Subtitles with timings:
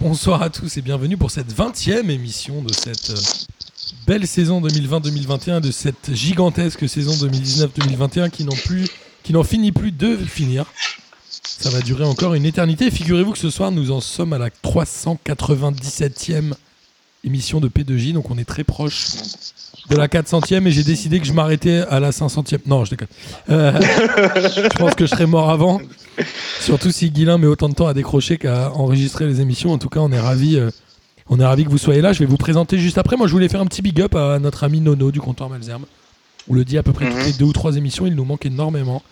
[0.00, 3.16] Bonsoir à tous et bienvenue pour cette 20e émission de cette euh,
[4.06, 8.86] belle saison 2020-2021, de cette gigantesque saison 2019-2021 qui n'en plus,
[9.22, 10.64] qui n'en finit plus de finir.
[11.42, 12.90] Ça va durer encore une éternité.
[12.90, 16.54] Figurez-vous que ce soir, nous en sommes à la 397e
[17.24, 19.06] émission de P2J, donc on est très proche
[19.90, 22.58] de la 400e et j'ai décidé que je m'arrêtais à la 500e.
[22.66, 23.08] Non, je déconne.
[23.50, 25.80] Euh, je pense que je serais mort avant.
[26.60, 29.72] Surtout si Guilain met autant de temps à décrocher qu'à enregistrer les émissions.
[29.72, 30.56] En tout cas, on est ravis.
[30.56, 30.70] euh,
[31.28, 32.12] on est ravis que vous soyez là.
[32.12, 33.16] Je vais vous présenter juste après.
[33.16, 35.84] Moi, je voulais faire un petit big up à notre ami Nono du comptoir Malzerbe.
[36.48, 38.06] On le dit à peu près toutes les deux ou trois émissions.
[38.06, 39.02] Il nous manque énormément.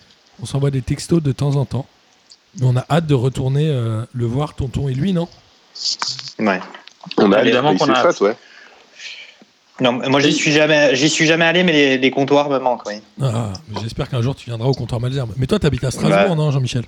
[0.41, 1.87] On s'envoie des textos de temps en temps.
[2.59, 5.27] Mais on a hâte de retourner euh, le voir, tonton et lui, non?
[6.39, 6.59] Ouais.
[7.17, 8.35] On a Évidemment évidemment qu'on a- ouais.
[9.81, 12.85] Non, moi j'y suis jamais, j'y suis jamais allé, mais les, les comptoirs me manquent,
[12.87, 12.95] oui.
[13.21, 13.51] Ah,
[13.81, 15.31] J'espère qu'un jour tu viendras au comptoir Malzerbe.
[15.37, 16.35] Mais toi, tu habites à Strasbourg, Ouais.
[16.35, 16.83] non, Jean-Michel?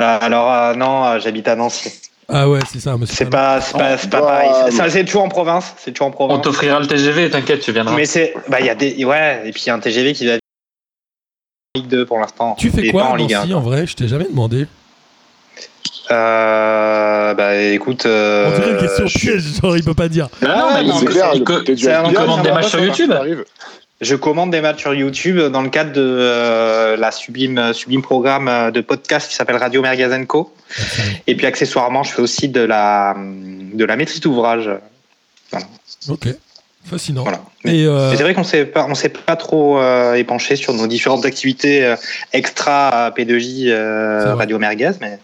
[0.00, 1.92] Euh, alors euh, non, euh, j'habite à Nancy.
[2.28, 2.94] Ah ouais, c'est ça.
[3.06, 4.48] C'est pas- pas, c'est pas, c'est pas Oh, pareil.
[4.50, 6.42] bah, C'est- ça, C'est toujours en province, c'est toujours en On province.
[6.42, 7.94] t'offrira le TGV, t'inquiète, tu viendras.
[7.96, 10.12] Mais c'est, bah il y a des, ouais, et puis il y a un TGV
[10.14, 10.38] qui va en
[11.74, 12.54] Ligue 2 pour l'instant.
[12.58, 13.40] Tu fais quoi en Ligue 1.
[13.40, 13.86] Nancy, en vrai?
[13.86, 14.66] Je t'ai jamais demandé.
[16.10, 20.28] Euh, bah écoute, euh, On dirait une question je, piège, genre il peut pas dire.
[20.42, 21.60] Ah non, mais clair, il co-
[22.14, 23.12] commande des matchs sur ça YouTube.
[23.12, 23.44] arrive.
[24.00, 28.48] je commande des matchs sur YouTube dans le cadre de euh, la sublime, sublime programme
[28.48, 30.52] euh, de podcast qui s'appelle Radio Mergazenco.
[31.26, 34.70] Et puis accessoirement, je fais aussi de la, de la maîtrise d'ouvrage.
[36.08, 36.28] Ok,
[36.88, 37.22] fascinant.
[37.22, 37.40] Voilà.
[37.66, 41.24] Euh, C'est vrai qu'on s'est pas, on s'est pas trop euh, épanché sur nos différentes
[41.24, 41.96] activités euh,
[42.32, 44.34] extra P2J euh, C'est vrai.
[44.38, 45.18] Radio Merguez, mais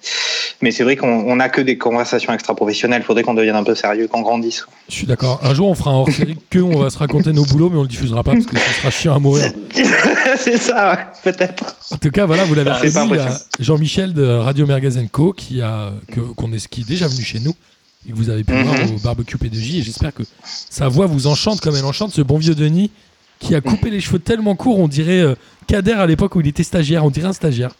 [0.62, 3.02] mais c'est vrai qu'on on a que des conversations extra professionnelles.
[3.02, 4.66] Il faudrait qu'on devienne un peu sérieux, qu'on grandisse.
[4.88, 5.40] je suis d'accord.
[5.42, 7.82] Un jour, on fera un hors-série que on va se raconter nos boulots, mais on
[7.82, 9.52] le diffusera pas parce que ça sera chiant à mourir.
[10.38, 11.76] c'est ça, peut-être.
[11.90, 13.38] En tout cas, voilà, vous l'avez Ah.
[13.60, 17.40] Jean-Michel de Radio Mergazen Co qui a que- qu'on est qui est déjà venu chez
[17.40, 17.54] nous
[18.08, 18.62] et que vous avez pu Mhm.
[18.64, 19.78] voir au barbecue P2J.
[19.78, 22.90] Et j'espère que sa voix vous enchante comme elle enchante ce bon vieux Denis
[23.40, 25.34] qui a coupé les cheveux tellement courts, on dirait euh,
[25.66, 27.04] Kader à l'époque où il était stagiaire.
[27.04, 27.70] On dirait un stagiaire.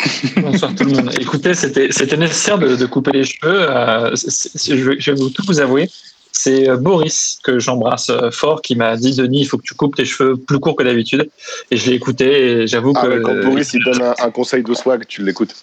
[0.36, 1.10] Bonsoir tout le monde.
[1.20, 3.70] Écoutez, c'était nécessaire de, de couper les cheveux.
[3.70, 5.90] euh, je, vais, je vais vous tout vous avouer.
[6.32, 9.74] C'est euh, Boris que j'embrasse euh, fort qui m'a dit Denis, il faut que tu
[9.74, 11.28] coupes tes cheveux plus courts que d'habitude.
[11.70, 12.26] Et je l'ai écouté
[12.62, 13.08] et j'avoue Ah que.
[13.08, 15.54] ouais, quand Boris il donne un, un conseil de swag, tu l'écoutes.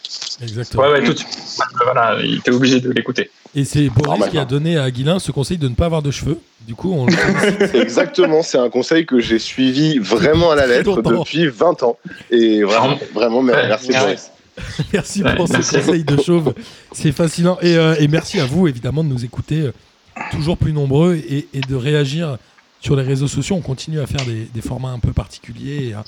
[0.41, 0.83] Exactement.
[0.83, 1.37] Ouais, ouais, tout de suite.
[1.83, 3.29] Voilà, il était obligé de l'écouter.
[3.55, 4.45] Et c'est Boris Normal, qui a hein.
[4.45, 6.37] donné à Guilin ce conseil de ne pas avoir de cheveux.
[6.67, 7.07] Du coup, on.
[7.73, 11.97] Exactement, c'est un conseil que j'ai suivi vraiment à la lettre depuis 20 ans.
[12.29, 13.99] Et vraiment, vraiment, merci ouais.
[13.99, 14.31] Boris.
[14.91, 15.75] Merci Ouais, pour ce merci.
[15.77, 16.53] conseil de chauve.
[16.91, 17.57] C'est fascinant.
[17.61, 19.71] Et, euh, et merci à vous, évidemment, de nous écouter euh,
[20.31, 22.37] toujours plus nombreux et, de réagir
[22.81, 23.55] sur les réseaux sociaux.
[23.55, 26.03] On continue à faire des, des formats un peu particuliers et à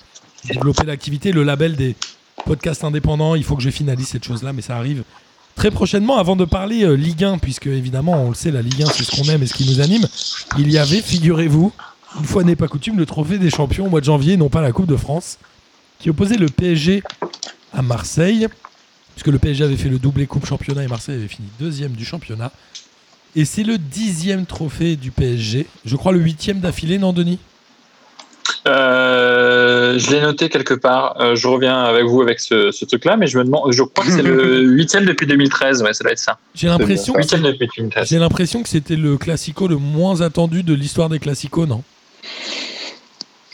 [0.45, 1.31] développer l'activité.
[1.31, 1.95] Le label des
[2.45, 5.03] podcasts indépendants, il faut que je finalise cette chose-là, mais ça arrive
[5.55, 6.17] très prochainement.
[6.17, 9.03] Avant de parler euh, Ligue 1, puisque évidemment, on le sait, la Ligue 1, c'est
[9.03, 10.07] ce qu'on aime et ce qui nous anime,
[10.57, 11.71] il y avait, figurez-vous,
[12.17, 14.61] une fois n'est pas coutume, le trophée des champions au mois de janvier, non pas
[14.61, 15.37] la Coupe de France,
[15.99, 17.03] qui opposait le PSG
[17.73, 18.47] à Marseille,
[19.15, 22.05] puisque le PSG avait fait le doublé Coupe Championnat et Marseille avait fini deuxième du
[22.05, 22.51] championnat.
[23.35, 25.67] Et c'est le dixième trophée du PSG.
[25.85, 27.40] Je crois le huitième d'affilée, non, Denis?
[28.67, 31.16] Euh, je l'ai noté quelque part.
[31.22, 33.72] Euh, je reviens avec vous avec ce, ce truc-là, mais je me demande.
[33.72, 35.81] Je crois que c'est le huitième depuis 2013.
[35.84, 36.38] Ouais, ça doit être ça.
[36.56, 38.09] J'ai l'impression que Huitième depuis 2013.
[38.09, 41.84] j'ai l'impression que c'était le classico le moins attendu de l'histoire des classicos, non?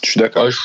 [0.04, 0.50] Je suis d'accord.
[0.50, 0.58] Je-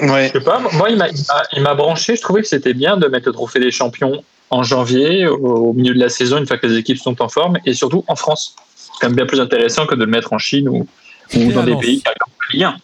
[0.00, 0.28] Ouais.
[0.28, 3.32] Je sais pas, moi il m'a branché, je trouvais que c'était bien de mettre le
[3.32, 6.98] trophée des champions en janvier, au, milieu de la saison, une fois que les équipes
[6.98, 8.56] sont en forme, et surtout en France.
[8.74, 10.86] C'est quand même bien plus intéressant que de le mettre en Chine ou,
[11.52, 12.78] dans des pays qui ont la Ligue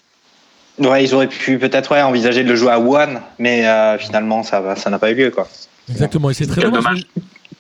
[0.79, 0.89] 1.
[0.89, 4.43] Ouais, ils auraient pu peut-être ouais, envisager de le jouer à Wuhan, mais euh, finalement
[4.43, 5.49] ça n'a pas eu lieu quoi.
[5.89, 6.83] Exactement, et c'est très dommage.
[6.83, 7.07] dommage.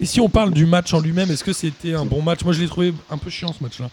[0.01, 2.43] Et si on parle du match en lui-même, est-ce que c'était un bon match?
[2.45, 3.89] Moi, je l'ai trouvé un peu chiant ce match-là.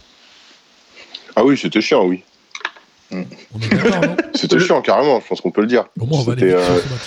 [1.35, 2.23] Ah oui, c'était chiant, oui.
[3.11, 4.15] On est d'accord, non?
[4.33, 5.85] C'était chiant, carrément, je pense qu'on peut le dire.
[5.99, 7.01] Au moins, on va aller euh, ce match.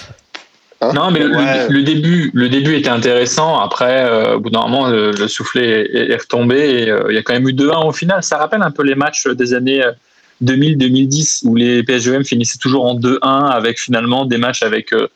[0.85, 1.69] Hein Non, mais le, Ouais.
[1.69, 3.59] le début, le début était intéressant.
[3.59, 7.15] Après, euh, au bout d'un moment, le, le soufflet est, est retombé et euh, il
[7.15, 8.23] y a quand même eu 2-1 au final.
[8.23, 9.93] Ça rappelle un peu les matchs des années euh,
[10.43, 13.19] 2000-2010 où les PSGM finissaient toujours en 2-1
[13.51, 15.09] avec finalement des matchs avec euh,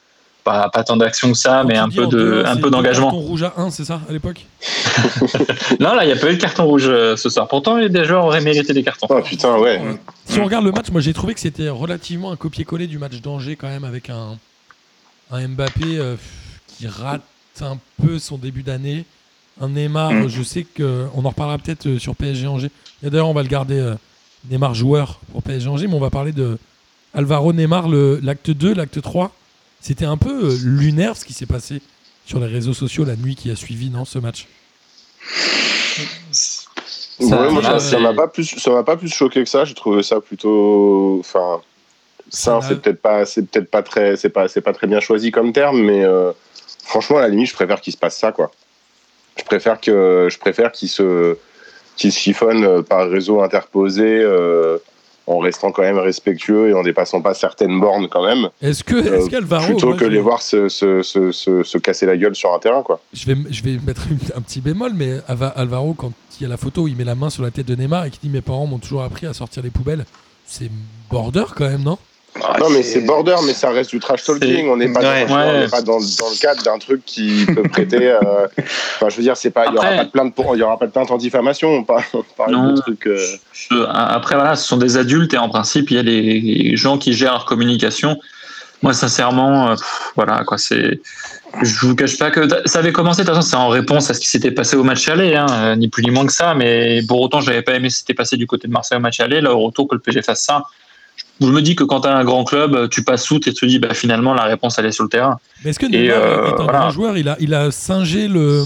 [0.44, 3.10] pas, pas tant d'action que ça, mais un peu de, 2-1, un peu d'engagement.
[3.10, 4.46] cartons rouge à 1, c'est ça, à l'époque?
[5.80, 7.46] Non, là, il n'y a pas eu de carton rouge euh, ce soir.
[7.48, 9.06] Pourtant, les joueurs auraient mérité des cartons.
[9.10, 9.78] Ah putain, ouais.
[9.78, 9.96] Ouais.
[10.24, 13.20] Si on regarde le match, moi j'ai trouvé que c'était relativement un copier-coller du match
[13.20, 14.38] d'Angers quand même avec un,
[15.30, 16.16] un Mbappé euh,
[16.66, 17.22] qui rate
[17.60, 19.04] un peu son début d'année.
[19.60, 20.28] Un Neymar, Mm.
[20.28, 22.70] je sais qu'on en reparlera peut-être euh, sur PSG Angers.
[23.02, 23.94] Et d'ailleurs, on va le garder euh,
[24.48, 26.58] Neymar joueur pour PSG Angers, mais on va parler de
[27.14, 29.32] Alvaro Neymar, le- l'acte 2, l'acte 3.
[29.80, 31.82] C'était un peu euh, lunaire ce qui s'est passé
[32.24, 34.46] sur les réseaux sociaux la nuit qui a suivi non, ce match?
[36.30, 36.64] Ça,
[37.20, 39.64] Ouais, moi, ça- m'a pas plus, ça m'a pas plus choqué que ça.
[39.64, 41.60] J'ai trouvé ça plutôt, enfin,
[42.30, 45.30] ça, c'est peut-être pas, c'est peut-être pas très, c'est pas, c'est pas très bien choisi
[45.30, 46.32] comme terme, mais euh,
[46.84, 48.50] franchement, à la limite, je préfère qu'il se passe ça, quoi.
[49.38, 51.36] Je préfère que, je préfère qu'il se,
[51.96, 54.78] qu'il se chiffonne euh, par réseau interposé, euh,
[55.26, 58.94] en restant quand même respectueux et en dépassant pas certaines bornes quand même, Est-ce que
[58.94, 59.66] Euh, qu'Alvaro.
[59.66, 62.52] plutôt moi, que je- les voir se, se, se, se, se casser la gueule sur
[62.54, 62.98] un terrain, quoi.
[63.12, 64.02] Je vais, je vais mettre
[64.34, 67.14] un petit bémol, mais Alvaro, quand il y a la photo où il met la
[67.14, 69.34] main sur la tête de Neymar et qui dit Mes parents m'ont toujours appris à
[69.34, 70.06] sortir les poubelles,
[70.46, 70.70] c'est
[71.10, 71.98] border quand même, non?
[72.60, 74.68] Non, mais c'est border, mais ça reste du trash talking.
[74.70, 75.26] On n'est pas, Ouais.
[75.26, 75.60] dans, on Ouais.
[75.60, 78.08] n'est pas dans, dans le cadre d'un truc qui peut prêter.
[78.10, 78.18] euh,
[78.96, 80.62] Enfin, je veux dire, c'est pas, il y aura pas de plainte pour, il y
[80.62, 81.68] aura pas de plainte en diffamation.
[81.70, 82.72] On parle, on parle Non.
[82.72, 83.06] de trucs.
[83.06, 86.76] euh, Je- Après, voilà, ce sont des adultes et en principe, il y a les
[86.76, 88.16] gens qui gèrent leur communication.
[88.82, 91.00] Moi, sincèrement, euh, pff, voilà, quoi, c'est.
[91.62, 94.14] Je vous cache pas que ça avait commencé, de toute façon, c'est en réponse à
[94.14, 96.54] ce qui s'était passé au match aller, hein, euh, ni plus ni moins que ça,
[96.54, 99.00] mais pour autant, j'avais pas aimé ce qui s'était passé du côté de Marseille au
[99.00, 99.40] match aller.
[99.40, 100.62] Là, au retour, que le PG fasse ça,
[101.40, 103.60] je me dis que quand tu as un grand club, tu passes outre et tu
[103.60, 105.38] te dis, bah, finalement, la réponse, elle est sur le terrain.
[105.64, 106.78] Mais est-ce que Neymar euh, est un voilà.
[106.80, 108.64] grand joueur il a, il a singé le,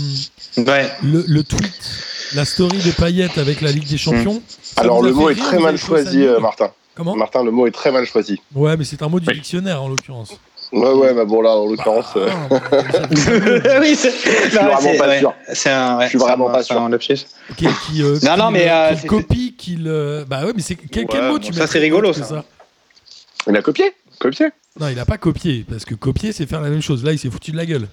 [0.58, 0.90] Ouais.
[1.02, 1.72] le, le tweet,
[2.34, 4.42] la story de Payet avec la Ligue des Champions?
[4.62, 6.70] Ça Alors, le mot est très mal ça choisi, euh, Martin.
[6.94, 7.16] Comment?
[7.16, 8.40] Martin, le mot est très mal choisi.
[8.54, 9.34] Ouais, mais c'est un mot du Oui.
[9.34, 10.36] dictionnaire en l'occurrence.
[10.72, 12.60] Ouais, ouais, bah bon, là, en l'occurrence, euh, Ah, bah,
[13.80, 14.10] oui, c'est.
[14.44, 15.34] je suis vraiment pas sûr.
[15.52, 15.98] C'est un.
[15.98, 16.80] ouais, Je suis vraiment un- pas sûr.
[16.80, 17.18] un lapsus.
[17.58, 19.86] qui, qui, euh, Non, non, mais, euh, euh, copie, qu'il.
[19.86, 22.12] euh, Bah ouais, mais c'est quel, quel Ouais, mot bon, tu ça, mets c'est rigolo,
[22.12, 22.44] que ça?
[23.48, 24.46] Il a copié, copié.
[24.80, 27.04] Non, il a pas copié, parce que copier, c'est faire la même chose.
[27.04, 27.88] Là, il s'est foutu de la gueule.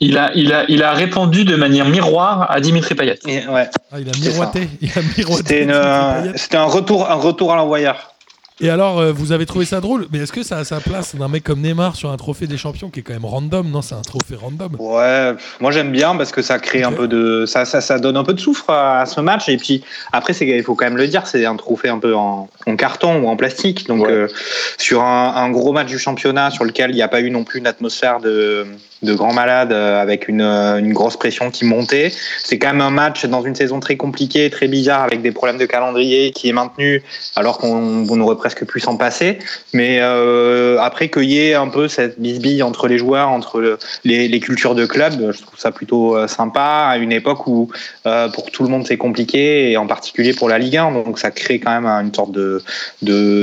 [0.00, 3.18] Il a, il, a, il a répondu de manière miroir à Dimitri Payet.
[3.26, 3.68] Et, ouais.
[3.90, 4.68] Ah, il a miroité.
[6.36, 8.14] C'était un retour, un retour à l'envoyeur.
[8.60, 10.08] Et alors, euh, vous avez trouvé ça drôle?
[10.10, 12.56] Mais est-ce que ça a sa place d'un mec comme Neymar sur un trophée des
[12.58, 13.70] champions qui est quand même random?
[13.70, 14.72] Non, c'est un trophée random.
[14.80, 18.16] Ouais, moi j'aime bien parce que ça crée un peu de, ça, ça, ça donne
[18.16, 19.48] un peu de souffle à, à ce match.
[19.48, 22.48] Et puis après, il faut quand même le dire, c'est un trophée un peu en,
[22.66, 23.86] en carton ou en plastique.
[23.86, 24.10] Donc Ouais.
[24.12, 24.28] euh,
[24.76, 27.44] sur un, un gros match du championnat sur lequel il n'y a pas eu non
[27.44, 28.66] plus une atmosphère de,
[29.02, 32.12] de grand malade euh, avec une, euh, une grosse pression qui montait.
[32.42, 35.58] C'est quand même un match dans une saison très compliquée, très bizarre avec des problèmes
[35.58, 37.02] de calendrier qui est maintenu
[37.36, 39.38] alors qu'on on aurait presque pu s'en passer.
[39.72, 43.78] Mais euh, après qu'il y ait un peu cette bisbille entre les joueurs, entre le-
[44.04, 47.70] les, les cultures de club, je trouve ça plutôt euh, sympa à une époque où
[48.06, 50.90] euh, pour tout le monde c'est compliqué et en particulier pour la Ligue 1.
[50.92, 52.62] Donc ça crée quand même une sorte de-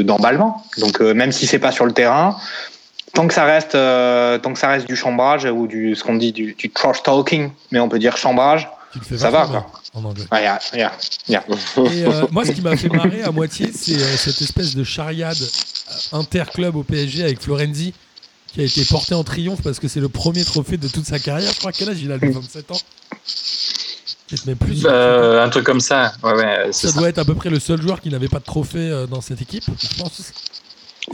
[0.04, 0.63] d'emballement.
[0.80, 2.36] Donc euh, même si c'est pas sur le terrain.
[3.15, 6.15] Tant que ça reste, euh, tant que ça reste du chambrage ou du ce qu'on
[6.15, 8.69] dit du, du trash talking, mais on peut dire chambrage.
[8.94, 10.25] Tu le fais Ça va, bien en anglais.
[10.31, 10.91] Ah, y a- y a-
[11.29, 11.44] y a.
[11.91, 14.83] Et euh, moi, ce qui m'a fait marrer à moitié, c'est euh, cette espèce de
[14.83, 15.38] chariade
[16.12, 17.94] interclub au PSG avec Florenzi
[18.47, 21.19] qui a été porté en triomphe parce que c'est le premier trophée de toute sa
[21.19, 21.51] carrière.
[21.53, 22.77] Je crois quel âge il a, lui 27 ans?
[24.27, 24.85] Peut-être même plus.
[24.85, 26.13] Euh, un truc comme ça.
[26.23, 27.00] Ouais, ouais, c'est ça ça.
[27.00, 29.41] doit être à peu près le seul joueur qui n'avait pas de trophée dans cette
[29.41, 30.21] équipe, je pense.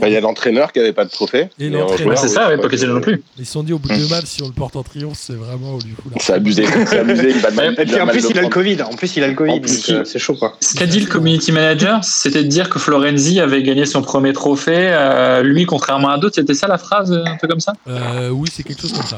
[0.00, 1.48] Bah, Il y a l'entraîneur qui avait pas de trophée.
[1.58, 3.22] Et Mais Ouais, c'est ça, ouais, Pochettino non plus.
[3.38, 5.18] Ils se sont dit au bout de deux matchs, si on le porte en triomphe,
[5.20, 6.16] c'est vraiment du coup là.
[6.20, 7.30] C'est abusé, c'est abusé.
[7.30, 8.48] Il va mal- Et puis en plus il a le.
[8.48, 8.82] Covid.
[8.82, 9.60] En plus il a le Covid.
[9.60, 10.56] Plus, euh, c'est chaud quoi.
[10.60, 14.32] Ce qu'a dit le community manager, c'était de dire que Florenzi avait gagné son premier
[14.32, 14.72] trophée.
[14.92, 17.72] euh, lui, contrairement à d'autres, c'était ça la phrase, un peu comme ça?
[17.88, 19.16] Euh, oui, c'est quelque chose comme ça.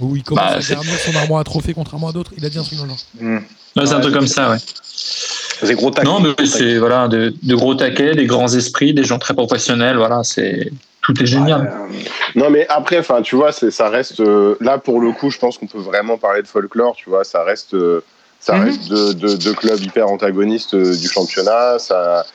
[0.00, 0.60] Où il commence Bah, à
[0.98, 2.32] son armoire à trophées contrairement à d'autres.
[2.36, 2.98] Il a dit un truc dans le genre.
[3.20, 3.36] Hmm.
[3.36, 3.42] Ouais,
[3.76, 4.56] c'est un Ouais, truc comme ça, ouais.
[5.62, 6.04] C'est gros tac.
[6.04, 9.96] Non, mais c'est voilà, de, de gros taquets, des grands esprits, des gens très professionnels.
[9.96, 10.70] Voilà, c'est
[11.02, 11.72] tout est génial.
[12.34, 14.20] Non, mais après, enfin, tu vois, c'est- ça reste.
[14.20, 16.94] euh, là, pour le coup, je pense qu'on peut vraiment parler de folklore.
[16.96, 18.00] Tu vois, ça reste, euh,
[18.40, 18.64] ça Mhm.
[18.64, 21.78] reste deux de, de clubs hyper antagonistes euh, du championnat.
[21.78, 22.26] Ça,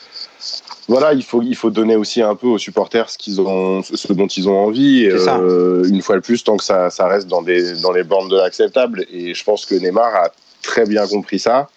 [0.88, 4.12] voilà, il faut, il faut donner aussi un peu aux supporters ce qu'ils ont, ce
[4.14, 5.06] dont ils ont envie.
[5.08, 8.30] Euh, une fois de plus, tant que ça, ça reste dans des, dans les bornes
[8.30, 9.06] de l'acceptable.
[9.14, 10.30] Et je pense que Neymar a
[10.64, 11.68] très bien compris ça.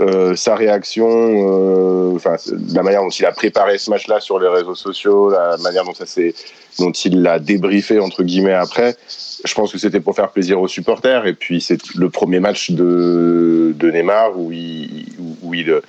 [0.00, 2.36] Euh, sa réaction, euh, enfin
[2.72, 5.92] la manière dont il a préparé ce match-là sur les réseaux sociaux, la manière dont
[5.94, 6.34] ça s'est,
[6.78, 8.96] dont il l'a débriefé entre guillemets après,
[9.44, 11.26] je pense que c'était pour faire plaisir aux supporters.
[11.26, 15.06] Et puis c'est le premier match de, de Neymar où il,
[15.42, 15.80] où, il,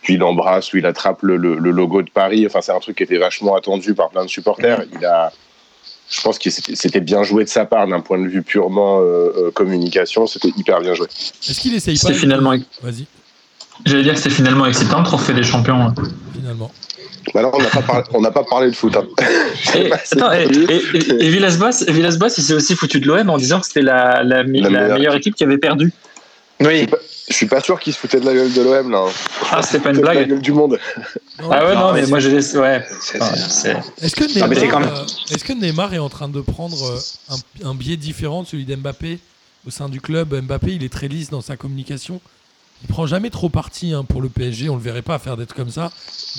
[0.00, 2.46] puis il embrasse, où il attrape le, le- le logo de Paris.
[2.46, 4.84] Enfin c'est un truc qui était vachement attendu par plein de supporters.
[4.98, 5.32] Il a
[6.08, 9.50] je pense que c'était bien joué de sa part d'un point de vue purement euh,
[9.52, 10.26] communication.
[10.26, 11.06] C'était hyper bien joué.
[11.06, 12.50] Est-ce qu'il essaye pas C'est finalement,
[12.82, 13.04] Vas-y,
[13.86, 15.80] j'allais dire que c'était finalement excitant le trophée des champions.
[15.80, 15.94] hein.
[16.34, 16.70] finalement.
[17.34, 18.96] Bah là, on n'a pas, parlé- on n'a pas parlé de foot.
[18.96, 19.04] hein.
[19.76, 20.46] Et, attends, et,
[21.28, 24.54] Villas-Boas, Villas-Boas, il s'est aussi foutu de l'OM en disant que c'était la, la, me-
[24.60, 25.92] La la meilleure meilleure équipe qui avait perdu.
[26.60, 26.86] Oui.
[27.28, 29.04] Je suis pas sûr qu'il se foutait de la gueule de l'OM là.
[29.52, 30.28] Ah, c'était pas une De la blague.
[30.30, 30.78] gueule du monde.
[31.38, 32.58] Ah ouais, Non, non, mais mais moi j'ai laissé.
[32.58, 32.84] Ouais.
[33.00, 36.40] C'est- c'est- c'est- Ah, c'est quand même- euh, est-ce que Neymar est en train de
[36.40, 36.98] prendre euh,
[37.64, 39.20] un, un biais différent de celui d'Mbappé
[39.66, 40.34] au sein du club?
[40.42, 42.20] Mbappé, il est très lisse dans sa communication.
[42.82, 44.68] Il prend jamais trop parti hein, pour le PSG.
[44.70, 45.90] On le verrait pas faire d'être comme ça.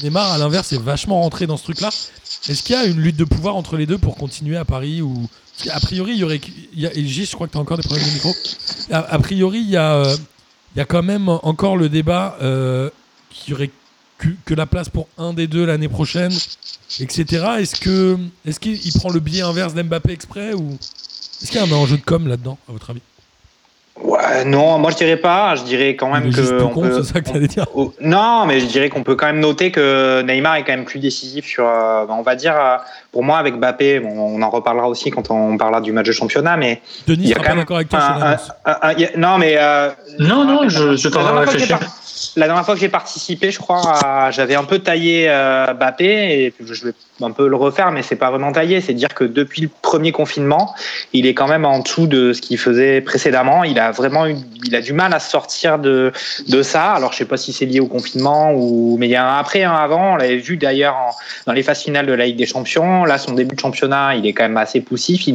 [0.03, 1.89] Neymar, à l'inverse, est vachement rentré dans ce truc-là.
[2.49, 5.01] Est-ce qu'il y a une lutte de pouvoir entre les deux pour continuer à Paris
[5.01, 5.29] ou
[5.63, 6.41] qu'a priori, il y aurait.
[6.73, 8.33] il y a- et Gilles, je crois que tu as encore des problèmes de micro.
[8.91, 10.15] A, a priori, il y a, euh,
[10.75, 12.89] il y a quand même encore le débat euh,
[13.29, 13.69] qu'il y aurait
[14.45, 16.31] que, la place pour un des deux l'année prochaine,
[16.99, 17.45] etc.
[17.59, 20.77] Est-ce que est-ce qu'il il prend le biais inverse d'Mbappé exprès ou
[21.41, 23.01] est-ce qu'il y a un enjeu de com là-dedans, à votre avis?
[24.03, 25.55] Ouais, non, moi je dirais pas.
[25.55, 26.61] Je dirais quand même que.
[26.63, 27.65] on con, peut- c'est ça que tu allais dire
[28.01, 30.99] Non, mais je dirais qu'on peut quand même noter que Neymar est quand même plus
[30.99, 32.77] décisif sur, euh, on va dire, euh,
[33.11, 36.11] pour moi avec Mbappé, bon, on en reparlera aussi quand on parlera du match de
[36.11, 38.19] championnat, mais Denis il y a quand pas même d'accord avec toi un- sur un-
[38.19, 38.51] l'annonce.
[38.65, 39.89] un- un- il y a- non, mais euh,
[40.19, 41.79] Non, non, je, je la t'en dernière fois que j'ai réfléchir.
[41.79, 41.87] par-
[42.35, 46.53] La dernière fois que j'ai participé, je crois, j'avais un peu taillé euh, Mbappé et
[46.63, 46.93] je vais
[47.23, 48.81] un peu le refaire, mais c'est pas vraiment taillé.
[48.81, 50.73] C'est dire que depuis le premier confinement,
[51.13, 53.63] il est quand même en dessous de ce qu'il faisait précédemment.
[53.63, 54.35] Il a vraiment eu,
[54.65, 56.11] il a du mal à sortir de
[56.47, 56.91] de ça.
[56.93, 59.39] Alors je sais pas si c'est lié au confinement ou, mais il y a un
[59.39, 60.13] après, un avant.
[60.13, 63.05] On l'avait vu d'ailleurs dans les phases finales de la Ligue des Champions.
[63.05, 65.27] Là, son début de championnat, il est quand même assez poussif.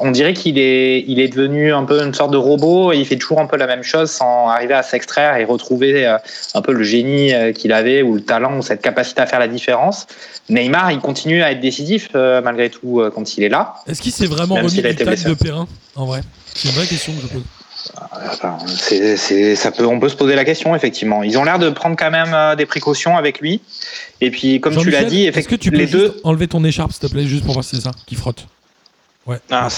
[0.00, 3.06] On dirait qu'il est, il est devenu un peu une sorte de robot et il
[3.06, 6.16] fait toujours un peu la même chose sans arriver à s'extraire et retrouver euh,
[6.54, 9.40] un peu le génie euh, qu'il avait ou le talent ou cette capacité à faire
[9.40, 10.06] la différence.
[10.48, 13.74] Neymar, il continue à être décisif euh, malgré tout euh, quand il est là.
[13.86, 15.28] Est-ce qu'il s'est vraiment Même remis du blessé.
[15.28, 16.20] de Perrin en vrai?
[16.54, 17.42] C'est une vraie question que je pose.
[18.32, 21.22] Enfin, c'est, ça peut, on peut se poser la question effectivement.
[21.22, 23.60] Ils ont l'air de prendre quand même euh, des précautions avec lui.
[24.20, 26.16] Et puis, comme tu l'as dit, est-ce que tu peux les deux.
[26.24, 28.46] enlever ton écharpe s'il te plaît juste pour voir si c'est ça qui frotte?
[29.26, 29.38] Ouais.
[29.50, 29.68] Ah,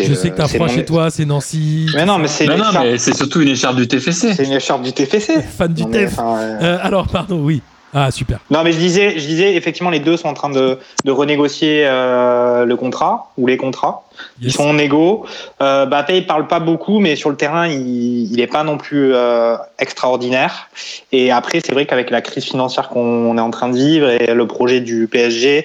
[0.00, 1.86] Je le- sais que t'as froid mon- chez toi, c'est Nancy.
[1.94, 4.34] Mais non, mais c'est, Non, non, l'écharpe- mais c'est surtout une écharpe du TFC.
[4.34, 5.40] c'est une écharpe du TFC.
[5.42, 7.62] fan du euh, Euh, alors pardon, oui.
[7.98, 8.40] Ah super.
[8.50, 11.86] Non, mais je disais, je disais, effectivement, les deux sont en train de, de renégocier
[11.86, 14.04] euh, le contrat ou les contrats.
[14.42, 15.24] Ils sont en égo.
[15.62, 18.76] Euh, Mbappé, il parle pas beaucoup, mais sur le terrain, il, il est pas non
[18.76, 20.68] plus euh, extraordinaire.
[21.10, 24.34] Et après, c'est vrai qu'avec la crise financière qu'on est en train de vivre et
[24.34, 25.64] le projet du PSG,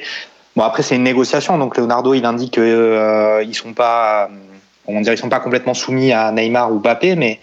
[0.55, 1.57] bon après c'est une négociation.
[1.57, 4.29] Donc Leonardo, il indique qu'ils euh, ils sont pas,
[4.91, 7.39] comment dire, ils sont pas complètement soumis à Neymar ou Mbappé, mais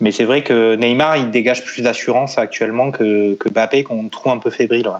[0.00, 4.32] mais c'est vrai que Neymar, il dégage plus d'assurance actuellement que, que Mbappé, qu'on trouve
[4.32, 4.86] un peu fébrile.
[4.88, 4.94] ouais.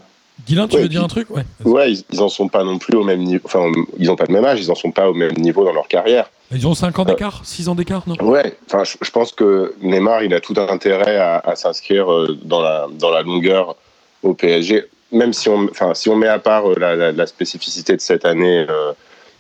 [0.46, 1.30] Guilain, tu Ouais, veux dire puis- un truc?
[1.30, 1.42] Ouais.
[1.64, 3.40] Ouais, ils, ils en sont pas non plus au même niveau.
[3.46, 5.72] Enfin, ils ont pas le même âge, ils en sont pas au même niveau dans
[5.72, 6.30] leur carrière.
[6.52, 8.14] Ils ont 5 ans d'écart, 6 ans d'écart, non?
[8.22, 12.38] Ouais, enfin, je, je pense que Neymar, il a tout intérêt à, à s'inscrire euh,
[12.44, 13.76] dans la, dans la longueur
[14.22, 17.26] au PSG, même si on, enfin, si on met à part euh, la, la- la
[17.26, 18.92] spécificité de cette année, euh,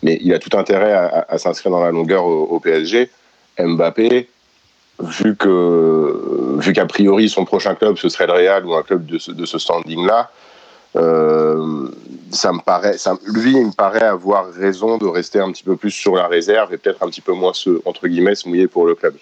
[0.02, 3.10] mais il a tout intérêt à, à- à s'inscrire dans la longueur au, au PSG.
[3.58, 4.28] Mbappé,
[5.00, 9.06] vu que, vu qu'a priori son prochain club ce serait le Real ou un club
[9.06, 10.30] de ce, de ce standing-là,
[10.96, 11.88] euh,
[12.30, 15.76] ça me paraît, ça, lui, il me paraît avoir raison de rester un petit peu
[15.76, 18.66] plus sur la réserve et peut-être un petit peu moins se, entre guillemets, se mouiller
[18.68, 19.14] pour le club.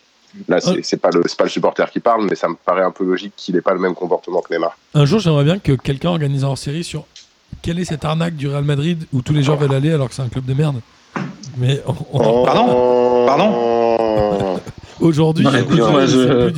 [0.48, 2.90] Là, c'est c'est pas le, pas le supporter qui parle, mais ça me paraît un
[2.90, 4.76] peu logique qu'il n'ait pas le même comportement que Neymar.
[4.94, 7.06] Un jour, j'aimerais bien que quelqu'un organise en série sur
[7.64, 10.14] quelle est cette arnaque du Real Madrid où tous les gens veulent aller alors que
[10.14, 10.76] c'est un club de merde.
[11.56, 14.60] Mais on- on- Pardon Pardon
[15.00, 15.46] aujourd'hui,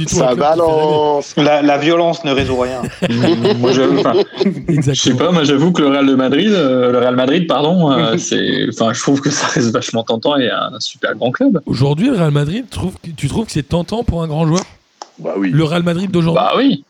[0.09, 2.83] Ça balance La, la violence ne résout rien.
[3.59, 7.47] moi, je sais pas, moi j'avoue que le Real de Madrid, euh, le Real Madrid,
[7.47, 11.31] pardon, euh, c'est, enfin, je trouve que ça reste vachement tentant et un super grand
[11.31, 11.61] club.
[11.67, 14.65] Aujourd'hui, le Real Madrid, trouve tu trouves que c'est tentant pour un grand joueur?
[15.19, 15.51] Bah oui.
[15.51, 16.43] Le Real Madrid d'aujourd'hui?
[16.43, 16.85] Bah oui.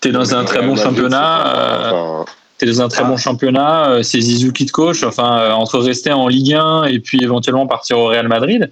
[0.00, 1.40] T'es dans un très bon Madrid, championnat.
[1.44, 1.90] c'est pas- euh,
[2.22, 2.24] enfin,
[2.58, 3.08] T'es dans un très Ah.
[3.08, 5.04] bon championnat, euh, c'est Zizou qui te coach.
[5.04, 8.70] Enfin, euh, entre rester en Ligue 1 et puis éventuellement partir au Real Madrid,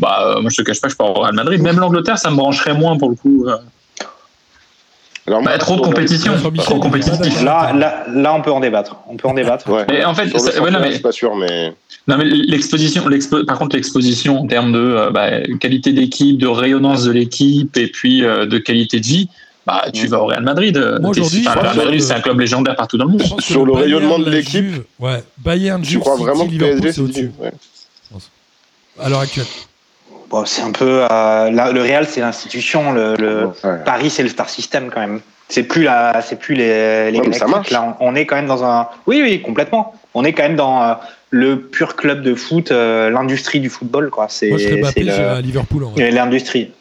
[0.00, 1.62] bah, euh, moi je te cache pas, je pars au Real Madrid.
[1.62, 3.46] Même l'Angleterre, ça me brancherait moins pour le coup.
[5.26, 7.42] alors, moi, Bah, trop de compétition, trop compétitif.
[7.42, 8.96] Là, là, là, on peut en débattre.
[9.08, 9.68] On peut en débattre.
[9.68, 9.84] Ouais.
[9.90, 11.74] Mais en fait, ça- ouais, non, championnat, mais- je suis pas sûr, mais
[12.08, 15.28] Non, mais l'exposition, l'expo- par contre, l'exposition en termes de euh, bah,
[15.60, 19.28] qualité d'équipe, de rayonnance de l'équipe et puis euh, de qualité de vie,
[19.68, 20.76] bah, tu vas au Real Madrid.
[20.76, 23.40] euh, Moi, aujourd'hui, enfin, Real Madrid, c'est un club légendaire partout dans le monde.
[23.40, 24.66] Sur le Bayern, rayonnement de l'équipe,
[24.98, 27.32] Ouais, Bayern, tu Juve, crois City, vraiment que Liverpool, PSG c'est au-dessus.
[27.38, 27.52] ouais.
[29.00, 29.46] À l'heure actuelle.
[30.30, 31.06] Bon, c'est un peu.
[31.10, 32.92] euh, le Real, c'est l'institution.
[32.92, 33.78] Le, le- Ouais.
[33.84, 35.20] Paris, c'est le star system quand même.
[35.48, 37.70] C'est plus la, c'est plus les, les Ouais, ça marche.
[37.70, 38.88] Là, on, on est quand même dans un.
[39.06, 39.94] Oui, oui, complètement.
[40.14, 40.94] On est quand même dans euh,
[41.30, 44.26] le pur club de foot, euh, l'industrie du football, quoi.
[44.28, 45.84] C'est, Moi, je serais le- à Liverpool.
[45.84, 46.08] En vrai.
[46.08, 46.64] et l'industrie.
[46.66, 46.72] De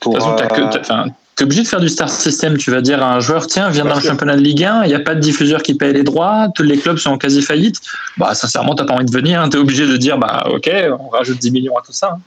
[0.00, 2.56] toute façon, t'as que- t'es obligé de faire du star system.
[2.56, 4.88] Tu vas dire à un joueur, tiens, viens dans le championnat de Ligue 1, il
[4.88, 7.42] n'y a pas de diffuseur qui paye les droits, tous les clubs sont en quasi
[7.42, 7.80] faillite.
[8.16, 9.46] Bah, sincèrement, t'as pas envie de venir.
[9.50, 12.12] Tu es obligé de dire, bah, ok, on rajoute 10 millions à tout ça.
[12.14, 12.20] hein.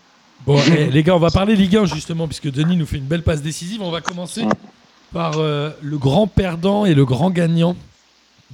[0.45, 3.05] Bon, eh, les gars, on va parler Ligue 1 justement, puisque Denis nous fait une
[3.05, 3.81] belle passe décisive.
[3.81, 4.45] On va commencer
[5.13, 7.75] par euh, le grand perdant et le grand gagnant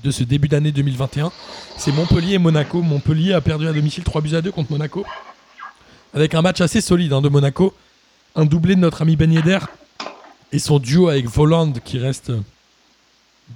[0.04, 1.32] de ce début d'année 2021.
[1.78, 2.82] C'est Montpellier et Monaco.
[2.82, 5.06] Montpellier a perdu à domicile 3 buts à 2 contre Monaco.
[6.16, 7.74] Avec un match assez solide hein, de Monaco.
[8.36, 9.60] Un doublé de notre ami Ben Yedder
[10.54, 12.40] et son duo avec Voland qui reste euh,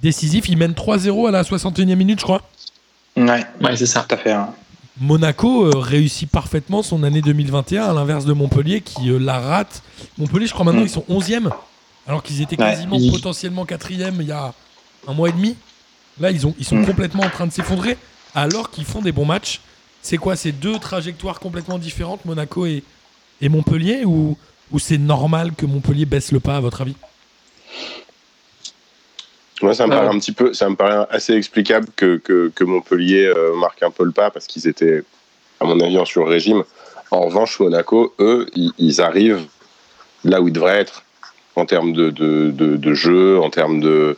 [0.02, 0.48] décisif.
[0.48, 2.42] Il mène 3-0 à la 61e minute, je crois.
[3.16, 4.04] Ouais, Ouais, c'est ça.
[4.08, 4.32] tout à fait.
[4.32, 4.50] hein.
[5.00, 9.82] Monaco euh, réussit parfaitement son année 2021 à l'inverse de Montpellier qui euh, la rate.
[10.18, 10.86] Montpellier, je crois maintenant, Mm.
[10.86, 11.50] ils sont 11e
[12.06, 12.70] alors qu'ils étaient Ouais.
[12.70, 14.52] quasiment Ils- potentiellement 4e il y a
[15.06, 15.54] un mois et demi.
[16.20, 16.86] Là, ils, ont, ils sont Mm.
[16.86, 17.96] complètement en train de s'effondrer
[18.34, 19.60] alors qu'ils font des bons matchs.
[20.02, 22.82] C'est quoi C'est deux trajectoires complètement différentes, Monaco et,
[23.40, 24.36] et Montpellier Ou,
[24.72, 26.96] ou c'est normal que Montpellier baisse le pas, à votre avis
[29.62, 30.14] Moi, ça me Ah paraît ouais.
[30.14, 33.90] un petit peu, ça me paraît assez explicable que, que, que Montpellier euh, marque un
[33.90, 35.02] peu le pas parce qu'ils étaient,
[35.60, 36.62] à mon avis, en sur-régime.
[37.10, 39.46] En revanche, Monaco, eux, ils, ils arrivent
[40.24, 41.02] là où ils devraient être
[41.56, 44.16] en termes de, de, de, de jeu, en termes de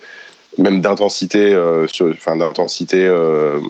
[0.58, 3.60] même d'intensité, euh, sur- enfin d'intensité euh,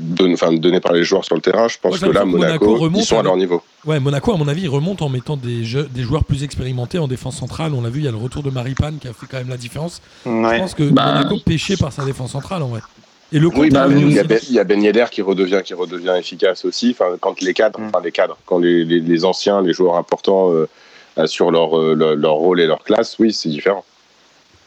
[0.00, 1.68] donne- enfin, donnée par les joueurs sur le terrain.
[1.68, 3.62] Je pense Moi, que là, Monaco, Monaco remonte ils sont à leur niveau.
[3.86, 7.08] Ouais, Monaco, à mon avis, remonte en mettant des, jeux- des joueurs plus expérimentés en
[7.08, 7.72] défense centrale.
[7.74, 9.48] On l'a vu, il y a le retour de Maripane qui a fait quand même
[9.48, 10.00] la différence.
[10.24, 12.80] Je pense que Bah, Monaco pêchait par sa défense centrale en vrai.
[13.32, 15.60] Et le Oui, bah, il, y a ben, il y a Ben Yedder qui redevient,
[15.64, 16.90] qui redevient efficace aussi.
[16.98, 17.86] Enfin, quand les cadres, Mm.
[17.88, 20.68] enfin les cadres, quand les, les, les anciens, les joueurs importants euh,
[21.16, 23.84] assurent leur, euh, leur, leur rôle et leur classe, oui, c'est différent.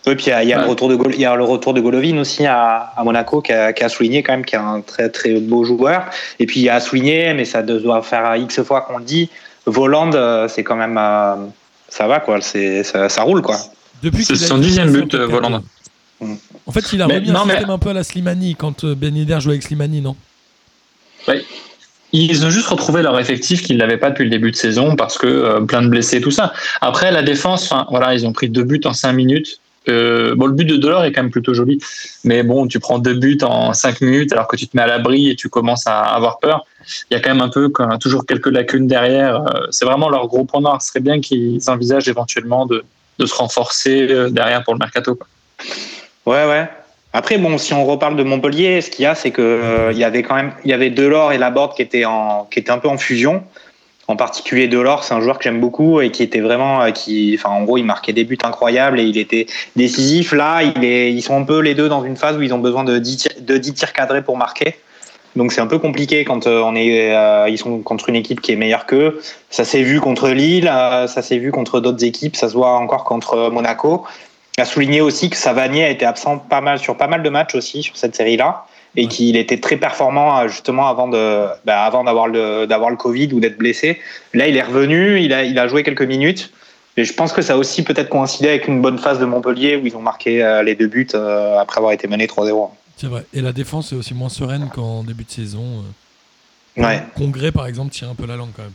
[0.08, 0.64] Oui, puis il y a, il y a Ouais.
[0.64, 3.42] le retour de Gol- il y a le retour de Golovin aussi à, à Monaco
[3.42, 6.06] qui a, qui a souligné quand même qu'il est un très très beau joueur.
[6.40, 9.04] Et puis il y a à souligner, mais ça doit faire X fois qu'on le
[9.04, 9.30] dit,
[9.66, 11.36] Voland, euh, c'est quand même euh,
[11.90, 13.58] ça va quoi, c'est ça, ça roule quoi.
[14.02, 15.26] Depuis C'est son dixième un but, euh.
[15.28, 15.62] Voland.
[16.66, 18.56] En fait, il a Mais- remis un non, mais- système un peu à la Slimani
[18.56, 20.16] quand Ben Yedder jouait avec Slimani, non?
[22.14, 25.18] Ils ont juste retrouvé leur effectif qu'ils n'avaient pas depuis le début de saison parce
[25.18, 26.54] que euh, plein de blessés et tout ça.
[26.80, 29.60] Après, la défense, voilà, ils ont pris deux buts en cinq minutes.
[30.36, 31.80] Bon, le but de Delors est quand même plutôt joli,
[32.24, 34.88] mais bon, tu prends deux buts en cinq minutes alors que tu te mets à
[34.88, 36.66] l'abri et tu commences à avoir peur.
[37.10, 39.42] Il y a quand même un peu, toujours quelques lacunes derrière.
[39.42, 40.82] Euh, C'est vraiment leur gros point noir.
[40.82, 42.84] Ce serait bien qu'ils envisagent éventuellement de,
[43.20, 45.18] de se renforcer euh, derrière pour le mercato.
[46.26, 46.70] Ouais ouais.
[47.14, 49.98] Après bon, si on reparle de Montpellier, ce qu'il y a, c'est que euh, il
[49.98, 52.72] y avait quand même, il y avait Delors et Laborde qui étaient en, qui étaient
[52.72, 53.44] un peu en fusion.
[54.08, 57.38] En particulier Delors, c'est un joueur que j'aime beaucoup et qui était vraiment, euh, qui,
[57.38, 60.32] enfin en gros, il marquait des buts incroyables et il était décisif.
[60.32, 62.86] Là, il ils sont un peu les deux dans une phase où ils ont besoin
[62.86, 64.78] de 10 tirs, de 10 tirs cadrés pour marquer.
[65.36, 68.40] Donc c'est un peu compliqué quand euh, on est, euh, ils sont contre une équipe
[68.40, 69.22] qui est meilleure qu'eux.
[69.50, 70.72] Ça s'est vu contre Lille,
[71.08, 74.06] ça s'est vu contre d'autres équipes, ça se voit encore contre Monaco.
[74.58, 77.56] À souligner aussi que Savanier a été absent pas mal sur pas mal de matchs
[77.56, 78.66] aussi sur cette série-là
[78.98, 79.08] et Ouais.
[79.08, 83.32] qu'il était très performant euh, justement avant de, bah, avant d'avoir le, d'avoir le Covid
[83.34, 84.02] ou d'être blessé.
[84.34, 86.52] Là, il est revenu, il a, il a joué quelques minutes.
[86.98, 89.76] Et je pense que ça a aussi peut-être coïncidé avec une bonne phase de Montpellier
[89.78, 92.70] où ils ont marqué euh, les deux buts euh, après avoir été menés 3-0.
[92.98, 93.24] C'est vrai.
[93.34, 95.84] Et la défense est aussi moins sereine qu'en début de saison.
[96.76, 97.04] Ouais.
[97.16, 98.72] Congrès, par exemple, tire un peu la langue quand même.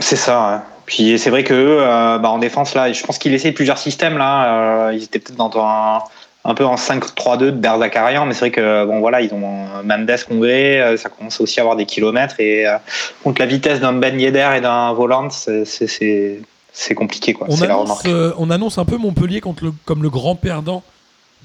[0.00, 0.50] C'est ça.
[0.50, 0.60] ouais.
[0.86, 4.18] Puis c'est vrai que euh, bah, en défense là, je pense qu'ils essaient plusieurs systèmes
[4.18, 4.90] là.
[4.92, 6.02] Ils étaient peut-être dans un,
[6.46, 9.40] un peu en 5-3-2 de Berzakarian, mais c'est vrai que bon voilà, ils ont
[9.84, 12.76] Mendes Congrès, euh, ça commence aussi à avoir des kilomètres et euh,
[13.22, 17.46] contre la vitesse d'un Ben Yedder et d'un Volant, c'est compliqué quoi.
[17.50, 18.06] On la annonce, remarque.
[18.06, 20.82] euh, on annonce un peu Montpellier contre le- comme le grand perdant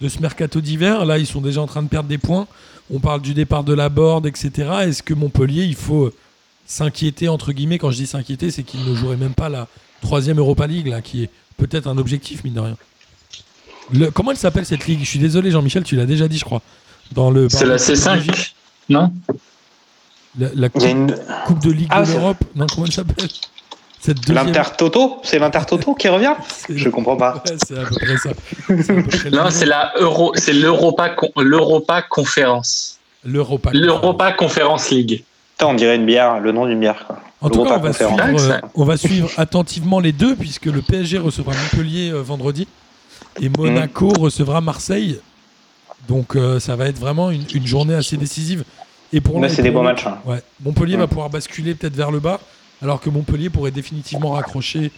[0.01, 1.05] de ce mercato d'hiver.
[1.05, 2.47] Là, ils sont déjà en train de perdre des points.
[2.93, 4.51] On parle du départ de la board, etc.
[4.83, 6.11] Est-ce que Montpellier, il faut
[6.65, 9.67] s'inquiéter, entre guillemets, quand je dis s'inquiéter, c'est qu'il ne jouerait même pas la
[10.01, 12.77] troisième Europa League, là, qui est peut-être un objectif, mine de rien.
[13.93, 14.99] Le- comment elle s'appelle cette ligue?
[15.01, 16.61] Je suis désolé, Jean-Michel, tu l'as déjà dit, je crois.
[17.11, 18.51] Dans le C'est la C5,
[18.89, 19.11] non?
[20.37, 21.15] La, coupe, une
[21.47, 22.37] coupe de Ligue Ah, de l'Europe.
[22.55, 23.27] Non, comment elle s'appelle?
[23.99, 24.45] Cette deuxième.
[24.45, 26.33] l'Inter Toto, c'est l'Inter Toto qui revient?
[26.69, 27.43] Je comprends pas.
[27.45, 28.29] Ouais, c'est à peu près ça.
[28.67, 33.71] Peu près Non, c'est la Euro, c'est l'Europa, Con- l'Europa Conférence, l'Europa.
[33.73, 35.23] l'Europa Conférence League.
[35.57, 37.03] Putain, on dirait une bière, le nom d'une bière.
[37.07, 37.19] Quoi.
[37.41, 38.41] En tout cas, on va, L'Europa suivre, Conférence.
[38.43, 42.67] euh, on va suivre attentivement les deux, puisque le PSG recevra Montpellier euh, vendredi
[43.41, 45.19] et Monaco recevra Marseille.
[46.07, 48.63] Donc, euh, ça va être vraiment une, une journée assez décisive.
[49.11, 50.05] Et pour c'est des bons matchs.
[50.05, 50.19] hein.
[50.25, 50.41] Ouais.
[50.63, 50.99] Montpellier Mm.
[51.01, 52.39] va pouvoir basculer peut-être vers le bas,
[52.81, 54.91] alors que Montpellier pourrait définitivement raccrocher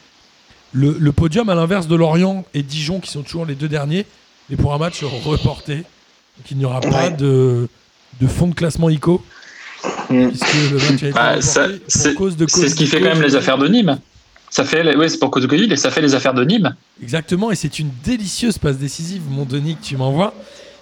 [0.74, 4.06] le, le podium, à l'inverse de Lorient et Dijon, qui sont toujours les deux derniers,
[4.50, 5.76] mais pour un match reporté.
[5.78, 7.68] Donc, il n'y aura pas de,
[8.20, 9.24] de fond de classement ICO,
[10.12, 10.28] Mm.
[10.28, 12.86] puisque le match a été Bah, reporté ça, pour c'est cause de c'est ce qui
[12.86, 13.98] fait quand même les affaires de Nîmes.
[14.52, 16.44] Ça fait, les- ouais, c'est pour cause de Covid et ça fait les affaires de
[16.44, 16.76] Nîmes.
[17.02, 20.34] Exactement, et c'est une délicieuse passe décisive, mon Denis, que tu m'envoies,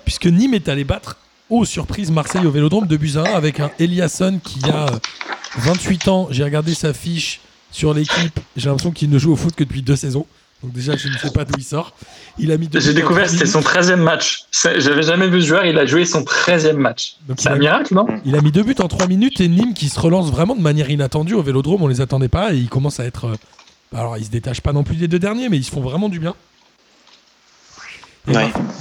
[0.04, 1.18] puisque Nîmes est allé battre,
[1.50, 4.98] aux surprises, Marseille au Vélodrome de buts à 1 avec un Eliasson qui a euh,
[5.58, 7.40] 28 ans, j'ai regardé sa fiche
[7.72, 8.40] sur l'équipe.
[8.58, 10.26] J'ai l'impression qu'il ne joue au foot que depuis deux saisons.
[10.62, 11.94] Donc déjà, je ne sais pas d'où il sort.
[12.38, 14.42] Il a mis J'ai découvert, c'était son 13e match.
[14.78, 17.16] J'avais jamais vu ce joueur, il a joué son 13e match.
[17.38, 18.06] C'est un miracle, non?
[18.26, 20.62] Il a mis deux buts en 3 minutes et Nîmes qui se relance vraiment de
[20.62, 23.32] manière inattendue au Vélodrome, on les attendait pas et il commence à être...
[23.94, 25.82] Euh, alors, ils se détachent pas non plus des deux derniers, mais ils se font
[25.82, 26.36] vraiment du bien.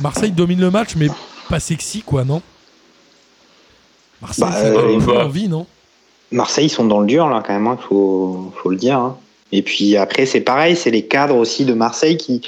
[0.01, 1.09] Marseille domine le match, mais
[1.49, 2.43] pas sexy, quoi, non?
[4.21, 5.67] Marseille, bah, euh, envie, non?
[6.33, 8.99] Marseille, ils sont dans le dur, là, quand même, il hein, faut, faut, le dire.
[8.99, 9.17] Hein.
[9.53, 12.43] Et puis après, c'est pareil, c'est les cadres aussi de Marseille qui,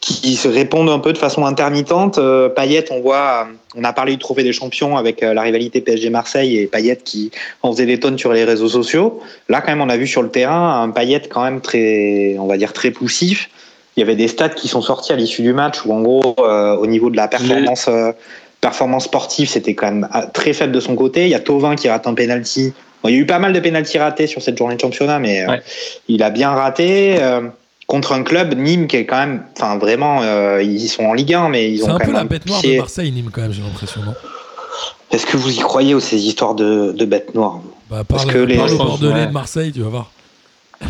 [0.00, 2.18] qui se répondent un peu de façon intermittente.
[2.18, 5.80] Euh, Payet, on voit, on a parlé du trophée des champions avec euh, la rivalité
[5.80, 7.30] PSG-Marseille et Payet qui
[7.62, 9.20] en faisait des tonnes sur les réseaux sociaux.
[9.48, 12.46] Là, quand même, on a vu sur le terrain un Payet quand même très, on
[12.46, 13.50] va dire, très poussif.
[13.96, 16.36] Il y avait des stats qui sont sortis à l'issue du match où, en gros,
[16.38, 18.12] euh, au niveau de la performance, euh,
[18.60, 21.24] performance sportive, c'était quand même très faible de son côté.
[21.24, 22.72] Il y a Tovin qui rate un penalty
[23.04, 25.46] il y a eu pas mal de pénalties ratés sur cette journée de championnat, mais
[25.48, 25.56] euh,
[26.08, 27.42] il a bien raté euh,
[27.86, 31.34] contre un club Nîmes qui est quand même, enfin vraiment, euh, ils sont en Ligue
[31.34, 32.00] 1, mais ils ont quand même.
[32.00, 34.14] C'est un peu la bête noire de Marseille, Nîmes quand même, j'ai l'impression, non?
[35.10, 37.60] Est-ce que vous y croyez aux ces histoires de, de bêtes noires?
[37.88, 40.10] Bah, Parce que les Bordelais de Marseille, tu vas voir.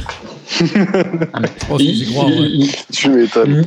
[2.93, 3.65] Tu m'étonnes.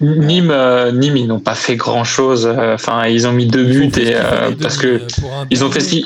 [0.00, 0.54] Nîmes,
[0.92, 2.46] Nîmes, ils n'ont pas fait grand chose.
[2.46, 4.14] Enfin, ils ont mis deux buts et
[4.60, 5.00] parce que
[5.50, 5.96] ils ont fait ce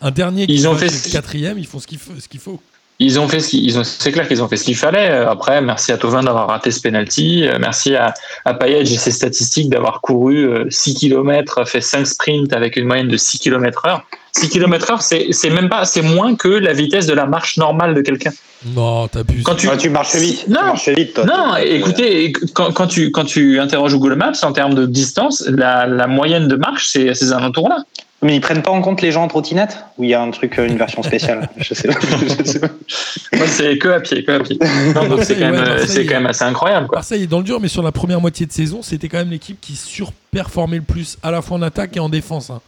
[0.00, 2.12] un dernier qui ils ont fait quatrième, ils font ce qu'il faut.
[2.18, 2.60] Ce qu'il faut.
[3.00, 5.08] Ils ont fait ce ils ont, c'est clair qu'ils ont fait ce qu'il fallait.
[5.08, 7.44] Après, merci à Tovin d'avoir raté ce penalty.
[7.60, 8.12] Merci à,
[8.44, 12.86] à Payet, j'ai ses statistiques d'avoir couru 6 euh, km, fait 5 sprints avec une
[12.86, 14.04] moyenne de 6 km heure.
[14.32, 17.56] 6 km heure, c'est, c'est même pas, c'est moins que la vitesse de la marche
[17.56, 18.32] normale de quelqu'un.
[18.66, 19.42] Non, t'as pu.
[19.42, 20.48] Quand tu, tu marches vite.
[20.48, 21.56] Non, marches vite, toi, non.
[21.56, 26.08] Écoutez, quand, quand, tu quand tu interroges Google Maps en termes de distance, la, la
[26.08, 27.84] moyenne de marche, c'est à ces alentours-là.
[28.20, 30.30] Mais ils prennent pas en compte les gens en trottinette Ou il y a un
[30.32, 31.48] truc, une version spéciale?
[31.56, 32.68] Je sais pas.
[33.36, 34.58] Moi, c'est que à pied, que à pied.
[34.60, 36.88] c'est quand, quand, même assez incroyable.
[36.88, 36.98] Quoi.
[36.98, 39.30] Marseille est dans le dur, mais sur la première moitié de saison, c'était quand même
[39.30, 42.50] l'équipe qui surperformait le plus, à la fois en attaque et en défense.
[42.50, 42.60] Hein.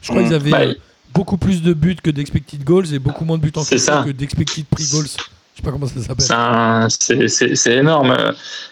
[0.00, 0.74] Je crois qu'ils avaient bah, euh,
[1.12, 4.64] beaucoup plus de buts que d'expected goals et beaucoup moins de buts en que d'expected
[4.66, 5.06] pre-goals.
[5.06, 7.28] Je sais pas comment ça s'appelle.
[7.28, 8.16] C'est énorme.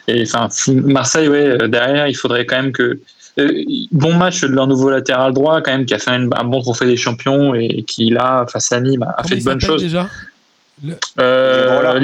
[0.07, 3.01] Et enfin, Marseille, ouais, derrière, il faudrait quand même que euh,
[3.93, 6.87] bon match de leur nouveau latéral droit, quand même, qui a fait un, bon trophée
[6.87, 9.83] des champions et qui, là, face à Nîmes, a fait de bonnes choses.
[9.83, 10.09] déjà
[11.19, 12.01] euh,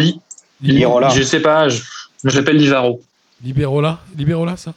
[1.14, 1.82] Je sais pas, je,
[2.24, 3.00] l'appelle Livaro.
[3.42, 4.74] Liberola Liberola, ça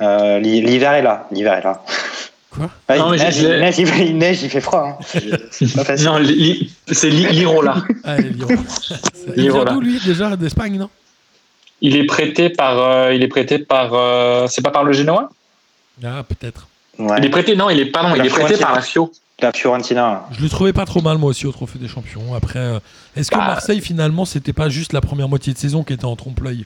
[0.00, 1.28] euh, L'hiver est là.
[1.30, 1.82] L'hiver est là.
[2.50, 4.98] Quoi ah, il, neige, il, neige, il, neige, il, fait froid.
[4.98, 5.20] Hein.
[6.04, 6.18] non,
[6.90, 7.76] c'est Lirola.
[8.02, 8.56] Ah, Lirola.
[9.36, 10.88] Il vient d'où, lui, déjà, d'Espagne, non?
[11.80, 12.78] Il est prêté par.
[12.78, 13.90] Euh, il est prêté par.
[13.92, 15.28] Euh, c'est pas par le Genoa?
[16.04, 16.68] Ah, peut-être.
[16.98, 19.12] Il est prêté, non, il est, pardon, il est prêté par la Fio.
[19.40, 20.24] La Fiorentina.
[20.30, 22.34] Je le trouvais pas trop mal, moi aussi, au Trophée des Champions.
[22.34, 22.78] Après, euh,
[23.14, 23.48] est-ce que bah.
[23.48, 26.64] Marseille, finalement, c'était pas juste la première moitié de saison qui était en trompe-l'œil?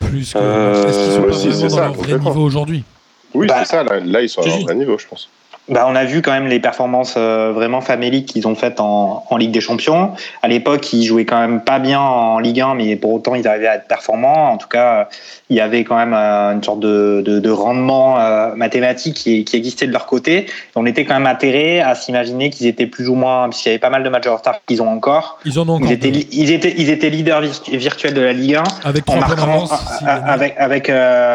[0.00, 0.86] Plus que.
[0.86, 2.84] est-ce qu'ils sont pas vraiment dans leur vrai niveau aujourd'hui?
[3.32, 3.60] Oui, bah.
[3.60, 3.84] c'est ça.
[3.84, 5.30] Là, là, ils sont à leur vrai niveau, je pense
[5.68, 9.24] bah, on a vu quand même les performances euh, vraiment faméliques qu'ils ont faites en,
[9.30, 10.12] en, Ligue des Champions.
[10.42, 13.48] À l'époque, ils jouaient quand même pas bien en Ligue 1, mais pour autant, ils
[13.48, 14.52] arrivaient à être performants.
[14.52, 15.08] En tout cas,
[15.48, 19.44] il y avait quand même euh, une sorte de, de, de rendement euh, mathématique qui,
[19.44, 20.46] qui, existait de leur côté.
[20.76, 23.78] On était quand même atterrés à s'imaginer qu'ils étaient plus ou moins, puisqu'il y avait
[23.78, 25.38] pas mal de matchs en retard qu'ils ont encore.
[25.46, 25.88] Ils en ont encore.
[25.88, 27.40] Ils étaient, ils étaient, ils étaient leaders
[27.72, 28.64] virtuels de la Ligue 1.
[28.84, 29.72] Avec trois points d'avance.
[30.04, 30.92] avec, avec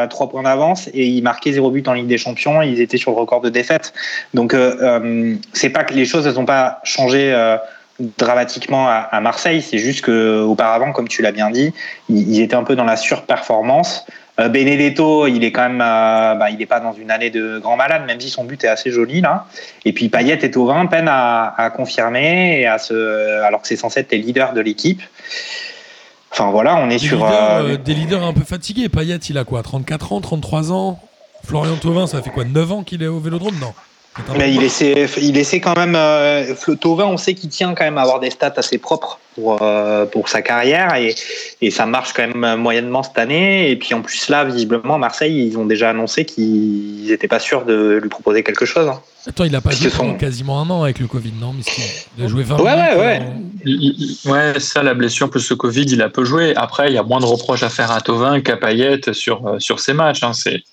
[0.10, 2.62] trois points d'avance et ils marquaient zéro but en Ligue des Champions.
[2.62, 3.92] Ils étaient sur le record de défaites.
[4.34, 7.58] Donc euh, euh, c'est pas que les choses n'ont pas changé euh,
[8.18, 9.62] dramatiquement à, Marseille.
[9.62, 11.74] C'est juste que auparavant, comme tu l'as bien dit,
[12.08, 14.06] ils, étaient un peu dans la surperformance.
[14.38, 18.04] Benedetto, il est quand même, bah, il n'est pas dans une année de grand malade,
[18.08, 19.48] même si son but est assez joli là.
[19.84, 23.76] Et puis Payet et Tovin peine à, à confirmer et à se, alors que c'est
[23.76, 25.02] censé être les leaders de l'équipe.
[26.32, 28.88] Enfin voilà, on est des sur leaders, des leaders un peu fatigués.
[28.88, 31.00] Payet, il a quoi, 34 ans, 33 ans?
[31.44, 33.56] Florian Tovin, ça fait quoi, 9 ans qu'il est au Vélodrome?
[33.60, 33.74] Non.
[34.38, 35.96] Mais il essaie, il essaie quand même.
[35.96, 39.60] Euh, Tovin, on sait qu'il tient quand même à avoir des stats assez propres pour,
[39.62, 41.16] euh, pour sa carrière et,
[41.62, 43.70] et, ça marche quand même moyennement cette année.
[43.72, 47.66] Et puis en plus, là, visiblement, Marseille, ils ont déjà annoncé qu'ils n'étaient pas sûrs
[47.66, 48.88] de lui proposer quelque chose.
[48.88, 49.00] Hein.
[49.28, 51.54] Attends, il a pas joué pendant quasiment un an avec le Covid, non
[52.18, 54.32] Il a joué 20 Ouais, ouais, ouais.
[54.32, 56.56] Ouais, ça, la blessure plus le Covid, il a peu joué.
[56.56, 59.60] Après, il y a moins de reproches à faire à Tovin qu'à Payet sur, euh,
[59.60, 60.24] sur ses matchs.
[60.24, 60.34] Hein.
[60.34, 60.64] C'est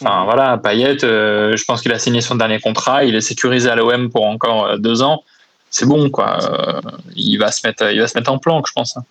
[0.00, 3.70] Enfin voilà, Payet, euh, je pense qu'il a signé son dernier contrat, il est sécurisé
[3.70, 5.24] à l'OM pour encore euh, deux ans.
[5.70, 6.38] C'est bon quoi.
[6.42, 6.80] Euh,
[7.14, 8.96] il va se mettre, il va se mettre en planque, je pense.
[8.96, 9.04] Hein.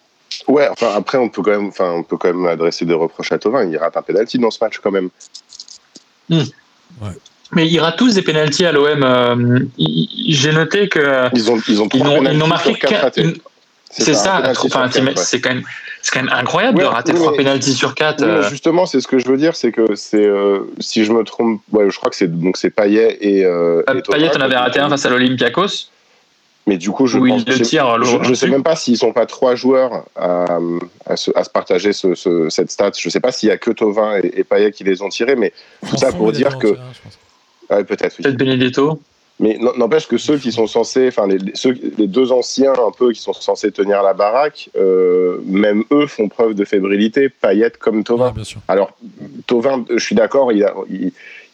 [0.48, 3.32] Ouais, enfin après on peut quand même, enfin on peut quand même adresser des reproches
[3.32, 3.66] à Tovin.
[3.66, 5.10] Il rate un penalty dans ce match quand même.
[6.30, 6.44] Hmm.
[7.02, 7.12] Ouais.
[7.52, 9.04] Mais il rate tous des pénalties à l'OM.
[9.04, 13.10] Euh, j'ai noté que ils ont ils ont ils n'ont marqué qu'un.
[13.90, 14.42] C'est ça.
[14.66, 15.64] Enfin, c'est quand même
[16.06, 18.22] c'est quand même incroyable de rater trois pénalties sur quatre.
[18.22, 18.48] Euh.
[18.48, 21.62] justement, c'est ce que je veux dire, c'est que c'est euh, si je me trompe,
[21.72, 24.88] ouais, je crois que c'est donc c'est Payet et, euh, Payet on avait raté un
[24.88, 25.90] face à l'Olympiakos.
[26.68, 30.60] Mais du coup, je je, sais même pas s'ils sont pas trois joueurs à,
[31.06, 32.92] à, se, à se, partager ce, ce, cette stat.
[32.98, 35.36] Je sais pas s'il y a que Tovin et, et, Payet qui les ont tirés,
[35.36, 35.54] mais
[35.88, 36.76] tout ça pour dire que.
[37.70, 38.18] Ah, peut-être.
[38.18, 39.00] Peut-être Benedetto.
[39.40, 41.38] Mais n'empêche que ceux qui sont censés, enfin les,
[41.98, 46.30] les, deux anciens un peu qui sont censés tenir la baraque, euh, même eux font
[46.30, 48.34] preuve de fébrilité, Payet comme Tovin.
[48.70, 48.98] Alors
[49.46, 50.74] Tovin, je suis d'accord, il a,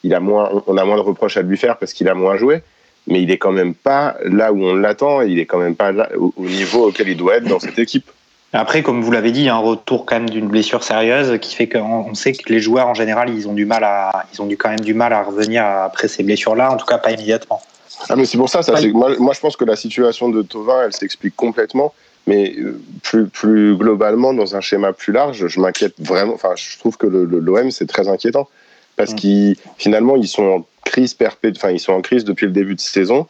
[0.04, 2.38] il, a moins, on a moins de reproches à lui faire parce qu'il a moins
[2.38, 2.62] joué,
[3.08, 5.91] mais il est quand même pas là où on l'attend, il est quand même pas
[5.91, 8.12] là, au, niveau auquel il doit être dans cette équipe.
[8.54, 11.40] Après, comme vous l'avez dit, il y a un retour quand même d'une blessure sérieuse
[11.40, 14.42] qui fait qu'on sait que les joueurs en général, ils ont du mal à, ils
[14.42, 17.12] ont du, quand même du mal à revenir après ces blessures-là, en tout cas pas
[17.12, 17.62] immédiatement.
[18.10, 20.84] Ah, mais c'est pour ça, ça moi, moi, je pense que la situation de Tovin,
[20.86, 21.94] elle s'explique complètement.
[22.28, 26.34] Mais euh, plus, plus globalement, dans un schéma plus large, je m'inquiète vraiment.
[26.34, 28.48] Enfin, je trouve que l'OM, c'est très inquiétant.
[28.96, 29.16] Parce mm.
[29.16, 31.58] qu'ils, finalement, ils sont en crise perpétuelle.
[31.58, 33.28] Enfin, ils sont en crise depuis le début de saison.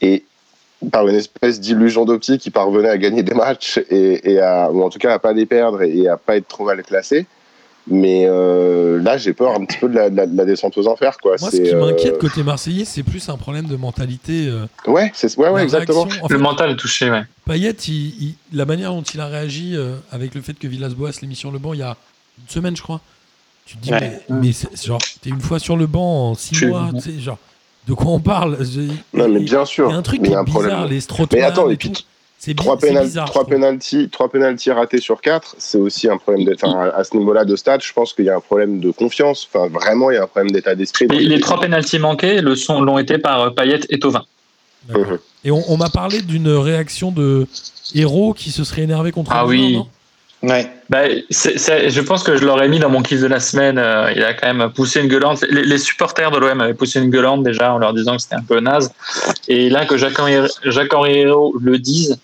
[0.00, 0.24] Et
[0.90, 4.82] par une espèce d'illusion d'optique, ils parvenaient à gagner des matchs et, et à, ou
[4.82, 7.26] en tout cas à pas les perdre et à pas être trop mal classés.
[7.86, 11.16] Mais euh, là, j'ai peur un petit peu de la, descente aux enfers.
[11.18, 11.36] Quoi.
[11.40, 14.46] Moi, ce qui m'inquiète euh, côté Marseillais, c'est plus un problème de mentalité.
[14.46, 16.06] Euh, ouais, c'est ouais, ouais exactement.
[16.28, 17.22] le mental est touché, ouais.
[17.46, 17.74] Payet,
[18.52, 19.76] la manière dont il a réagi
[20.12, 21.96] avec le fait que Villas-Boas l'ait mis sur le banc il y a
[22.38, 23.00] une semaine, je crois.
[23.66, 24.50] Tu te dis, mais, mais
[24.82, 27.38] genre, t'es une fois sur le banc en six mois, tu sais, genre,
[27.86, 28.58] de quoi on parle
[29.12, 29.88] Non, mais bien sûr.
[29.88, 31.00] Il y a un truc qui est bizarre, les
[31.32, 31.92] Mais attends, et puis,
[32.38, 33.46] c'est trois, bizarre, trois
[34.74, 37.82] ratés sur quatre, c'est aussi un problème d'être à ce niveau-là de stade.
[37.82, 39.46] Je pense qu'il y a un problème de confiance.
[39.52, 41.06] Enfin, vraiment, il y a un problème d'état d'esprit.
[41.08, 44.24] Les, trois penalty manqués le sont l'ont été par euh, Payet et Tovin.
[45.44, 47.46] Et on, m'a parlé d'une réaction de
[47.94, 49.32] héros qui se serait énervé contre.
[49.34, 49.78] Ah oui.
[50.42, 50.70] Ouais.
[50.88, 53.78] Bah, je pense que je l'aurais mis dans mon kiff de la semaine.
[53.78, 55.44] Euh, il a quand même poussé une gueulante.
[55.50, 58.42] Les, supporters de l'OM avaient poussé une gueulante déjà en leur disant que c'était un
[58.42, 58.90] peu naze.
[59.48, 62.18] Et là, que Jacques-Henri le dise,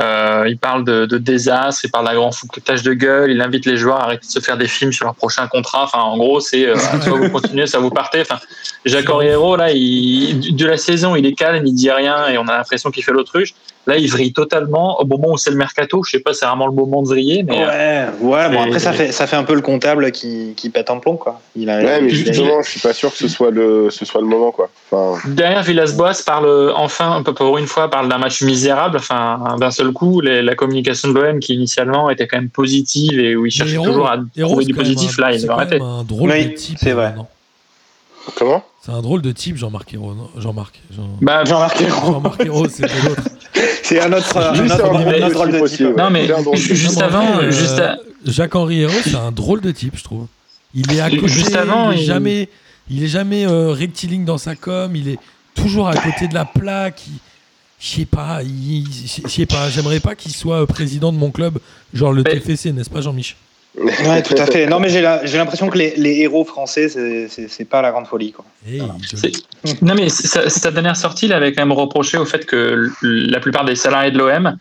[0.00, 3.66] euh, il parle de, de, désastre, il parle d'un grand foutage de gueule, il invite
[3.66, 5.84] les joueurs à arrêter de se faire des films sur leur prochain contrat.
[5.84, 8.22] Enfin, en gros, c'est euh, soit vous continuez, soit vous partez.
[8.22, 8.38] Enfin,
[8.86, 12.48] Jacques Henriero, là, il, de la saison, il est calme, il dit rien et on
[12.48, 13.54] a l'impression qu'il fait l'autruche.
[13.86, 16.02] Là, il vrille totalement au moment où c'est le mercato.
[16.04, 17.42] Je sais pas, c'est vraiment le moment de vriller.
[17.42, 18.50] Mais, ouais, ouais.
[18.50, 21.16] Bon, après, ça fait, ça fait un peu le comptable qui, qui pète un plomb,
[21.16, 21.40] quoi.
[21.56, 24.20] Il a, ouais, mais justement, je suis pas sûr que ce soit le, ce soit
[24.20, 24.68] le moment, quoi.
[24.90, 25.28] Enfin...
[25.28, 28.98] Derrière, Villas-Boas parle enfin, un peu pour une fois, parle d'un match misérable.
[28.98, 33.34] Enfin, d'un seul coup, la communication de l'OM qui initialement était quand même positive et
[33.34, 35.78] où il cherchait toujours à trouver du positif, là, il va arrêter.
[35.78, 36.78] C'est un drôle de type.
[36.78, 37.14] C'est vrai.
[38.36, 38.62] Comment?
[38.82, 40.14] C'est un drôle de type, Jean-Marc Hérault.
[40.36, 40.80] Jean-Marc.
[40.90, 41.08] Jean...
[41.20, 42.12] Bah, Jean-Marc Hérault.
[42.12, 43.22] Jean-Marc Hérault, c'était l'autre.
[43.90, 45.96] c'est un autre, un autre, drôle de type.
[45.96, 47.82] Non, mais juste avant, euh, juste
[48.24, 50.26] Jacques-Henri Hérault, c'est un drôle de type, je trouve.
[50.74, 52.48] Il est à côté, juste avant, il est jamais,
[52.88, 55.18] il est jamais euh, rectiligne dans sa com, il est
[55.54, 57.02] toujours à côté de la plaque.
[57.80, 61.58] Je sais pas, je sais pas, j'aimerais pas qu'il soit euh, président de mon club,
[61.92, 63.36] genre le TFC, n'est-ce pas, Jean-Michel
[63.78, 64.66] Ouais, tout à fait.
[64.66, 68.32] Non, mais j'ai l'impression que les, héros français, c'est pas la grande folie.
[68.32, 68.44] Quoi.
[69.82, 73.64] Non, mais sa, dernière sortie, il avait quand même reproché au fait que la plupart
[73.64, 74.56] des salariés de l'OM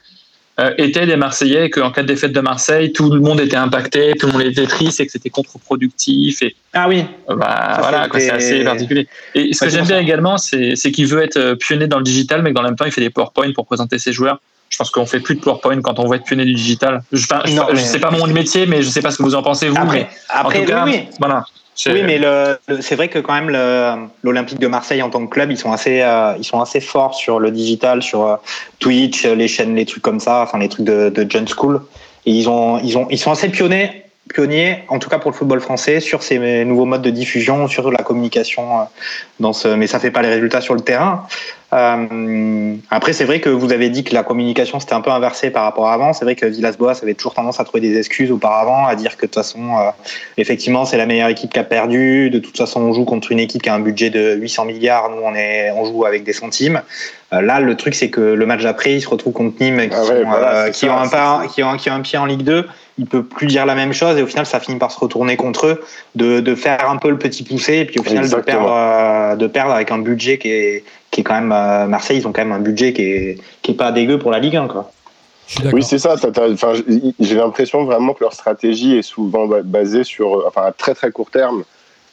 [0.59, 3.55] euh, étaient des Marseillais et qu'en cas de défaite de Marseille, tout le monde était
[3.55, 6.41] impacté, tout le monde était triste et que c'était contre-productif.
[6.41, 7.05] Et, ah oui.
[7.29, 9.07] Euh, bah, voilà, c'est assez particulier.
[9.35, 12.49] Et ce que j'aime bien également, c'est qu'il veut être pionnier dans le digital, mais
[12.49, 14.41] que dans le même temps, il fait des PowerPoint pour présenter ses joueurs.
[14.69, 17.01] Je pense qu'on fait plus de PowerPoint quand on veut être pionnier du digital.
[17.11, 17.25] Je,
[17.71, 19.77] ne sais pas mon métier, mais je sais pas ce que vous en pensez vous.
[19.77, 21.43] Après, après oui, Voilà.
[21.87, 22.19] Oui, mais
[22.81, 23.49] c'est vrai que quand même
[24.23, 27.15] l'Olympique de Marseille en tant que club, ils sont assez, euh, ils sont assez forts
[27.15, 28.35] sur le digital, sur euh,
[28.79, 31.81] Twitch, les chaînes, les trucs comme ça, enfin les trucs de, de John School.
[32.25, 35.35] Et ils ont, ils ont, ils sont assez pionniers pionnier, en tout cas pour le
[35.35, 38.81] football français, sur ces nouveaux modes de diffusion, sur la communication.
[38.81, 38.83] Euh,
[39.39, 41.25] dans ce, mais ça fait pas les résultats sur le terrain.
[41.71, 45.51] Euh, après, c'est vrai que vous avez dit que la communication c'était un peu inversé
[45.51, 46.13] par rapport à avant.
[46.13, 49.21] C'est vrai que Villas-Boas avait toujours tendance à trouver des excuses auparavant, à dire que
[49.21, 49.91] de toute façon, euh,
[50.37, 52.29] effectivement, c'est la meilleure équipe qui a perdu.
[52.29, 55.09] De toute façon, on joue contre une équipe qui a un budget de 800 milliards.
[55.09, 56.81] Nous, on est, on joue avec des centimes.
[57.33, 59.95] Euh, là, le truc, c'est que le match d'après, il se retrouve contre Nîmes, qui,
[59.95, 62.67] ah qui, ont un pas, qui, ont, qui ont un pied en Ligue 2
[62.99, 65.37] il peut plus dire la même chose et au final ça finit par se retourner
[65.37, 65.81] contre eux
[66.15, 69.35] de, de faire un peu le petit poussé et puis au final de perdre euh,
[69.35, 72.33] de perdre avec un budget qui est qui est quand même euh, Marseille ils ont
[72.33, 74.91] quand même un budget qui est qui est pas dégueu pour la Ligue 1 quoi.
[75.73, 76.15] Oui, c'est ça.
[77.19, 81.31] J'ai l'impression vraiment que leur stratégie est souvent basée sur, enfin, à très très court
[81.31, 81.63] terme,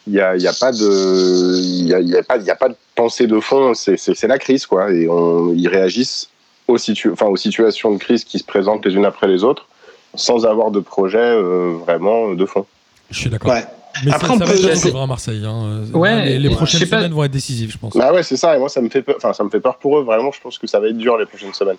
[0.07, 2.57] Il n'y a, y a, pas de, il y a, y a, pas, y a
[2.57, 3.75] pas de pensée de fond.
[3.75, 4.91] C'est la crise, quoi.
[4.91, 6.31] Et on, ils réagissent
[6.67, 9.69] aux, situ enfin, aux situations de crise qui se présentent les unes après les autres,
[10.15, 12.67] sans avoir de projet euh, vraiment de fond.
[13.11, 13.53] Je suis d'accord.
[13.53, 13.65] Ouais.
[14.05, 15.43] Mais Après, ça, on ça peut- va être à Marseille.
[15.47, 15.85] hein.
[15.95, 17.95] Ouais, les, prochaines pas- semaines vont être décisives, je pense.
[17.97, 18.55] Bah ouais, c'est ça.
[18.55, 19.15] Et moi, ça me fait peur.
[19.17, 20.03] Enfin, ça me fait peur pour eux.
[20.05, 21.79] Vraiment, je pense que ça va être dur les prochaines semaines.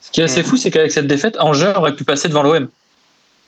[0.00, 2.68] Ce qui est assez fou, c'est qu'avec cette défaite, Angers aurait pu passer devant l'OM.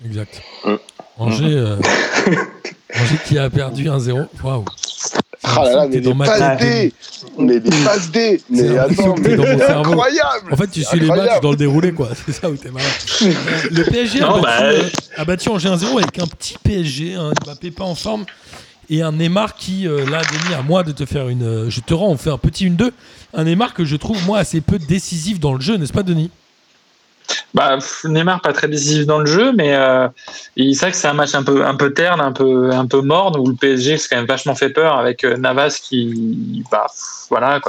[0.05, 0.41] Exact.
[0.65, 0.75] Mm.
[1.19, 1.77] Angers, euh,
[2.95, 4.27] Angers qui a perdu 1-0.
[4.45, 4.65] Waouh.
[5.49, 6.59] Ah là là, mais des passes.
[6.61, 6.93] D
[7.39, 11.41] Mais des passes D Mais attends, mais c'est incroyable En fait, tu suis les matchs
[11.41, 12.09] dans le déroulé, quoi.
[12.27, 12.91] C'est ça où t'es malade.
[13.23, 13.33] Euh,
[13.71, 14.83] le PSG a battu, bah, euh,
[15.17, 18.25] a battu Angers 1-0 avec un petit PSG, un Mbappé pas en forme
[18.89, 21.43] et un Neymar qui, euh, là, Denis, à moi de te faire une.
[21.43, 22.91] euh, je te rends, on fait un petit 1-2.
[23.35, 26.31] Un Neymar que je trouve, moi, assez peu décisif dans le jeu, n'est-ce pas, Denis?
[27.55, 30.09] Bah, Neymar pas très décisif dans le jeu, mais euh,
[30.57, 32.87] il- c'est vrai que c'est un match un peu un peu terne, un peu un
[32.87, 36.63] peu morne où le PSG s'est quand même vachement fait peur avec euh, Navas qui
[36.71, 36.87] bah
[37.29, 37.61] voilà.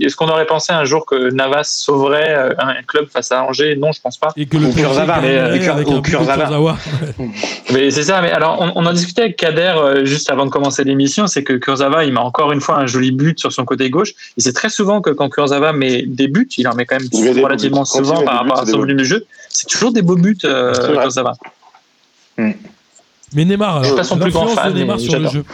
[0.00, 3.76] Est-ce qu'on aurait pensé un jour que Navas sauverait euh, un club face à Angers?
[3.76, 4.32] Non, je pense pas.
[4.36, 5.56] Et que le Kurzawa, mais, euh.
[7.72, 8.22] Mais c'est ça.
[8.22, 11.44] Mais alors, on, on en discutait avec Kader euh, juste avant de commencer l'émission, c'est
[11.44, 14.10] que Kurzawa, il met encore une fois un joli but sur son côté gauche.
[14.36, 17.08] Et c'est très souvent que quand Kurzawa met des buts, il en met quand même
[17.42, 19.26] relativement souvent par buts, rapport à son volume de jeu.
[19.48, 20.72] C'est toujours des beaux buts, euh.
[20.72, 21.34] Kurzawa.
[22.38, 25.44] Mais Neymar, Je suis pas son plus grand fan, de Neymar sur le jeu.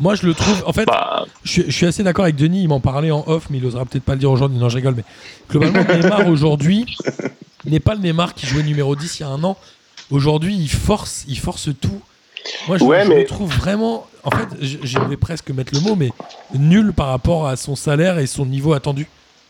[0.00, 0.62] Moi, je le trouve.
[0.66, 2.62] En fait, Bah, je, suis- je suis assez d'accord avec Denis.
[2.62, 4.58] Il m'en parlait en off, mais il osera peut-être pas le dire aujourd'hui.
[4.58, 4.94] Non, je rigole.
[4.96, 5.04] Mais
[5.48, 6.96] globalement, Neymar aujourd'hui
[7.64, 9.56] n'est pas le Neymar qui jouait numéro 10 il y a un an.
[10.10, 12.00] Aujourd'hui, il force, il force tout.
[12.68, 14.06] Moi, je, Ouais, je mais- le trouve vraiment.
[14.24, 16.10] En fait, je, vais presque mettre le mot, mais
[16.54, 19.06] nul par rapport à son salaire et son niveau attendu.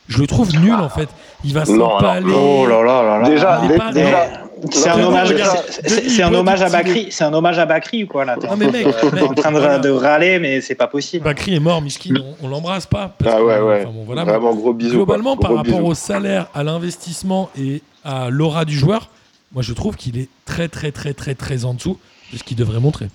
[0.07, 1.09] Je le trouve nul en fait.
[1.43, 2.31] Il va Non, s'empaler.
[2.31, 3.27] Oh là là là là.
[3.29, 7.07] Déjà, il est pas- déjà, C'est un Non, hommage, regarde, c'est- un hommage à Bakri,
[7.11, 9.51] c'est un hommage à Bakri ou quoi là t'es Non, mais mec, mec, en train
[9.51, 9.79] de, voilà.
[9.79, 11.23] de râler, mais c'est pas possible.
[11.25, 12.13] Bakri est mort, Miskin.
[12.41, 13.13] On, on l'embrasse pas.
[13.17, 13.81] parce Ah ouais, ouais.
[13.83, 14.95] enfin, bon, voilà, mais- Vraiment gros bisous.
[14.95, 15.87] Globalement, par Gros rapport bisous.
[15.91, 19.09] au salaire, à l'investissement et à l'aura du joueur,
[19.53, 21.97] moi je trouve qu'il est très très très très très en dessous
[22.33, 23.07] de ce qu'il devrait montrer.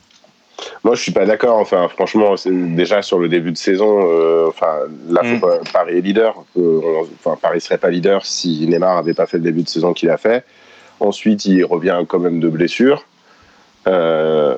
[0.84, 1.58] Moi, je suis pas d'accord.
[1.58, 4.00] Enfin, franchement, déjà sur le début de saison.
[4.04, 4.66] euh, enfin,
[5.08, 5.40] là, faut Mm.
[5.40, 6.34] pas- Paris est leader.
[6.58, 9.68] Euh, on- enfin, Paris serait pas leader si Neymar avait pas fait le début de
[9.70, 10.44] saison qu'il a fait.
[11.00, 13.04] Ensuite, il revient quand même de blessure.
[13.86, 14.56] Euh,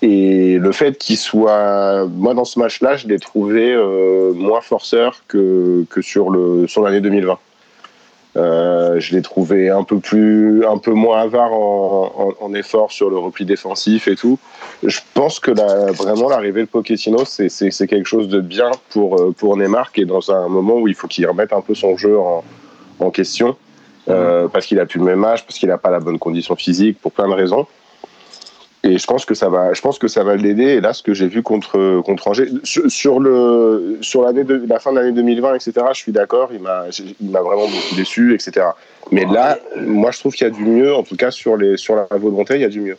[0.00, 5.22] et le fait qu'il soit, moi, dans ce match-là, je l'ai trouvé euh, moins forceur
[5.28, 7.38] que, que sur le sur l'année 2020.
[8.36, 13.18] Euh, je l'ai trouvé un peu plus, un peu moins avare en, effort sur le
[13.18, 14.38] repli défensif et tout.
[14.84, 19.34] Je pense que vraiment l'arrivée de Pochettino, c'est c'est- quelque chose de bien pour, euh,
[19.36, 21.96] pour Neymar, qui est dans un moment où il faut qu'il remette un peu son
[21.96, 22.16] jeu
[23.00, 23.56] en question,
[24.08, 26.56] euh, parce qu'il a plus le même âge, parce qu'il n'a pas la bonne condition
[26.56, 27.66] physique, pour plein de raisons.
[28.84, 30.64] Et je pense que ça va, je pense que ça va l'aider.
[30.64, 34.78] Et là, ce que j'ai vu contre contre Angers, sur, le sur l'année de la
[34.78, 35.72] fin de l'année 2020, etc.
[35.92, 36.50] Je suis d'accord.
[36.52, 36.84] Il m'a
[37.20, 38.66] il m'a vraiment beaucoup déçu, etc.
[39.10, 40.94] Mais là, moi, je trouve qu'il y a du mieux.
[40.94, 42.96] En tout cas, sur les sur la volonté, il y a du mieux.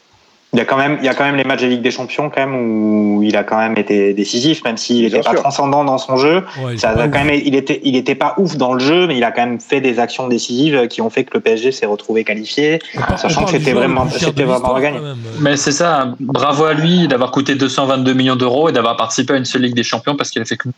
[0.51, 1.91] Il y a quand même, il y a quand même les matchs de Ligue des
[1.91, 5.41] Champions quand même où il a quand même été décisif, même s'il n'était pas sûr.
[5.41, 6.43] transcendant dans son jeu.
[6.63, 9.23] Ouais, il Ça quand même, était, il était pas ouf dans le jeu, mais il
[9.23, 12.23] a quand même fait des actions décisives qui ont fait que le PSG s'est retrouvé
[12.23, 12.79] qualifié.
[13.11, 14.99] On sachant que c'était vraiment- c'était vraiment gagné.
[15.39, 16.15] mais c'est ça.
[16.19, 19.75] Bravo à lui d'avoir coûté 222 millions d'euros et d'avoir participé à une seule Ligue
[19.75, 20.69] des Champions parce qu'il a fait que.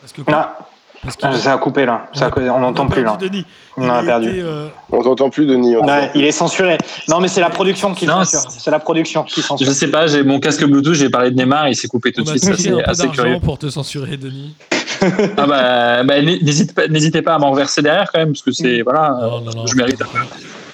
[0.00, 0.58] Parce que quoi Là,
[1.02, 2.06] Parce qu'il- ça a coupé là.
[2.12, 3.16] Ça a- on n'entend plus là.
[3.20, 3.44] Denis.
[3.76, 4.28] On a perdu.
[4.28, 5.76] été, euh, On t'entend plus, Denis.
[5.76, 6.78] on Ouais, il est censuré.
[7.08, 8.50] Non, mais c'est la production qui Non, censure.
[8.50, 9.66] C'est la production qui censure.
[9.66, 12.20] Je sais pas, j'ai mon casque Bluetooth, j'ai parlé de Neymar, il s'est coupé tout
[12.20, 12.54] on de suite.
[12.56, 13.40] C'est un peu assez curieux.
[13.40, 14.54] pour te censurer, Denis.
[15.36, 18.52] Ah bah, bah, n'hésite pas- n'hésitez pas à m'en reverser derrière quand même, parce que
[18.52, 18.82] c'est.
[18.82, 20.00] Voilà, Non, non, non, je mérite.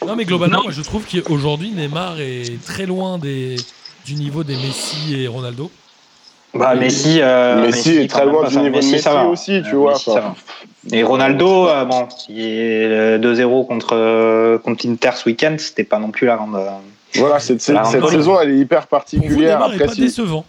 [0.07, 0.63] Non, mais globalement, Non.
[0.65, 3.57] moi, je trouve qu'aujourd'hui, Neymar est très loin des,
[4.05, 5.71] du niveau des Messi et Ronaldo.
[6.55, 8.61] Bah, Messi, euh, Messi est très loin du ça.
[8.61, 9.25] niveau de Messi ça va.
[9.27, 9.93] aussi, tu Euh, vois.
[9.93, 10.21] Messi, ça enfin,
[10.91, 10.97] va.
[10.97, 15.85] Et Ronaldo, euh, bon, il est euh, 2-0 contre, euh, contre Inter ce week-end, c'était
[15.85, 16.57] pas non plus la grande.
[16.57, 16.69] euh,
[17.17, 19.63] Voilà, cette, saison, elle est hyper particulière.
[19.63, 20.45] Après, pas si, décevant.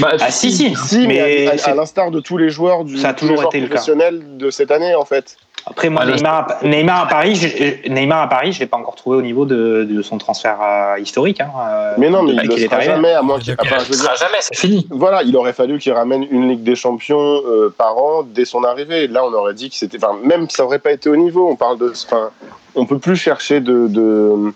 [0.00, 3.10] Bah, Ah, si, si, si, mais, à- à, l'instar de tous les joueurs du Ça
[3.10, 3.74] a toujours été le cas.
[3.74, 5.36] professionnels de cette année, en fait.
[5.66, 8.76] Après, moi, Ah, Neymar, à- Neymar à Paris, je, Neymar à Paris, je l'ai pas
[8.76, 11.40] encore trouvé au niveau de, de son transfert euh, historique.
[11.40, 12.92] Hein, euh, Mais non, mais il est sera arrivé.
[12.92, 13.54] jamais, à moins qu'il.
[13.54, 13.66] D'accord.
[13.72, 14.86] enfin, je veux dire, sera jamais, c'est fini.
[14.90, 18.62] voilà, il aurait fallu qu'il ramène une Ligue des Champions euh, par an dès son
[18.64, 19.06] arrivée.
[19.06, 19.96] Là, on aurait dit que c'était.
[20.04, 21.48] Enfin, même ça aurait pas été au niveau.
[21.48, 21.92] On parle de.
[22.04, 22.30] Enfin,
[22.74, 23.86] on peut plus chercher de.
[23.88, 24.52] de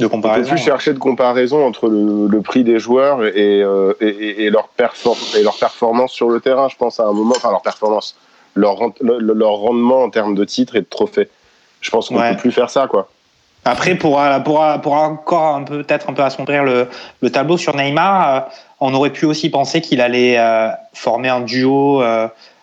[0.00, 0.50] de on peut comparaison.
[0.50, 5.36] plus chercher de comparaison entre le, le prix des joueurs et, euh, et, leur perfor-
[5.38, 6.68] et leur performance sur le terrain.
[6.68, 8.16] Je pense à un moment, enfin leur performance,
[8.54, 11.28] leur, rendement en termes de titres et de trophées.
[11.80, 12.30] Je pense qu'on Ouais.
[12.32, 13.08] peut plus faire ça, quoi.
[13.64, 16.88] Après, pour, pour, pour encore un peu, peut-être un peu assombrir le,
[17.20, 18.48] le tableau sur Neymar,
[18.80, 20.38] on aurait pu aussi penser qu'il allait
[20.94, 22.02] former un duo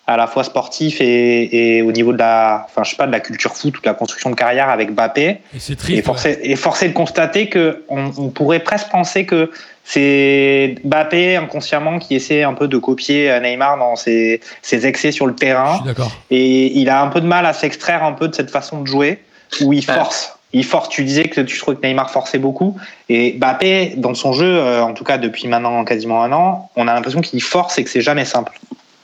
[0.08, 3.20] à la fois sportif et, au niveau de la, enfin je sais pas, de la
[3.20, 5.42] culture foot ou de la construction de carrière avec Mbappé.
[5.54, 6.00] Et c'est triste.
[6.00, 9.52] Et forcé, et forcé de constater que on, pourrait presque penser que
[9.84, 15.28] c'est Mbappé inconsciemment qui essaie un peu de copier Neymar dans ses, ses excès sur
[15.28, 15.82] le terrain.
[15.86, 16.12] D'accord.
[16.32, 18.88] Et il a un peu de mal à s'extraire un peu de cette façon de
[18.88, 19.20] jouer
[19.62, 20.38] où il force.
[20.54, 20.88] Il force.
[20.88, 22.78] Tu disais que tu trouvais que Neymar forçait beaucoup.
[23.10, 26.88] Et Mbappé, dans son jeu, euh, en tout cas depuis maintenant quasiment un an, on
[26.88, 28.58] a l'impression qu'il force et que c'est jamais simple.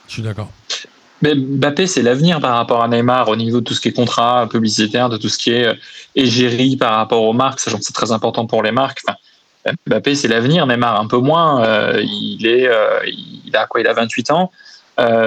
[0.07, 0.49] Je suis d'accord.
[1.23, 3.93] Mais Mbappé, c'est l'avenir par rapport à Neymar au niveau de tout ce qui est
[3.93, 5.73] contrat publicitaire, de tout ce qui est euh,
[6.15, 8.99] égérie par rapport aux marques, sachant que c'est très important pour les marques.
[9.07, 9.17] Enfin,
[9.87, 10.67] Mbappé, c'est l'avenir.
[10.67, 11.63] Neymar, un peu moins.
[11.63, 13.79] Euh, il est, euh, il a quoi?
[13.79, 14.51] Il a 28 ans.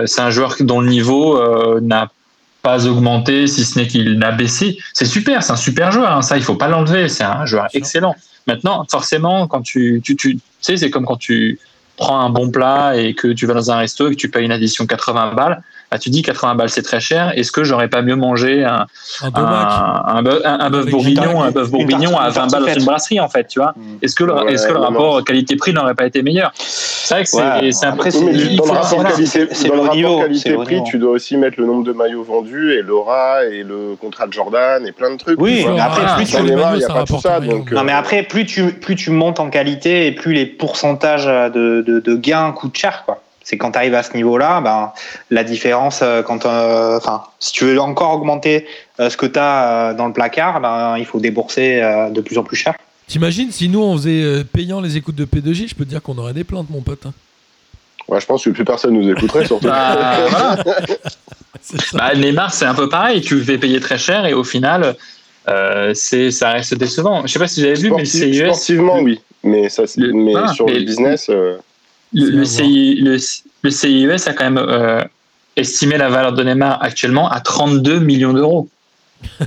[0.04, 1.40] c'est un joueur dont le niveau
[1.80, 2.10] n'a
[2.60, 4.76] pas augmenté, si ce n'est qu'il n'a baissé.
[4.92, 6.12] C'est super, c'est un super joueur.
[6.12, 7.08] Hein, ça, il faut pas l'enlever.
[7.08, 8.14] C'est un joueur excellent.
[8.46, 11.58] Maintenant, forcément, quand tu, tu, tu sais, c'est comme quand tu
[11.96, 14.44] prends un bon plat et que tu vas dans un resto et que tu payes
[14.44, 17.88] une addition 80 balles ah, tu dis 80 balles c'est très cher, est-ce que j'aurais
[17.88, 18.86] pas mieux mangé un,
[19.22, 23.28] un, un, un bœuf bourguignon, un bœuf bourguignon à 20 balles dans une brasserie en
[23.28, 23.72] fait, tu vois.
[23.76, 23.98] Mm.
[24.02, 26.52] Est-ce que le, est-ce que le rapport qualité-prix n'aurait pas été meilleur?
[26.56, 31.84] C'est vrai que c'est après dans le rapport qualité-prix, tu dois aussi mettre le nombre
[31.84, 35.40] de maillots vendus et l'aura et le contrat de Jordan et plein de trucs.
[35.40, 37.98] Oui, mais après plus tu il y a pas tout ça donc Non mais euh,
[37.98, 42.52] après plus tu plus tu montes en qualité et plus les pourcentages de de gains
[42.52, 44.92] coûtent cher quoi c'est quand tu arrives à ce niveau-là, ben,
[45.30, 48.66] la différence, euh, quand, euh, enfin, si tu veux encore augmenter
[48.98, 51.80] euh, ce que tu as dans le placard, ben, il faut débourser
[52.10, 52.74] de plus en plus cher.
[53.06, 56.18] T'imagines si nous on faisait payant les écoutes de P2J, je peux te dire qu'on
[56.18, 57.06] aurait des plaintes, mon pote.
[57.06, 57.12] Hein.
[58.08, 59.68] Ouais, je pense que plus personne nous écouterait surtout.
[59.68, 60.56] bah,
[61.92, 63.20] bah, Neymar, c'est un peu pareil.
[63.20, 64.96] Tu fais payer très cher et au final,
[65.94, 67.24] c'est ça reste décevant.
[67.24, 68.38] Je sais pas si vous avez vu, mais le CIS.
[68.38, 69.20] Sportivement, oui.
[69.44, 71.30] Mais, ça, mais sur le business.
[72.16, 75.02] Le, CIUS a quand même euh,
[75.56, 78.68] estimé la valeur de Neymar actuellement à 32 millions d'euros.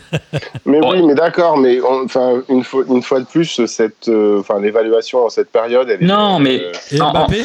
[0.65, 4.59] mais oui, mais d'accord, mais enfin une fois, une fois de plus, cette, euh, enfin
[4.59, 7.43] l'évaluation en cette période, elle non, mais euh, Mbappé?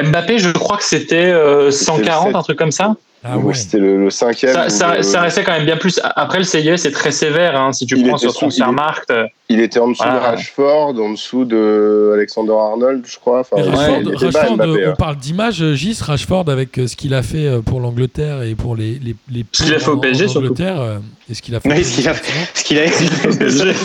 [0.00, 1.32] Mbappé, je crois que c'était
[1.70, 2.94] 140, un truc comme ça.
[3.22, 4.70] Ah C'était le, cinquième.
[4.70, 6.00] Ça, restait quand même bien plus.
[6.02, 7.60] Après, le CIS c'est très sévère.
[7.60, 9.12] Hein, si tu prends sur Transfermarkt.
[9.48, 13.40] Il, il, était en dessous de Rashford, en dessous de Alexander Arnold, je crois.
[13.40, 17.80] Enfin, Rashford, on parle d'image, Gis, Rashford, avec euh, ce qu'il a fait euh, pour
[17.80, 20.54] l'Angleterre et pour les, les, les Ce qu'il a fait au PSG, surtout.
[20.58, 20.98] Euh,
[21.28, 21.84] et ce qu'il a fait.
[21.84, 22.14] ce qu'il a,
[22.54, 23.72] ce qu'il a fait au PSG.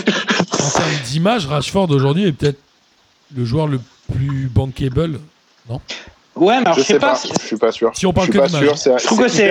[0.52, 2.58] En termes d'image, Rashford aujourd'hui est peut-être
[3.36, 3.80] le joueur le
[4.12, 5.20] plus bankable,
[5.68, 5.80] non?
[6.36, 7.14] Ouais, mais alors, je, sais, pas.
[7.14, 7.90] Je suis pas sûr.
[7.94, 8.98] Si on parle je suis pas sûr.
[8.98, 9.50] Je trouve que c'est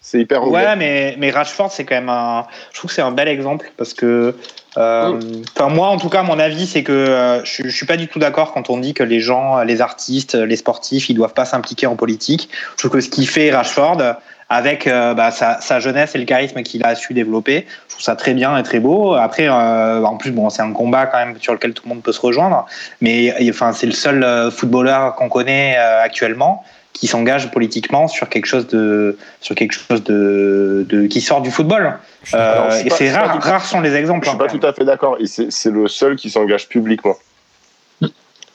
[0.00, 2.46] C'est hyper Ouais, mais, mais Rashford, c'est quand même un.
[2.72, 4.34] Je trouve que c'est un bel exemple parce que.
[4.76, 5.42] Euh, mm.
[5.56, 8.08] Enfin, moi, en tout cas, mon avis, c'est que euh, je, je suis pas du
[8.08, 11.44] tout d'accord quand on dit que les gens, les artistes, les sportifs, ils doivent pas
[11.44, 12.48] s'impliquer en politique.
[12.72, 14.16] Je trouve que ce qui fait Rashford,
[14.48, 17.66] avec euh, bah, sa, jeunesse et le charisme qu'il a su développer.
[17.88, 19.14] Je trouve ça très bien et très beau.
[19.14, 22.02] Après, euh, en plus, bon, c'est un combat quand même sur lequel tout le monde
[22.02, 22.66] peut se rejoindre.
[23.00, 28.46] Mais enfin, c'est le seul euh, footballeur qu'on connaît actuellement qui s'engage politiquement sur quelque
[28.46, 31.98] chose de sur quelque chose de, de qui sort du football.
[32.32, 34.24] et c'est rare, rares sont les exemples.
[34.24, 35.16] Je suis pas tout à fait d'accord.
[35.18, 37.16] Et c'est le seul qui s'engage publiquement.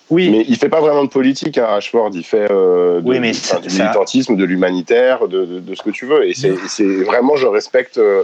[0.09, 0.29] Oui.
[0.29, 2.11] Mais il fait pas vraiment de politique, hein, Ashford.
[2.13, 6.27] Il fait euh, de, mais du militantisme, de l'humanitaire, de, de, ce que tu veux.
[6.27, 8.23] Et c'est vraiment, je respecte euh,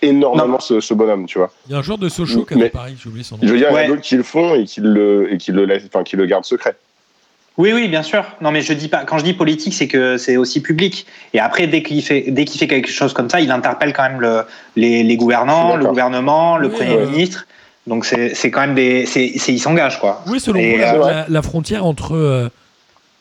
[0.00, 1.50] énormément ce, bonhomme, tu vois.
[1.68, 3.42] Il y a un joueur de Sochaux qui a pareil, j'ai oublié son nom.
[3.42, 5.52] Je veux dire, il y a d'autres qui le font et qui le, et qui
[5.52, 6.76] le, enfin, qui le gardent secret.
[7.58, 8.24] Oui, oui, bien sûr.
[8.40, 9.04] Non, mais je dis pas.
[9.04, 11.06] Quand je dis politique, c'est que c'est aussi public.
[11.34, 14.04] Et après, dès qu'il fait, dès qu'il fait quelque chose comme ça, il interpelle quand
[14.04, 14.44] même le,
[14.74, 17.46] les, les, gouvernants, le gouvernement, le premier ministre.
[17.86, 19.08] Donc c'est quand même des.
[19.16, 20.22] il s'engage, quoi.
[20.28, 22.48] Oui, selon moi, euh, la, frontière entre euh,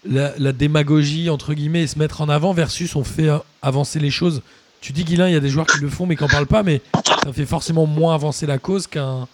[0.08, 4.12] la, démagogie, entre guillemets, et se mettre en avant versus on fait euh, avancer les
[4.12, 4.44] choses.
[4.80, 6.48] Tu dis, Guilain, il y a des joueurs qui le font mais qui n'en parlent
[6.48, 9.28] pas, mais ça fait forcément moins avancer la cause qu'un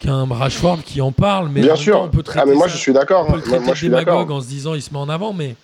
[0.00, 1.48] qu'un Rashford qui en parle.
[1.48, 2.00] Mais Bien sûr.
[2.02, 3.26] on peut ah, mais moi, je suis d'accord.
[3.28, 5.32] On peut le moi, je suis démagogue en se disant, il se met en avant,
[5.32, 5.56] mais.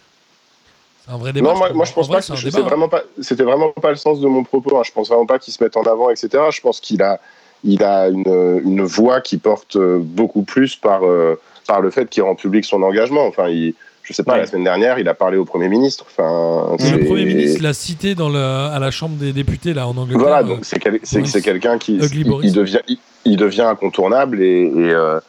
[1.05, 1.53] C'est un vrai débat.
[1.53, 4.27] Non, moi, je pense pas que c'était vraiment pas, c'était vraiment pas le sens de
[4.27, 4.79] mon propos.
[4.79, 4.83] Hein.
[4.87, 6.29] Je pense vraiment pas qu'il se mette en avant, etc.
[6.51, 7.21] Je pense qu'il a,
[7.65, 12.09] il a une, une, voix qui porte euh, beaucoup plus par, euh, par le fait
[12.09, 13.27] qu'il rend public son engagement.
[13.27, 13.75] Enfin, il,
[14.09, 16.07] je sais pas, la semaine dernière, il a parlé au Premier ministre.
[16.09, 20.19] Enfin, le Premier ministre l'a cité dans à la Chambre des députés là, en Angleterre.
[20.19, 22.81] Voilà, donc c'est, c'est, quelqu'un qui il, devient,
[23.27, 25.21] il, devient incontournable et, et, euh,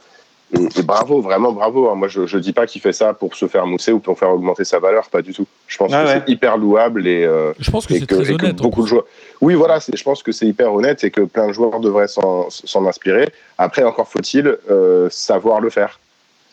[0.51, 1.89] Et, bravo, vraiment bravo.
[1.89, 1.95] Hein.
[1.95, 4.29] Moi, je ne dis pas qu'il fait ça pour se faire mousser ou pour faire
[4.29, 5.45] augmenter sa valeur, pas du tout.
[5.67, 8.55] Je pense que c'est hyper louable et, euh, je pense que c'est très honnête.
[8.55, 9.05] beaucoup de joueurs.
[9.41, 12.49] Oui, voilà, je pense que c'est hyper honnête et que plein de joueurs devraient s'en
[12.87, 13.29] inspirer.
[13.57, 15.99] Après, encore faut-il euh, savoir le faire.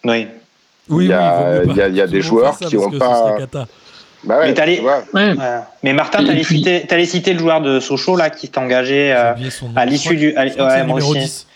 [0.04, 0.26] Oui.
[0.88, 3.36] Oui, il y a, il y a, il y a des joueurs qui n'ont pas.
[4.24, 5.34] Bah ouais, mais, ouais.
[5.82, 9.34] mais Martin, tu allais, citer, citer le joueur de Sochaux là, qui s'est engagé euh,
[9.76, 10.34] à l'issue du.
[10.36, 11.46] ouais, moi aussi.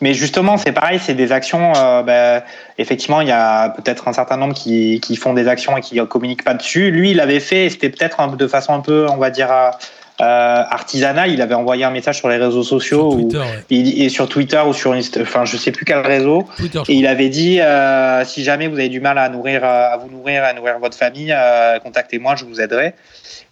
[0.00, 1.72] Mais justement, c'est pareil, c'est des actions.
[1.76, 2.44] Euh, bah,
[2.78, 5.96] effectivement, il y a peut-être un certain nombre qui, qui, font des actions et qui
[5.96, 6.90] ne communiquent pas dessus.
[6.90, 9.50] Lui, il l'avait fait, c'était peut-être de façon un peu, on va dire,
[10.20, 11.30] euh, artisanale.
[11.30, 14.72] Il avait envoyé un message sur les réseaux sociaux sur Twitter, et sur Twitter ou
[14.72, 16.44] sur enfin, je sais plus quel réseau.
[16.88, 20.10] et il avait dit euh, si jamais vous avez du mal à nourrir, à vous
[20.10, 22.94] nourrir, à nourrir votre famille, euh, contactez-moi, je vous aiderai.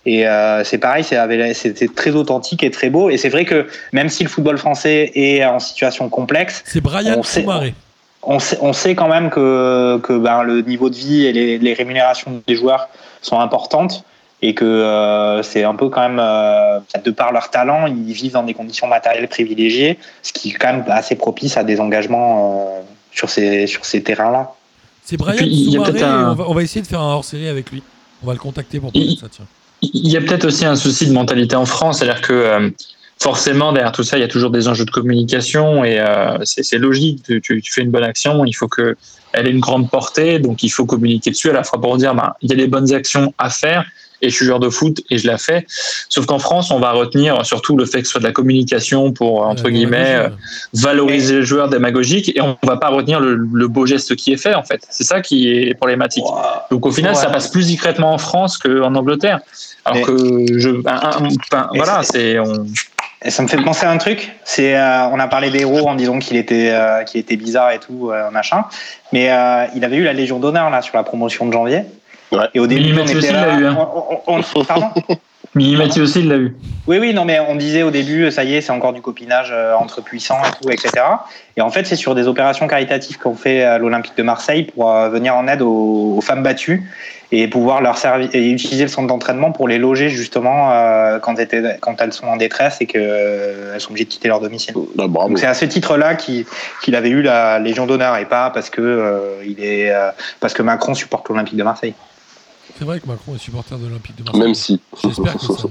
[0.07, 3.11] Et euh, c'est pareil, c'était très authentique et très beau.
[3.11, 7.17] Et c'est vrai que même si le football français est en situation complexe, c'est Brian
[7.17, 7.23] on
[8.23, 11.59] On sait, on sait, quand même que, que ben, le niveau de vie et les,
[11.59, 12.89] les, rémunérations des joueurs
[13.21, 14.05] sont importantes
[14.43, 18.33] et que euh, c'est un peu quand même, euh, de par leur talent, ils vivent
[18.33, 22.85] dans des conditions matérielles privilégiées, ce qui est quand même assez propice à des engagements
[23.11, 24.53] sur ces, sur ces terrains-là.
[25.03, 27.83] C'est Brian Soumaré, on, va, on, va, essayer de faire un hors-série avec lui.
[28.23, 29.47] On va le contacter pour parler de ça, tiens.
[29.83, 32.71] Il y a peut-être aussi un souci de mentalité en France, c'est-à-dire que euh,
[33.19, 36.79] forcément derrière tout ça, il y a toujours des enjeux de communication et euh, c'est
[36.79, 37.23] logique.
[37.43, 38.97] Tu, fais une bonne action, il faut que
[39.33, 42.15] elle ait une grande portée, donc il faut communiquer dessus à la fois pour dire
[42.15, 43.85] ben, il y a des bonnes actions à faire
[44.23, 45.67] et je suis joueur de foot et je la fais.
[46.09, 49.13] Sauf qu'en France, on va retenir surtout le fait que ce soit de la communication
[49.13, 50.29] pour, entre guillemets, euh,
[50.75, 54.55] valoriser le joueur démagogique et on va pas retenir le, beau geste qui est fait,
[54.55, 54.87] en fait.
[54.91, 56.25] C'est ça qui est problématique.
[56.71, 59.41] Donc au final, ça passe plus discrètement en France qu'en Angleterre.
[59.85, 60.71] Alors que je.
[61.75, 62.37] voilà, c'est.
[63.25, 64.33] Et ça me fait penser à un truc.
[64.45, 67.73] C'est, euh, on a parlé des héros en disant qu'il était, euh, qu'il était bizarre
[67.73, 68.65] et tout, machin.
[69.13, 69.31] Mais
[69.75, 71.83] il avait eu la Légion d'honneur là sur la promotion de janvier.
[72.55, 73.59] Et au début, on était aussi, là.
[73.59, 73.89] Eu, hein.
[74.27, 74.91] on, on, pardon
[76.03, 76.55] aussi, il l'a eu.
[76.87, 79.49] Oui, oui, non, mais on disait au début, ça y est, c'est encore du copinage
[79.53, 81.05] euh, entre puissants et tout, etc.
[81.57, 84.91] Et en fait, c'est sur des opérations caritatives qu'on fait à l'Olympique de Marseille pour
[84.91, 86.83] euh, venir en aide aux, femmes battues
[87.33, 91.39] et pouvoir leur servir et utiliser le centre d'entraînement pour les loger justement euh, quand,
[91.39, 94.75] elles quand, elles sont en détresse et qu'elles sont obligées de quitter leur domicile.
[94.95, 98.71] Bah, Donc c'est à ce titre-là qu'il avait eu la Légion d'honneur et pas parce
[98.71, 99.93] que il est
[100.41, 101.95] parce que Macron supporte l'Olympique de Marseille.
[102.79, 104.43] C'est vrai que Macron est supporter de l'Olympique de Marseille.
[104.43, 104.81] Même si.
[105.03, 105.69] J'espère que ça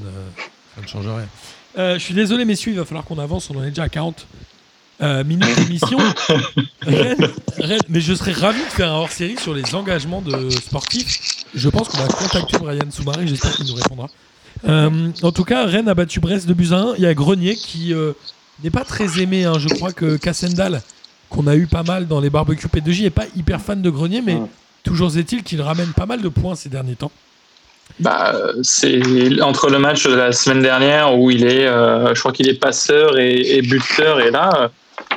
[0.81, 1.27] ne, change rien.
[1.77, 3.49] Euh, je suis désolé, messieurs, il va falloir qu'on avance.
[3.49, 4.25] On en est déjà à 40
[5.01, 5.99] euh, minutes d'émission.
[7.89, 11.45] mais je serais ravi de faire un hors série sur les engagements de sportifs.
[11.53, 13.27] Je pense qu'on va contacter Brian Soumaré.
[13.27, 14.07] J'espère qu'il nous répondra.
[14.67, 16.93] Euh, en tout cas, Rennes a battu Brest de Buzyn.
[16.97, 17.93] Il y a Grenier qui
[18.63, 19.43] n'est pas très aimé.
[19.45, 19.59] Hein.
[19.59, 20.81] Je crois que Cassendal,
[21.29, 24.21] qu'on a eu pas mal dans les barbecues P2J, n'est pas hyper fan de Grenier,
[24.21, 24.39] mais.
[24.85, 27.11] Toujours est-il qu'il ramène pas mal de points ces derniers temps.
[27.99, 29.01] Bah, c'est
[29.41, 32.59] entre le match de la semaine dernière où il est, euh, je crois qu'il est
[32.59, 34.67] passeur et, buteur, et là, euh,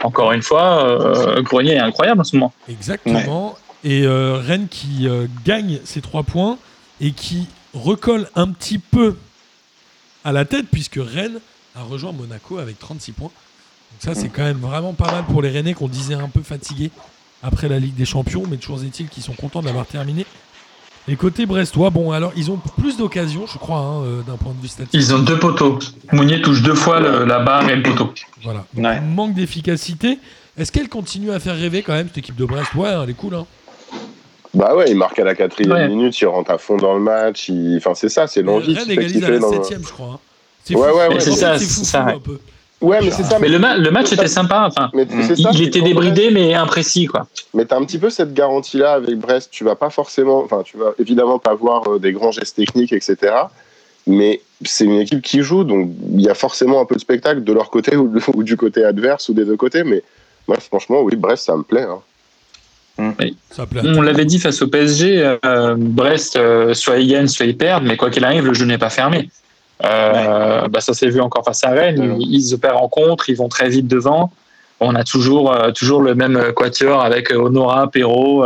[0.02, 2.52] encore une fois, euh, Grenier est incroyable en ce moment.
[2.68, 3.58] Exactement.
[3.84, 5.06] Et Rennes qui
[5.44, 6.58] gagne ses trois points
[7.00, 9.16] et qui recolle un petit peu
[10.24, 11.38] à la tête puisque Rennes
[11.76, 13.30] a rejoint Monaco avec 36 points.
[13.30, 16.42] Donc ça, c'est quand même vraiment pas mal pour les Rennais qu'on disait un peu
[16.42, 16.90] fatigués
[17.42, 20.26] après la Ligue des Champions, mais toujours est-il qu'ils sont contents de l'avoir terminé.
[21.10, 24.52] Et côté brestois, bon, alors ils ont plus d'occasions, je crois, hein, euh, d'un point
[24.52, 25.00] de vue statistique.
[25.00, 25.78] Ils ont deux poteaux.
[26.12, 28.12] Mounier touche deux fois la barre et le poteau.
[28.42, 28.66] Voilà.
[29.00, 30.18] Manque d'efficacité.
[30.58, 33.14] Est-ce qu'elle continue à faire rêver quand même, cette équipe de Brest Ouais, elle est
[33.14, 33.36] cool.
[33.36, 33.46] Hein.
[34.54, 37.50] Bah ouais, il marque à la quatrième minute, il rentre à fond dans le match.
[37.76, 38.74] Enfin, c'est ça, c'est l'envie.
[38.74, 40.14] Rennes égalise à la septième, je crois.
[40.14, 40.18] Hein.
[40.64, 42.06] C'est ouais, ouais, ouais, c'est ça, c'est ça.
[42.06, 42.38] Un peu.
[42.80, 43.38] Ouais, mais c'est ça.
[43.40, 44.68] Mais, le, le, match était sympa.
[44.68, 47.26] Enfin, il, était débridé, mais imprécis, quoi.
[47.52, 49.50] Mais t'as un petit peu cette garantie-là avec Brest.
[49.50, 52.92] Tu vas pas forcément, enfin, tu vas évidemment pas voir euh, des grands gestes techniques,
[52.92, 53.34] etc.
[54.06, 57.42] Mais c'est une équipe qui joue, donc il y a forcément un peu de spectacle
[57.42, 59.82] de leur côté ou, du côté adverse ou des deux côtés.
[59.82, 60.04] Mais
[60.46, 61.82] moi, franchement, oui, Brest, ça me plaît.
[61.82, 62.00] Hein.
[62.98, 63.12] Mmh.
[63.50, 67.46] Ça plaît On l'avait dit face au PSG, euh, Brest, euh, soit ils gagnent, soit
[67.46, 69.30] ils perdent, mais quoi qu'il arrive, le jeu n'est pas fermé.
[69.84, 72.16] Euh, bah ça s'est vu encore face à Rennes.
[72.20, 74.30] Ils, opèrent en contre, ils vont très vite devant.
[74.80, 78.44] On a toujours, euh, toujours le même quatuor avec Honora, Perrault.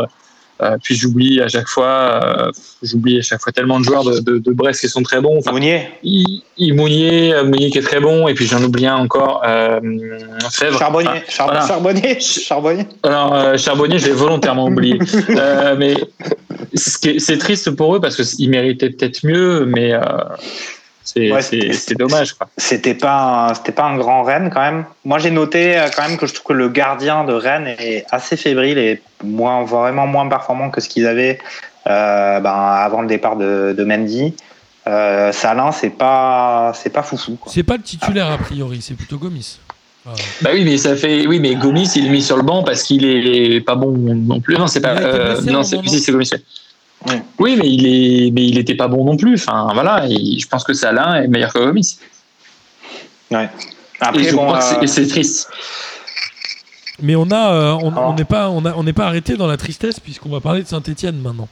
[0.60, 2.50] Euh, puis j'oublie à chaque fois,
[2.82, 5.38] j'oublie à chaque fois tellement de joueurs de, de, Brest qui sont très bons.
[5.38, 5.88] Enfin, Mounier.
[6.60, 8.28] Mounier, Mounier qui est très bon.
[8.28, 9.42] Et puis j'en oublie un encore.
[10.52, 10.78] Fèvre.
[10.78, 11.22] Charbonnier.
[11.28, 12.20] Charbonnier.
[12.20, 12.86] Charbonnier.
[13.02, 14.98] Alors Charbonnier, je l'ai volontairement oublié.
[15.78, 15.94] mais
[16.74, 19.94] c'est triste pour eux parce qu'ils méritaient peut-être mieux, mais
[21.04, 21.40] C'est Ouais,
[21.98, 22.34] dommage.
[22.56, 24.84] C'était pas, c'était pas un grand Rennes quand même.
[25.04, 28.04] Moi, j'ai noté euh, quand même que je trouve que le gardien de Rennes est
[28.10, 31.38] assez fébrile et moins, vraiment moins performant que ce qu'ils avaient
[31.88, 34.34] euh, ben, avant le départ de, de Mendy.
[34.86, 37.38] Euh, Salin, c'est pas, c'est pas foufou.
[37.46, 39.58] C'est pas le titulaire a priori, c'est plutôt Gomis.
[40.40, 41.26] Bah oui, mais ça fait.
[41.28, 44.40] Oui, mais Gomis, il est mis sur le banc parce qu'il est pas bon non
[44.40, 44.56] plus.
[44.56, 44.96] Non, c'est pas.
[44.96, 46.30] Euh, non, c'est Gomis.
[47.06, 47.12] Ouais.
[47.14, 47.22] Ouais.
[47.38, 49.34] Oui, mais il est, mais il était pas bon non plus.
[49.34, 50.06] Enfin, voilà.
[50.08, 51.98] et je pense que Salin est meilleur que Gomis.
[53.30, 53.44] Ouais.
[53.44, 53.48] Et
[54.04, 55.48] Après, je bon, crois que c'est- euh, et c'est triste.
[57.00, 58.08] Mais on a, euh, on Ah.
[58.08, 60.62] on n'est pas, on a- on n'est pas arrêté dans la tristesse puisqu'on va parler
[60.62, 61.48] de Saint-Etienne maintenant.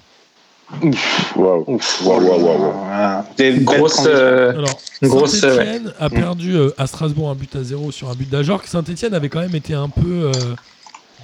[1.34, 1.64] Waouh.
[1.66, 3.22] ouf, Waouh, waouh, waouh, waouh.
[3.36, 4.02] Des belles Grosse.
[4.06, 8.14] euh, Alors, Grosse, Saint-Etienne a perdu euh, à Strasbourg un but à zéro sur un
[8.14, 8.64] but d'Ajorc.
[8.66, 10.32] Saint-Etienne avait quand même été un peu euh,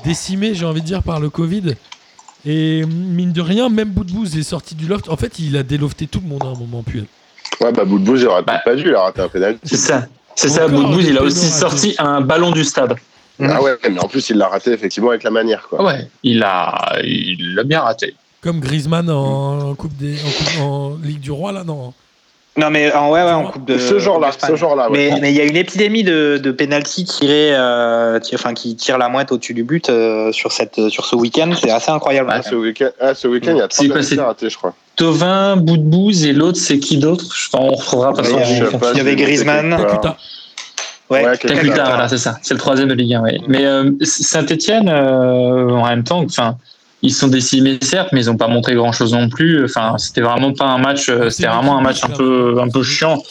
[0.04, 1.74] décimé, j'ai envie de dire, par le Covid.
[2.46, 5.08] Et mine de rien, même Boudbouz est sorti du loft.
[5.08, 7.06] En fait, il a délofté tout le monde à un moment, Puel.
[7.60, 8.52] Ouais, bah, Boudbouz, il aurait Bah.
[8.54, 9.60] peut-être pas dû, il a raté un pénalty.
[9.64, 10.06] c'est ça.
[10.36, 12.94] C'est ça, Boudbouz, il a aussi sorti un ballon du stade.
[13.40, 15.84] Ah ouais, mais en plus, il l'a raté effectivement avec la manière, quoi.
[15.84, 18.14] Ouais, il a, il l'a bien raté.
[18.40, 21.92] Comme Griezmann en, en coupe des, en, coupe- en Ligue du Roi, là, non.
[22.56, 23.76] Non, mais en, ouais, ouais, en coupe de.
[23.78, 25.10] ce genre-là, ce genre-là, ouais.
[25.12, 28.74] Mais mais il y a une épidémie de, de penalty tirés, euh, tir- enfin qui
[28.76, 31.50] tire la mouette au-dessus du but euh, sur cette sur ce week-end.
[31.60, 32.30] C'est assez incroyable.
[32.32, 34.18] Ah, ce week-end, ah, ce week-end, il y a trois passé.
[34.18, 34.72] ratés, je crois.
[34.96, 37.26] Tovin, Boudbouz et l'autre, c'est qui d'autre?
[37.34, 38.38] Je- On retrouvera Ouais, façon.
[38.94, 39.74] il y avait- Griezmann.
[39.74, 42.38] Ouais, Ouais, Plus tard, voilà, c'est ça.
[42.42, 43.22] C'est le troisième de Ligue 1.
[43.22, 43.38] ouais.
[43.46, 46.56] Mais euh, Saint-Etienne, en même temps, enfin,
[47.06, 49.64] ils sont décimés certes, mais ils n'ont pas montré grand-chose non plus.
[49.64, 51.08] Enfin, c'était vraiment pas un match.
[51.08, 53.22] euh, C'était vraiment un match un peu, un peu chiant.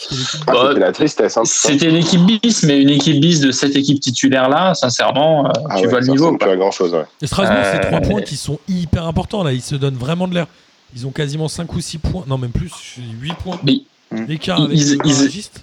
[0.46, 1.42] Ah, Bah, c'était la tristesse, hein.
[1.44, 5.50] C'était une équipe bis, mais une équipe bis de cette équipe titulaire là, sincèrement, euh,
[5.70, 6.36] Ah tu ouais, vois le niveau.
[6.40, 7.04] à grand chose, ouais.
[7.22, 9.52] Et Strasbourg, c'est Euh, trois points qui sont hyper importants là.
[9.52, 10.46] Ils se donnent vraiment de l'air.
[10.94, 12.24] Ils ont quasiment 5 ou 6 points.
[12.26, 12.70] Non, même plus,
[13.20, 13.80] 8 points Mais
[14.12, 15.60] d'écart ils- avec ils- le ils- barragiste.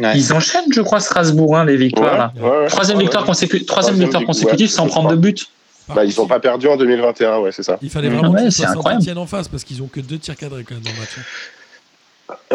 [0.00, 0.12] Ouais.
[0.18, 2.18] Ils enchaînent, je crois, Strasbourg, hein, les victoires.
[2.18, 2.32] là.
[2.36, 2.66] Ouais, ouais.
[2.66, 5.46] Troisième Ouais, victoire, consécu- troisième victoire vic- consécutive ouais, sans prendre de but.
[5.88, 7.78] Bah, ils ont pas perdu en 2021, ouais, c'est ça.
[7.82, 8.82] Il fallait vraiment Ouais, incroyable.
[8.82, 11.10] Saint-Etienne en face parce qu'ils ont que deux tirs cadrés quand même dans le match.
[11.18, 11.22] hein.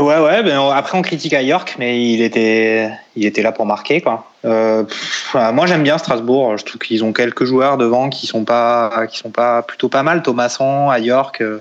[0.02, 0.44] Ouais, ouais.
[0.44, 4.02] Ben, on- après, on critique à York, mais il était, il était là pour marquer,
[4.02, 4.32] quoi.
[4.46, 6.58] Euh, pff, moi, j'aime bien Strasbourg.
[6.58, 10.02] Je trouve qu'ils ont quelques joueurs devant qui sont pas, qui sont pas plutôt pas
[10.04, 10.24] mal.
[10.24, 11.60] Thomasson à York, euh,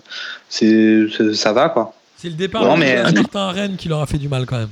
[0.49, 1.93] c'est, ça va, quoi.
[2.17, 4.59] C'est le départ Non, de mais- Martin Rennes qui leur a fait du mal quand
[4.59, 4.71] même.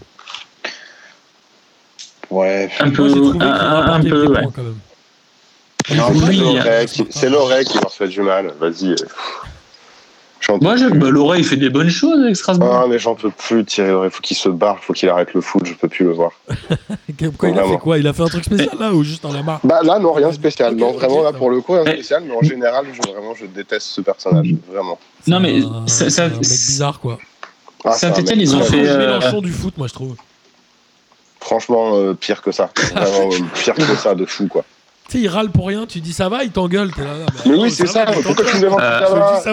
[2.30, 2.70] Ouais.
[2.80, 4.42] Un peu, qu'ils un, un- peu, ouais.
[4.42, 4.78] points quand même.
[5.90, 8.52] Non, c'est oui, l'oreille qui- c'est l'oreille qui leur fait du mal.
[8.60, 8.94] Vas-y.
[10.60, 12.68] Moi, bah, Loré, il fait des bonnes choses avec Strasbourg.
[12.70, 14.10] Ah, mais j'en peux plus, Thierry Loret.
[14.10, 16.32] Faut qu'il se barre, faut qu'il arrête le foot, je peux plus le voir.
[17.38, 17.98] Quoi, il a fait quoi?
[17.98, 20.12] Il a fait un truc spécial là ou juste en la marre Bah là, non,
[20.12, 20.74] rien de spécial.
[20.74, 23.34] Non, vraiment, là, pour le coup, rien de Mais- spécial, mais en général, je, vraiment,
[23.34, 24.48] je déteste ce personnage.
[24.70, 24.98] Vraiment.
[25.26, 27.18] Non, mais C'est un- ça- c'est un ça- mec bizarre quoi.
[27.84, 30.14] Ah, Saint-Etienne, ils ont fait, le euh, Mélenchon du foot, moi je trouve.
[31.40, 32.70] Franchement, euh, pire que ça.
[32.94, 34.64] Vraiment, euh, pire que ça, de fou, quoi.
[35.08, 36.90] Tu sais, il râle pour rien, tu dis ça va, il t'engueule.
[36.92, 38.06] t'es là, là, Mais attends, oui, c'est ça.
[38.06, 39.52] va, mais Pourquoi tu me demandes Euh, ça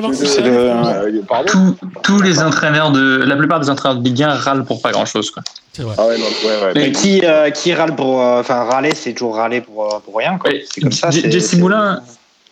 [2.04, 5.06] Tous, les entraîneurs de, la plupart des entraîneurs de Ligue 1 râlent pour pas grand
[5.06, 5.44] chose, quoi.
[5.74, 5.96] C'est vrai.
[5.98, 6.72] Ah ouais, non, ouais, ouais.
[6.76, 10.18] Mais qui, euh, qui râle pour, euh, enfin, râler, c'est toujours râler pour, euh, pour
[10.18, 10.52] rien, quoi.
[10.70, 11.12] C'est comme ça.
[11.12, 12.02] Jesse Moulin,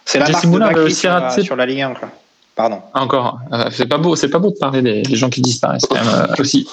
[0.06, 2.10] C'est la Jesse marque de Moulin aussi sur, sur la Ligue 1, quoi.
[2.60, 2.82] Pardon.
[2.94, 5.86] encore, euh, c'est pas beau, c'est pas beau de parler des, des gens qui disparaissent
[5.90, 6.68] quand même euh, aussi,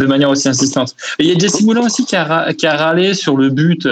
[0.00, 0.96] de manière aussi insistante.
[1.20, 3.86] Et il y a Jesse Moulin aussi qui a, qui a râlé sur le but.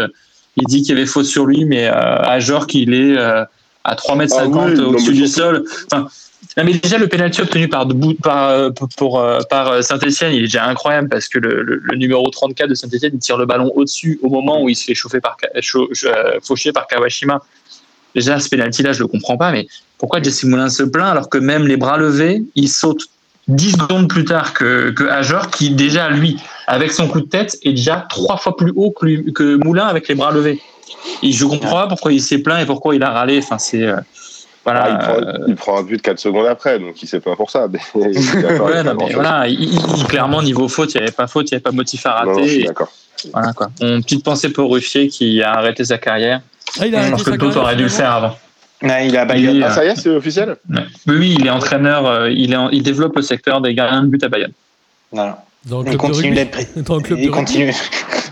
[0.61, 3.45] Il dit qu'il y avait faute sur lui, mais euh, à genre qu'il est euh,
[3.85, 5.65] à 3,50 m Ah oui, au-dessus du sol.
[5.93, 6.09] Enfin,
[6.57, 7.87] non, mais déjà le penalty obtenu par
[8.23, 11.97] par euh, pour, euh, par Saint-Etienne, il est déjà incroyable parce que le, le- le
[11.97, 14.95] numéro 34 de Saint-Etienne il tire le ballon au-dessus au moment où il se fait
[14.95, 15.37] chauffer par
[16.43, 17.41] faucher par Kawashima.
[18.15, 19.67] Déjà ce penalty là, je le comprends pas, mais
[19.99, 23.03] pourquoi Jesse Moulin se plaint alors que même les bras levés, il saute
[23.49, 26.37] 10 secondes plus tard que, que Ajor, qui déjà, lui,
[26.69, 29.87] avec son coup de tête, est déjà trois fois plus haut que, lui- que Moulin
[29.87, 30.61] avec les bras levés.
[31.23, 33.39] Et je comprends pas pourquoi il s'est plaint et pourquoi il a râlé.
[33.39, 33.83] Enfin, c'est.
[33.83, 33.97] euh,
[34.65, 34.83] voilà.
[34.85, 37.37] Ah, il, prend, euh, il prend un but 4 secondes après, donc il s'est plaint
[37.37, 37.67] pour ça.
[37.71, 38.01] mais il
[38.61, 41.51] ouais, non, mais voilà, il, il- il- clairement, niveau faute, il n'y avait pas faute,
[41.51, 42.49] il n'y avait pas motif à Non, non, je rater.
[42.49, 42.93] suis et d'accord.
[43.33, 43.69] voilà, quoi.
[43.81, 46.41] Une petite pensée pour Ruffier qui a arrêté sa carrière,
[46.81, 48.37] Ah, il a arrêté alors que d'autres auraient dû le faire avant.
[48.83, 50.83] Ouais, il a, bah, a- Ah, ça y est, c'est officiel Ouais.
[51.07, 54.03] Oui, oui, il est entraîneur, euh, il, est en- il développe le secteur des gardiens
[54.03, 54.53] de but à Bayonne.
[55.13, 55.45] voilà.
[55.67, 56.67] Dans le Il continue d'être pris.
[56.83, 57.73] Dans le club Il continue.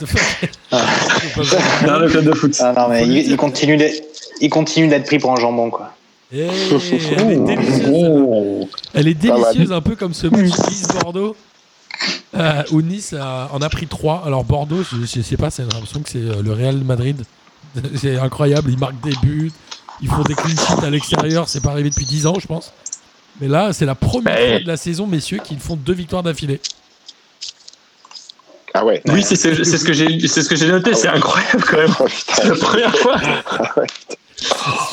[1.87, 2.57] Dans le club de foot.
[2.61, 4.03] Ah, non, mais il, continue d'être,
[4.41, 5.93] il continue d'être pris pour un jambon, quoi.
[6.33, 6.49] Eh,
[7.17, 7.91] elle est délicieuse.
[7.93, 8.69] Oh.
[8.95, 11.37] Elle est délicieuse, un peu comme ce match Nice-Bordeaux.
[12.37, 14.25] euh, où Nice a- en a pris 3.
[14.27, 17.23] Alors Bordeaux, je, je sais pas, c'est j'ai l'impression que c'est euh, le Real Madrid.
[17.95, 19.53] C'est incroyable, ils marquent des buts,
[20.03, 22.73] ils font des clean sheets à l'extérieur, c'est pas arrivé depuis 10 ans, je pense.
[23.41, 26.61] Mais là, c'est la première fois de la saison, messieurs, qu'ils font deux victoires d'affilée.
[28.79, 29.01] Ah ouais.
[29.09, 30.95] Oui, c'est ce, c'est ce que j'ai, c'est ce que j'ai noté.
[30.95, 31.95] C'est incroyable quand même.
[32.01, 32.07] Oh.
[32.29, 33.17] C'est la première fois.
[33.51, 33.87] Ah ouais.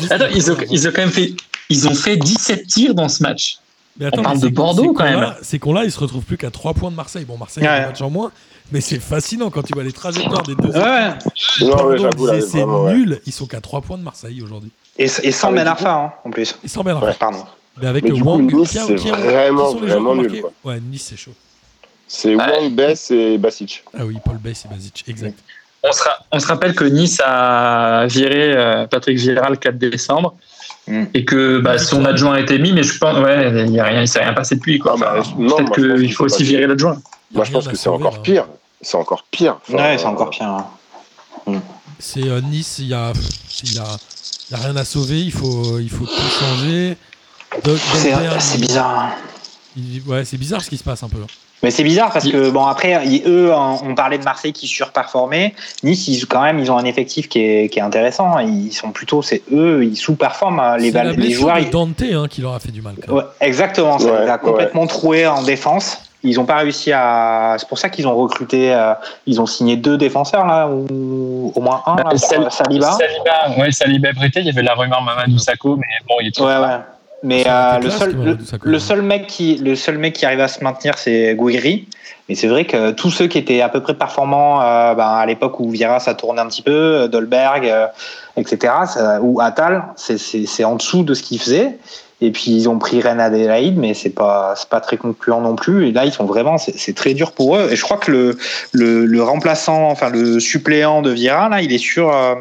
[0.09, 1.33] Attends, ils ont, ils ont quand même fait,
[1.69, 3.57] ils ont fait 17 tirs dans ce match.
[3.99, 5.15] Mais On parle mais de Bordeaux, quand même.
[5.15, 7.25] cons-là- Ces cons-là, ils se retrouvent plus qu'à 3 points de Marseille.
[7.25, 8.31] Bon, Marseille a un match en moins,
[8.71, 10.69] mais c'est fascinant quand tu vois les trajectoires des deux.
[10.69, 13.21] Ouais, là, c'est nul.
[13.25, 14.71] Ils sont qu'à 3 points de Marseille aujourd'hui.
[14.97, 16.55] Et, et sans Ah, mais Ben Arfa, hein, en plus.
[16.63, 17.13] Ils s'en bien Ouais.
[17.19, 17.43] Pardon.
[17.81, 20.43] Mais avec Wang, Nice, c'est vraiment, vraiment nul.
[20.63, 21.33] Ouais, Nice, c'est chaud.
[22.15, 23.83] C'est Wang, Bess et Basic.
[23.97, 25.39] Ah oui, Paul Bass et Basic, exact.
[25.81, 29.77] On se, ra- on se rappelle que Nice a viré euh, Patrick Vieira le 4
[29.77, 30.35] décembre
[30.85, 31.03] Mm.
[31.13, 33.85] et que bah, son adjoint a été mis, mais je pense, ouais, il y a
[33.85, 34.79] rien, il s'est rien passé depuis.
[34.79, 34.95] Quoi.
[34.97, 36.97] Ah, bah, Peut-être qu'il faut aussi virer l'adjoint.
[37.31, 38.19] Moi, je pense que c'est encore là.
[38.19, 38.47] pire.
[38.81, 39.57] C'est encore pire.
[39.67, 40.45] Enfin, Ouais, c'est encore pire.
[41.47, 41.61] hein.
[41.99, 43.13] C'est euh, Nice, il y a,
[43.63, 43.85] il y a,
[44.51, 45.21] y a rien à sauver.
[45.21, 46.97] Il faut, il faut tout changer.
[47.97, 48.99] C'est bizarre.
[48.99, 49.09] hein.
[49.77, 51.19] il- ouais, c'est bizarre ce qui se passe un peu.
[51.63, 55.55] Mais c'est bizarre parce que bon après ils- eux on parlait de Marseille qui surperformait.
[55.83, 58.37] Nice ils quand même ils ont un effectif qui est, qui est intéressant.
[58.39, 60.77] Ils sont plutôt c'est eux ils sous-performent hein.
[60.77, 61.55] les, C'est la les joueurs.
[61.55, 62.95] de ils- Dante hein, qui leur a fait du mal.
[63.01, 63.23] quand même.
[63.23, 65.99] Ouais, exactement, ça Ouais, les a complètement troué en défense.
[66.25, 67.55] Ils n'ont pas réussi à.
[67.59, 68.73] C'est pour ça qu'ils ont recruté.
[68.73, 68.93] euh,
[69.25, 72.49] Ils ont signé deux défenseurs là, ou au moins un là, Bah, Saliba.
[72.49, 72.97] Saliba,
[73.59, 74.39] ouais, Saliba prêté.
[74.39, 76.77] Il y avait la rumeur Mamadou Sakho, mais bon, il est Ouais, ouais.
[77.23, 80.47] Mais euh, le, classe seul, le, seul mec qui, le seul mec qui arrive à
[80.49, 81.87] se maintenir, c'est Gouiri.
[82.29, 85.25] Mais c'est vrai que tous ceux qui étaient à peu près performants euh, ben, à
[85.25, 87.87] l'époque où Vieira ça tournait un petit peu, euh, Dolberg, euh,
[88.37, 91.77] etc., ça- ou Attal, c'est- en dessous de ce qu'ils faisaient.
[92.21, 95.55] Et puis ils ont pris Rennes Adélaïde, mais c'est pas c'est pas très concluant non
[95.55, 95.89] plus.
[95.89, 97.67] Et là ils sont vraiment c'est c'est très dur pour eux.
[97.71, 98.37] Et je crois que le,
[98.71, 102.35] le le remplaçant, enfin le suppléant de Vieira là, il est sur euh,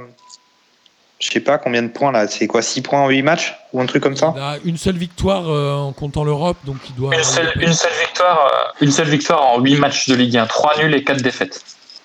[1.22, 2.26] je sais pas combien de points là.
[2.26, 4.32] C'est quoi 6 points en 8 matchs ou un truc comme ça?
[4.36, 7.14] Il a une seule victoire euh, en comptant l'Europe, donc il doit.
[7.16, 10.46] Une seule, une seule victoire, euh, une seule victoire en 8 matchs de Ligue 1,
[10.46, 11.62] 3 nuls et 4 défaites.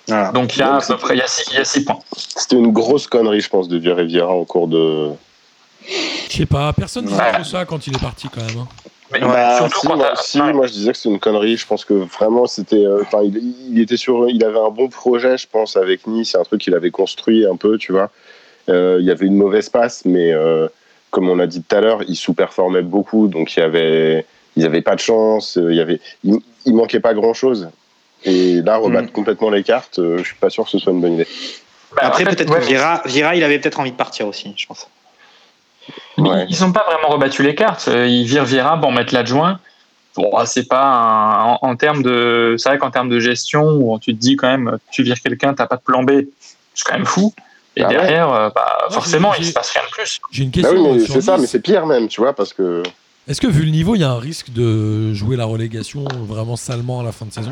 [0.08, 0.32] Voilà.
[0.32, 1.66] Donc il y a Donc, à peu près il y a 6, il y a
[1.66, 2.00] six points.
[2.16, 5.10] C'était une grosse connerie, je pense, de virer Vieira en cours de.
[6.30, 7.44] Je sais pas, personne ne disait Ouais.
[7.44, 8.58] ça quand il est parti quand même.
[8.60, 8.68] hein.
[9.12, 10.52] Mais Bah, surtout si, quand moi, si, ouais.
[10.54, 11.56] moi je disais que c'était une connerie.
[11.58, 12.76] Je pense que vraiment c'était.
[12.86, 13.38] euh, Enfin, il,
[13.72, 14.30] il était sur.
[14.30, 16.32] Il avait un bon projet, je pense, avec Nice.
[16.32, 18.10] C'est un truc qu'il avait construit un peu, tu vois.
[18.70, 20.68] Euh, il y avait une mauvaise passe, mais euh,
[21.12, 24.26] comme on a dit tout à l'heure, ils sous-performaient beaucoup, donc il y avait.
[24.56, 25.58] Ils n'avaient pas de chance.
[25.58, 26.00] euh, Il y avait.
[26.24, 27.70] Il, il manquait pas grand chose.
[28.26, 29.12] Et là, rebattre Mm.
[29.12, 31.28] complètement les cartes, euh, je suis pas sûr que ce soit une bonne idée.
[31.96, 34.28] Bah, Après, en fait, peut-être ouais, que Vieira, Vieira, il avait peut-être envie de partir
[34.28, 34.88] aussi, je pense.
[36.18, 36.46] Ouais.
[36.50, 37.88] Ils n'ont pas vraiment rebattu les cartes.
[37.88, 39.60] Ils virent Vieira pour mettre l'adjoint.
[40.16, 42.56] Bon, ah, c'est pas un- en, en termes de.
[42.58, 45.54] C'est vrai qu'en termes de gestion, où tu te dis quand même, tu vires quelqu'un,
[45.54, 46.24] t'as pas de plan B,
[46.74, 47.34] c'est quand même fou.
[47.78, 47.94] Et Ah ouais.
[47.96, 50.20] derrière, euh, bah, Ouais, forcément, il se passe rien de plus.
[50.32, 50.76] J'ai une Bah question.
[50.84, 52.82] oui, mais euh, sur c'est ça, mais c'est pire même, tu vois, parce que.
[53.28, 56.56] Est-ce que vu le niveau, il y a un risque de jouer la relégation vraiment
[56.56, 57.52] salement à la fin de saison?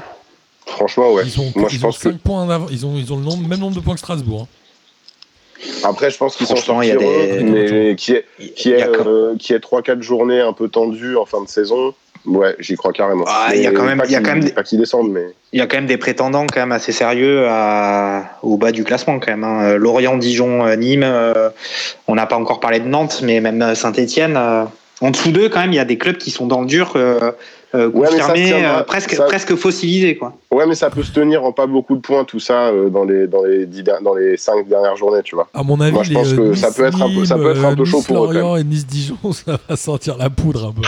[0.65, 1.23] Franchement, ouais.
[1.25, 2.09] Ils ont, Moi, je ils ont pense que.
[2.11, 2.69] 5 points d'avance.
[2.71, 4.47] Ils ont, ils ont le nombre- même nombre de points que Strasbourg.
[4.49, 5.67] hein.
[5.83, 8.25] Après, je pense qu'ils sont Franchement, il y a sortis des- heureux, mais qui est,
[8.55, 11.93] qui est, euh, qui est 3-4 journées un peu tendues en fin de saison.
[12.25, 13.25] Ouais, j'y crois carrément.
[13.27, 14.63] Ah, il y a quand même- pas il y a qu'ils- quand même des- Pas
[14.63, 15.25] qu'ils descendent, mais.
[15.53, 18.83] Il y a quand même des prétendants quand même assez sérieux à- au bas du
[18.83, 19.43] classement quand même.
[19.43, 19.63] hein.
[19.63, 21.03] Euh, Lorient, Dijon, euh, Nîmes.
[21.03, 21.49] euh,
[22.07, 24.37] on n'a pas encore parlé de Nantes, mais même Saint-Etienne.
[25.01, 26.93] en dessous d'eux, quand même, il y a des clubs qui sont dans le dur,
[26.95, 27.31] euh,
[27.75, 30.15] euh, Ouais, mais ça confirmés, euh, presque, Ça- presque fossilisés.
[30.15, 30.31] Quoi.
[30.51, 33.03] Ouais, mais ça peut se tenir en pas beaucoup de points, tout ça, euh, dans
[33.03, 35.49] les, dans les, dix der- dans les 5 dernières journées, tu vois.
[35.53, 37.65] À mon avis, Moi, je pense que ça peut être un peu- ça peut être
[37.65, 40.71] un peu Nice, chaud pour eux, Lorient et Nice-Dijon, ça va sentir la poudre un
[40.71, 40.87] peu.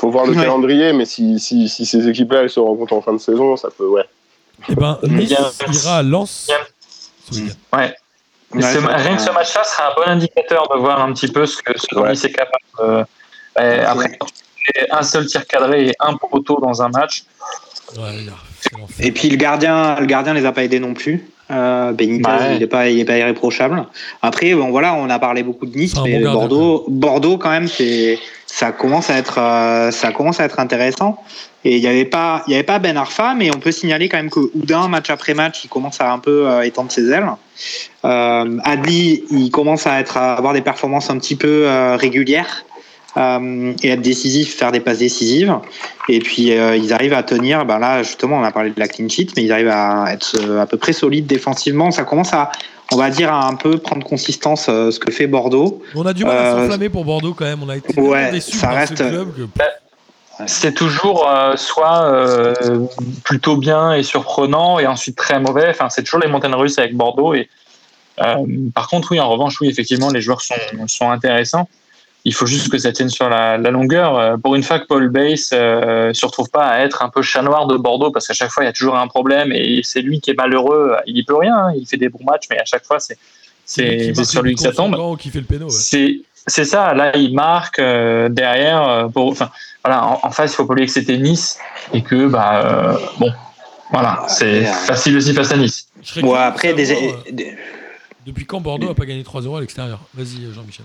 [0.00, 0.42] Faut voir le Ouais.
[0.42, 3.68] calendrier, mais si, si, si ces équipes-là, elles se rencontrent en fin de saison, ça
[3.76, 4.04] peut, ouais.
[4.68, 5.30] Eh ben, Nice
[5.84, 6.48] ira à Lens.
[7.72, 7.94] Ouais.
[8.52, 11.12] Mais Ouais, ce- ça- rien que ce match-là sera un bon indicateur de voir un
[11.12, 12.12] petit peu ce que ce dont Ouais.
[12.12, 13.04] est capable.
[13.60, 17.24] euh, après, quand tu fais un seul tir cadré et un poteau dans un match.
[19.00, 21.28] Et puis le gardien, le gardien les a pas aidés non plus.
[21.50, 22.56] Euh, Benitez, Ouais.
[22.56, 23.86] il est pas, il est pas irréprochable.
[24.22, 27.68] Après, bon voilà, on a parlé beaucoup de Nice, mais bon Bordeaux, Bordeaux quand même,
[27.68, 31.22] c'est, ça commence à être, euh, ça commence à être intéressant.
[31.64, 34.08] Et il y avait pas, il y avait pas Ben Arfa, mais on peut signaler
[34.08, 37.10] quand même que Oudin, match après match, il commence à un peu euh, étendre ses
[37.10, 37.26] ailes.
[38.04, 42.64] Euh, Adli, il commence à être, à avoir des performances un petit peu régulières.
[43.18, 45.54] Euh, et être décisif, faire des passes décisives.
[46.08, 47.64] Et puis euh, ils arrivent à tenir.
[47.66, 50.36] Ben là, justement, on a parlé de la clean sheet, mais ils arrivent à être
[50.40, 51.90] euh, à peu près solides défensivement.
[51.90, 52.50] Ça commence à,
[52.92, 55.82] on va dire, à un peu prendre consistance euh, ce que fait Bordeaux.
[55.94, 57.62] On a du mal à Euh, s'enflammer pour Bordeaux quand même.
[57.62, 59.62] On a été Ouais, déçus ça par reste- ce club que-
[60.46, 62.86] c'est toujours euh, soit euh,
[63.24, 65.66] plutôt bien et surprenant et ensuite très mauvais.
[65.68, 67.34] Enfin, c'est toujours les montagnes russes avec Bordeaux.
[67.34, 67.48] Et
[68.20, 68.36] euh,
[68.72, 70.54] par contre, oui, en revanche, oui, effectivement, les joueurs sont,
[70.86, 71.68] sont intéressants.
[72.24, 74.38] Il faut juste que ça tienne sur la, longueur.
[74.40, 77.42] Pour une fois que Paul Bass ne se retrouve pas à être un peu chat
[77.42, 80.02] noir de Bordeaux, parce qu'à chaque fois, il y a toujours un problème et c'est
[80.02, 80.94] lui qui est malheureux.
[81.06, 81.72] Il n'y peut rien, hein.
[81.76, 83.18] il fait des bons matchs, mais à chaque fois, c'est
[84.24, 84.96] sur lui que ça tombe.
[86.50, 89.08] C'est ça, là il marque derrière.
[89.12, 89.50] Pour, enfin,
[89.84, 91.58] voilà, en, face, il faut pas oublier que c'était Nice
[91.92, 93.32] et que, bah, bon,
[93.90, 95.88] voilà, c'est facile aussi face à Nice.
[96.20, 97.14] Bon, après, des,
[98.26, 100.00] depuis quand Bordeaux n'a pas gagné 3-0 à l'extérieur?
[100.14, 100.84] Vas-y, Jean-Michel.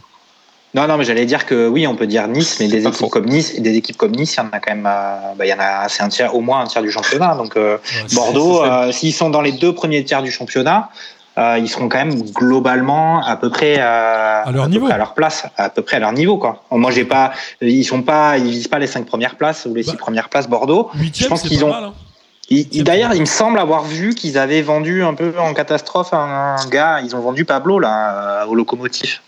[0.76, 3.26] Non, non, mais j'allais dire que oui, on peut dire Nice, mais des équipes comme
[3.26, 5.54] Nice, des équipes comme Nice, il y en a quand même, euh, bah, il y
[5.54, 7.36] en a, c'est un tiers, au moins un tiers du championnat.
[7.36, 7.78] Donc euh,
[8.14, 10.90] Bordeaux, euh, s'ils sont dans les deux premiers tiers du championnat,
[11.38, 15.70] ils seront quand même globalement à peu près à, leur niveau, à leur place, à
[15.70, 16.64] peu près à leur niveau, quoi.
[16.72, 19.84] Moi, j'ai pas, ils sont pas, ils visent pas les cinq premières places ou les
[19.84, 20.90] six bah, premières places Bordeaux.
[21.14, 21.74] je pense qu'ils ont.
[21.74, 21.94] Hein.
[22.52, 27.02] D'ailleurs, il me semble avoir vu qu'ils avaient vendu un peu en catastrophe un, gars.
[27.02, 29.22] Ils ont vendu Pablo là au locomotif.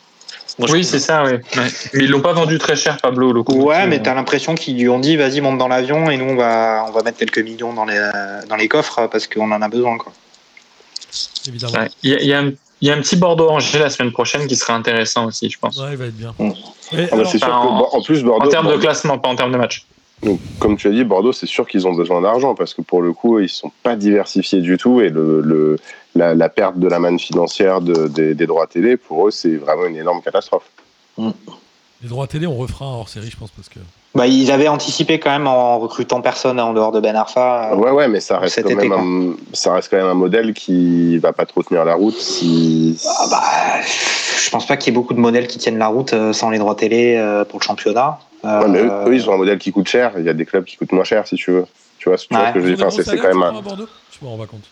[0.60, 1.34] Oui, c'est ça, oui.
[1.94, 3.34] Mais ils l'ont pas vendu très cher, Pablo.
[3.34, 6.18] Au ouais, mais tu as l'impression qu'ils lui ont dit vas-y, monte dans l'avion et
[6.18, 8.10] nous, on va, on va mettre quelques millions dans les,
[8.48, 9.98] dans les coffres parce qu'on en a besoin.
[9.98, 10.14] Quoi.
[11.48, 11.88] Évidemment.
[12.04, 12.44] Il y, a,
[12.82, 15.78] y, a un petit Bordeaux-Angers la semaine prochaine qui sera intéressant aussi, je pense.
[15.78, 16.34] Ouais, il va être bien.
[16.40, 16.44] Ah
[16.94, 17.24] bah,
[17.92, 18.46] en, plus, Bordeaux.
[18.46, 19.86] En termes de classement, pas en termes de match.
[20.26, 23.02] Donc, comme tu as dit, Bordeaux, c'est sûr qu'ils ont besoin d'argent parce que pour
[23.04, 25.78] le coup, ils ne sont pas diversifiés du tout et le,
[26.16, 30.22] la, perte de la manne financière des, droits télé, pour eux, c'est vraiment une énorme
[30.22, 30.70] catastrophe.
[31.18, 31.30] Mm.
[32.02, 33.80] Les droits télé, on refera hors série, je pense, parce que.
[34.16, 37.74] Bah, ils avaient anticipé quand même en recrutant personne en dehors de Ben Arfa.
[37.74, 40.54] Euh, ouais, ouais, mais ça reste, quand même un, ça reste quand même un modèle
[40.54, 42.16] qui va pas trop tenir la route.
[42.16, 42.98] Si...
[43.06, 43.44] Ah bah,
[43.84, 46.50] je pense pas qu'il y ait beaucoup de modèles qui tiennent la route euh, sans
[46.50, 48.20] les droits télé euh, pour le championnat.
[48.46, 50.14] Ouais, mais eux, ils ont un modèle qui coûte cher.
[50.18, 51.66] Il y a des clubs qui coûtent moins cher, si tu veux.
[51.98, 53.44] Tu vois, ce que je veux dire C'est quand même.
[53.44, 53.64] Un...
[54.12, 54.64] Je me rends pas compte.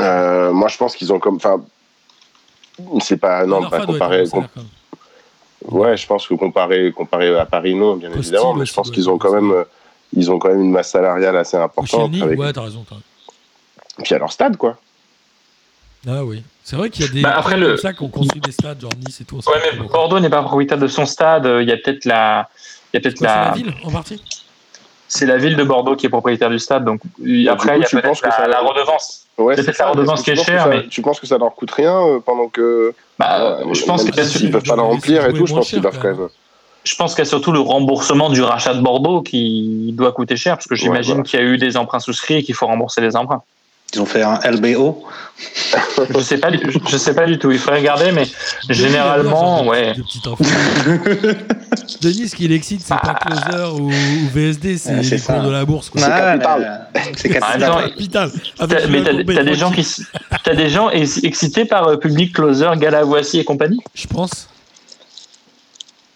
[0.00, 1.36] Euh, moi, je pense qu'ils ont comme.
[1.36, 1.62] Enfin,
[3.00, 3.46] c'est pas.
[3.46, 4.24] Non, pas comparé.
[5.64, 8.54] Ouais, je pense que comparé, comparé à Paris, non, bien évidemment.
[8.54, 9.64] Mais je pense qu'ils ont quand même.
[10.12, 12.14] Ils ont quand même une masse salariale assez importante.
[12.22, 12.38] Avec...
[12.38, 12.84] Ouais, t'as raison.
[13.98, 14.78] Et puis à leur stade, quoi.
[16.06, 16.44] Ah oui.
[16.62, 17.68] C'est vrai qu'il y a des bah après le...
[17.68, 19.36] comme ça qu'on construit des stades, genre Nice et tout.
[19.36, 21.48] Ouais, mais Bordeaux n'est pas propriétaire de son stade.
[21.60, 22.48] Il y a peut-être la.
[22.92, 23.46] Il y a peut-être la...
[23.46, 24.22] la ville en partie?
[25.16, 26.84] C'est la ville de Bordeaux qui est propriétaire du stade.
[26.84, 29.26] Donc après, il y a peut-être la, la, redevance.
[29.38, 30.68] Ouais, c'est peut-être la redevance qui est chère.
[30.68, 30.86] Mais...
[30.88, 32.94] Tu penses que ça leur coûte rien euh, pendant que.
[33.18, 35.46] Bah, je pense qu'ils peuvent pas la remplir et tout.
[35.46, 36.28] Je pense qu'ils doivent quand même.
[36.84, 40.36] Je pense qu'il y a surtout le remboursement du rachat de Bordeaux qui doit coûter
[40.36, 43.00] cher, parce que j'imagine qu'il y a eu des emprunts souscrits et qu'il faut rembourser
[43.00, 43.42] les emprunts.
[43.94, 45.04] Ils ont fait un LBO
[45.38, 46.48] Je sais pas,
[46.88, 47.52] je sais pas du tout.
[47.52, 48.26] Il faudrait regarder, mais
[48.68, 49.94] généralement, ouais.
[52.00, 53.90] Denis, ce qui l'excite, c'est pas closer ou,
[54.34, 55.90] VSD, c'est les cours de la bourse.
[55.94, 56.88] C'est capital.
[57.16, 58.30] C'est capital.
[58.90, 59.02] mais
[59.34, 59.86] t'as des gens qui,
[60.42, 63.80] t'as des gens excités par euh, Public Closer, Galavoisie et compagnie?
[63.94, 64.48] Je pense.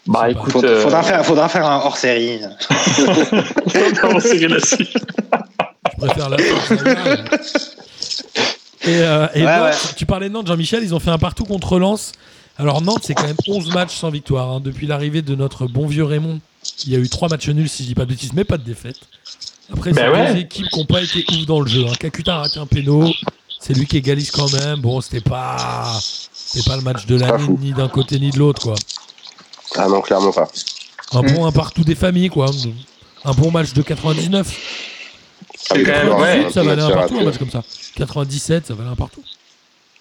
[0.07, 2.41] Bah écoute, faudra, faire, faudra faire un hors série.
[4.03, 4.89] hors série là-dessus.
[6.01, 6.37] Préfère la.
[8.83, 9.45] Et, euh, et
[9.97, 12.13] tu parlais de Nantes, Jean-Michel, ils ont fait un partout contre Lens.
[12.57, 14.49] Alors Nantes, c'est quand même 11 matchs sans victoire.
[14.49, 14.61] Hein.
[14.61, 16.41] Depuis l'arrivée de notre bon vieux Raymond,
[16.85, 18.59] il y a eu 3 matchs nuls, si je dis pas de bêtises, mais pas
[18.59, 18.97] de défaite.
[19.73, 21.87] Après, c'est ben deux équipes qui n'ont pas été ouf dans le jeu.
[21.87, 21.93] Hein.
[21.99, 23.09] Kakuta a raté un péno.
[23.61, 24.81] C'est lui qui égalise quand même.
[24.81, 25.99] Bon, c'était pas,
[26.33, 28.75] c'était pas le match de l'année ni d'un côté ni de l'autre, quoi.
[29.77, 30.49] Ah non, clairement pas.
[31.13, 32.51] Un bon un partout des familles, quoi.
[33.25, 35.00] Un bon match de 99.
[35.69, 37.63] 98, ça valait un partout, un match comme ça.
[37.97, 39.23] 97, ça valait un partout.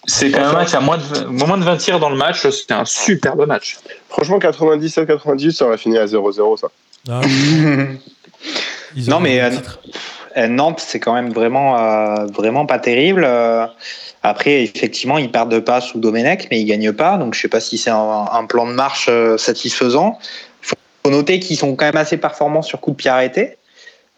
[0.06, 2.48] C'est quand même un match à moins de, moins de 20 tirs dans le match,
[2.48, 3.78] c'était un superbe match.
[4.08, 6.68] Franchement, 97-98, ça aurait fini à 0-0, ça.
[7.08, 7.20] Ah,
[9.08, 9.50] non, mais euh,
[10.36, 13.28] euh, Nantes, c'est quand même vraiment, euh, vraiment pas terrible.
[14.22, 17.18] après, effectivement, ils perdent de pas sous Domenech, mais ils gagnent pas.
[17.18, 20.18] Donc, je sais pas si c'est un, un, plan de marche satisfaisant.
[20.62, 23.56] Il faut noter qu'ils sont quand même assez performants sur coup de pied arrêté.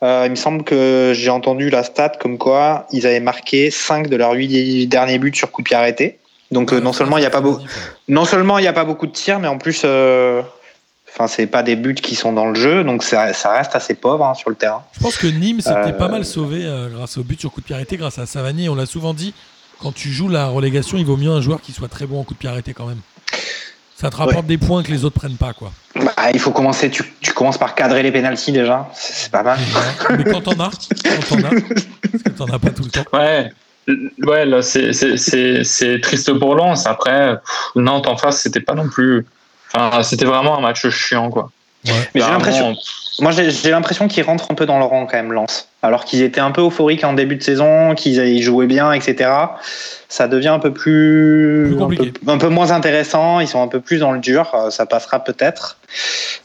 [0.02, 4.08] Euh, il me semble que j'ai entendu la stat comme quoi ils avaient marqué 5
[4.08, 6.18] de leurs 8 derniers buts sur coup de pied arrêté.
[6.50, 7.64] Donc euh, non seulement il n'y a pas beaucoup,
[8.08, 10.42] non seulement il y a pas beaucoup de tirs, mais en plus, euh,
[11.08, 13.94] enfin c'est pas des buts qui sont dans le jeu, donc ça, ça reste assez
[13.94, 14.84] pauvre hein, sur le terrain.
[14.92, 17.74] Je pense que Nîmes s'était pas mal sauvé grâce au but sur coup de pied
[17.74, 18.68] arrêté, grâce à Savani.
[18.68, 19.32] On l'a souvent dit,
[19.80, 22.24] quand tu joues la relégation, il vaut mieux un joueur qui soit très bon en
[22.24, 23.00] coup de pied arrêté quand même.
[24.02, 25.70] Ça te rapporte des points que les autres prennent pas, quoi.
[25.94, 26.90] Bah, il faut commencer.
[26.90, 28.90] Tu, tu, commences par cadrer les pénalties déjà.
[28.92, 29.60] C'est pas mal.
[30.18, 30.70] Mais quand t'en as,
[31.04, 31.50] quand t'en as,
[32.10, 33.04] parce que t'en as pas tout le temps.
[33.12, 33.52] Ouais.
[34.26, 36.84] Ouais, là, c'est triste pour Lens.
[36.88, 37.36] Après,
[37.76, 39.24] Nantes en face, c'était pas non plus.
[39.72, 41.52] Enfin, c'était vraiment un match chiant, quoi.
[41.86, 41.92] Ouais.
[42.16, 42.74] Mais j'ai l'impression.
[43.20, 45.68] Moi, j'ai l'impression qu'ils rentrent un peu dans le rang quand même, Lens.
[45.82, 49.30] Alors qu'ils étaient un peu euphoriques en début de saison, qu'ils jouaient bien, etc.
[50.08, 51.76] Ça devient un peu plus,
[52.26, 53.40] un, peu, moins intéressant.
[53.40, 54.52] Ils sont un peu plus dans le dur.
[54.54, 55.78] Euh, ça passera peut-être.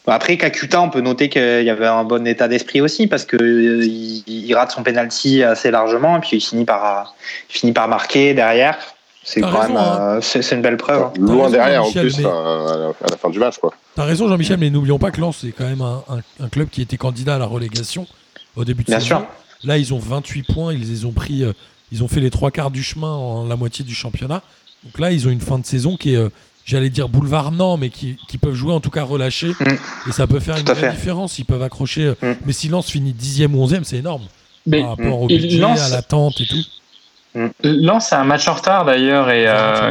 [0.08, 3.38] Après, Kakuta, on peut noter qu'il y avait un bon état d'esprit aussi parce que
[3.38, 7.14] euh, il, rate son penalty assez largement et puis il finit par,
[7.50, 8.78] il finit par marquer derrière.
[9.24, 9.98] C'est quand même, hein.
[10.00, 11.04] euh, c'est une belle preuve.
[11.04, 11.14] Hein.
[11.20, 13.74] Loin derrière en plus à, la fin du match, quoi.
[13.94, 16.02] T'as raison, Jean-Michel, mais n'oublions pas que Lens c'est quand même un,
[16.40, 18.08] un, club qui était candidat à la relégation
[18.58, 19.20] au début de Bien saison.
[19.20, 19.28] Sûr.
[19.64, 21.54] Là, ils ont 28 points, ils les ont pris, euh,
[21.92, 24.44] ils ont fait les trois quarts du chemin en la moitié du championnat.
[24.84, 26.30] Donc là, ils ont une fin de saison qui est, euh,
[26.66, 29.54] j'allais dire boulevard non, mais qui, qui, peuvent jouer en tout cas relâchés.
[29.60, 30.10] Mm.
[30.10, 31.40] Et ça peut faire une vraie différence.
[31.40, 32.06] Ils peuvent accrocher.
[32.06, 32.36] Euh, mm.
[32.46, 34.24] Mais si Lens finit 10e ou 11e, c'est énorme.
[34.66, 36.64] Mais par rapport au budget, à l'attente et tout.
[37.34, 37.48] Mm.
[37.64, 39.46] Lens a un match en retard d'ailleurs et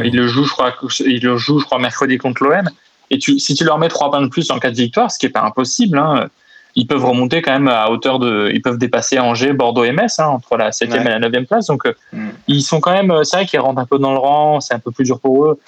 [0.05, 0.73] il le joue, je crois,
[1.05, 2.69] il le joue, je crois, mercredi contre l'OM.
[3.09, 5.17] Et tu, si tu leur mets 3 points de plus en cas de victoire, ce
[5.17, 6.29] qui n'est pas impossible, hein,
[6.77, 8.51] ils peuvent remonter quand même à hauteur de.
[8.53, 11.65] Ils peuvent dépasser Angers, Bordeaux et Metz, hein, entre la 7e et la 9e place.
[11.65, 12.29] Donc, euh, mm.
[12.47, 13.11] ils sont quand même.
[13.23, 15.45] C'est vrai qu'ils rentrent un peu dans le rang, c'est un peu plus dur pour
[15.45, 15.59] eux.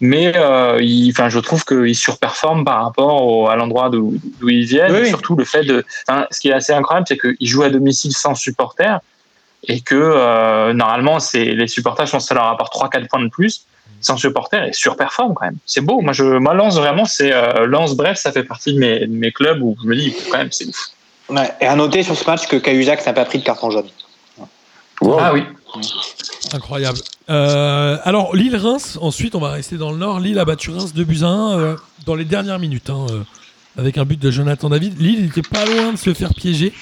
[0.00, 0.80] Mais euh,
[1.10, 5.04] enfin, je trouve qu'ils surperforment par rapport à l'endroit d'où ils viennent.
[5.06, 5.84] surtout le fait de.
[6.30, 9.00] ce qui est assez incroyable, c'est qu'ils jouent à domicile sans supporters
[9.66, 13.28] et que euh, normalement, les supporters, je pense que ça leur apporte 3-4 points de
[13.28, 13.66] plus
[14.04, 15.56] sans supporter et surperforme quand même.
[15.66, 16.00] C'est beau.
[16.00, 19.32] Moi, je, moi, Lens, vraiment, c'est euh, Lens, bref, ça fait partie de mes, mes,
[19.32, 20.90] clubs où je me dis, quand même, c'est ouf.
[21.30, 21.50] Ouais.
[21.60, 23.88] Et à noter sur ce match que Cahuzac n'a pas pris de carton jaune.
[25.02, 25.42] Ah oui.
[26.52, 26.98] Incroyable.
[27.30, 30.20] Euh, alors, Lille-Reims, ensuite, on va rester dans le Nord.
[30.20, 31.76] Lille a battu Reims 2 buts à 1 euh,
[32.06, 33.06] dans les dernières minutes, hein,
[33.76, 35.00] avec un but de Jonathan David.
[35.00, 36.72] Lille n'était pas loin de se faire piéger.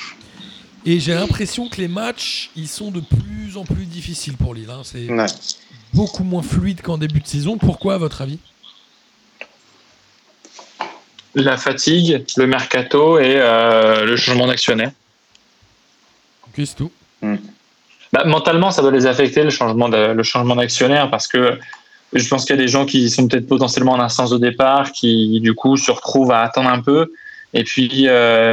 [0.85, 4.71] Et j'ai l'impression que les matchs, ils sont de plus en plus difficiles pour Lille.
[4.71, 4.83] Hein.
[4.83, 5.07] C'est
[5.95, 7.59] beaucoup moins fluide qu'en début de saison.
[7.59, 8.39] Pourquoi, à votre avis?
[11.35, 14.93] La fatigue, le mercato et euh, le changement d'actionnaire.
[16.47, 16.91] Ok, c'est tout.
[17.23, 17.37] Hmm.
[18.13, 21.59] Bah, mentalement, ça doit les affecter, le changement, le changement d'actionnaire, parce que
[22.13, 24.93] je pense qu'il y a des gens qui sont peut-être potentiellement en instance de départ,
[24.93, 27.13] qui du coup se retrouvent à attendre un peu.
[27.55, 28.53] Et puis, euh,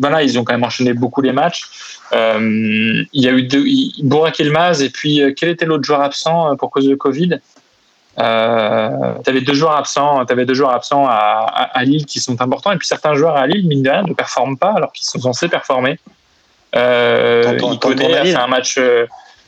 [0.00, 1.64] voilà, ils ont quand même enchaîné beaucoup les matchs.
[2.12, 3.64] Euh, il y a eu deux,
[4.02, 7.38] Bourak Elmaz et puis euh, quel était l'autre joueur absent euh, pour cause de Covid?
[8.18, 12.40] Euh, tu avais deux joueurs absents, avais deux joueurs absents à, à, Lille qui sont
[12.40, 15.06] importants et puis certains joueurs à Lille mine de rien ne performent pas alors qu'ils
[15.06, 15.98] sont censés performer.
[16.76, 18.78] Euh, il connaît a fait un match.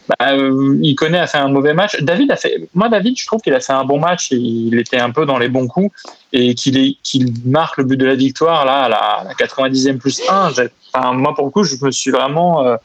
[0.09, 0.37] Bah,
[0.83, 2.01] il connaît a fait un mauvais match.
[2.01, 2.69] David a fait.
[2.75, 4.31] Moi, David, je trouve qu'il a fait un bon match.
[4.31, 5.91] il était un peu dans les bons coups
[6.33, 6.97] et qu'il
[7.45, 10.53] marque le but de la victoire là à la, 90e plus 1.
[10.93, 12.65] Enfin, moi, pour le coup, je me suis vraiment.
[12.65, 12.77] Euh,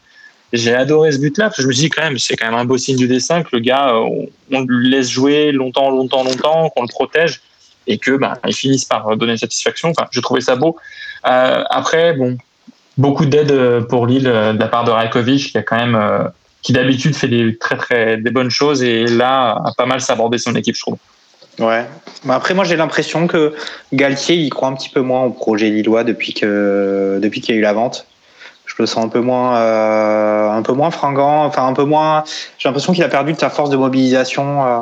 [0.53, 2.59] j'ai adoré ce but-là parce que je me suis dit quand même, c'est quand même
[2.59, 6.26] un beau signe du dessin que le gars, euh, on, le laisse jouer longtemps, longtemps,
[6.26, 7.39] longtemps, qu'on le protège
[7.88, 9.91] et que bah, il finisse par donner satisfaction.
[9.91, 10.76] Enfin, je trouvais ça beau.
[11.26, 12.38] Euh, après, bon,
[12.97, 16.32] beaucoup d'aide pour Lille de la part de Rajkovic qui a quand même,
[16.62, 20.38] qui d'habitude fait des très très des bonnes choses et là a pas mal sabordé
[20.38, 20.97] son équipe, je trouve.
[21.59, 21.86] Ouais.
[22.24, 23.53] Mais après, moi, j'ai l'impression que
[23.93, 27.57] Galtier, il croit un petit peu moins au projet lillois depuis que depuis qu'il y
[27.57, 28.07] a eu la vente.
[28.66, 31.45] Je le sens un peu moins, euh, un peu moins fringant.
[31.45, 32.24] Enfin, un peu moins.
[32.57, 34.66] J'ai l'impression qu'il a perdu de sa force de mobilisation.
[34.66, 34.80] Euh,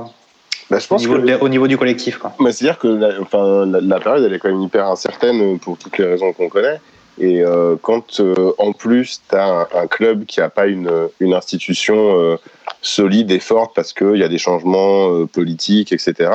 [0.70, 2.20] bah, je pense au, niveau du collectif.
[2.40, 6.06] C'est-à-dire que la, enfin, la, période, elle est quand même hyper incertaine pour toutes les
[6.06, 6.80] raisons qu'on connaît.
[7.20, 8.22] Et euh, quand
[8.58, 12.38] en plus, tu as un, club qui n'a pas une, institution
[12.82, 16.32] solide et forte parce qu'il y a des changements politiques, etc.,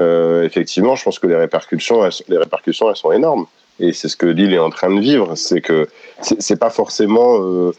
[0.00, 3.46] euh, effectivement, je pense que les répercussions, elles, les répercussions, elles sont énormes.
[3.80, 5.34] Et c'est ce que Lille est en train de vivre.
[5.34, 5.88] C'est que
[6.20, 7.72] c'est pas forcément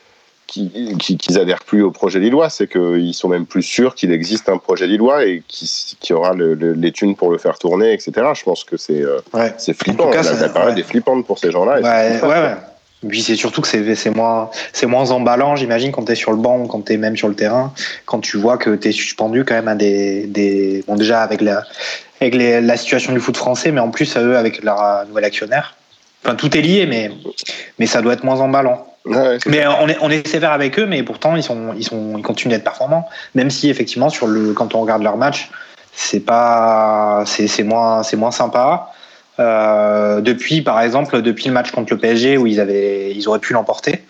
[0.57, 4.49] euh, qu'ils adhèrent plus au projet lillois, c'est qu'ils sont même plus sûrs qu'il existe
[4.49, 8.11] un projet lillois et qui, qui aura les thunes pour le faire tourner, etc.
[8.33, 9.19] Je pense que c'est euh,
[9.57, 10.09] c'est flippant.
[10.09, 11.81] Cas, la, période est flippante pour ces gens-là.
[11.81, 12.55] Ouais, ouais,
[13.07, 14.49] Puis c'est surtout que c'est moins,
[14.83, 17.27] moins emballant, j'imagine, quand tu es sur le banc ou quand tu es même sur
[17.27, 17.73] le terrain,
[18.05, 20.25] quand tu vois que tu es suspendu quand même à des.
[20.27, 21.63] des bon, déjà avec la,
[22.21, 25.75] avec la situation du foot français, mais en plus à eux avec leur nouvel actionnaire.
[26.24, 27.11] Enfin, tout est lié, mais,
[27.78, 28.86] mais ça doit être moins emballant.
[29.45, 32.22] mais on est, on est sévère avec eux, mais pourtant ils, sont, ils, sont, ils
[32.22, 35.49] continuent d'être performants, même si effectivement sur le, quand on regarde leur match,
[35.93, 38.91] c'est pas, c'est moins, c'est moins sympa.
[39.39, 43.39] Euh, depuis, par exemple, depuis le match contre le PSG où ils avaient, ils auraient
[43.39, 44.03] pu l'emporter,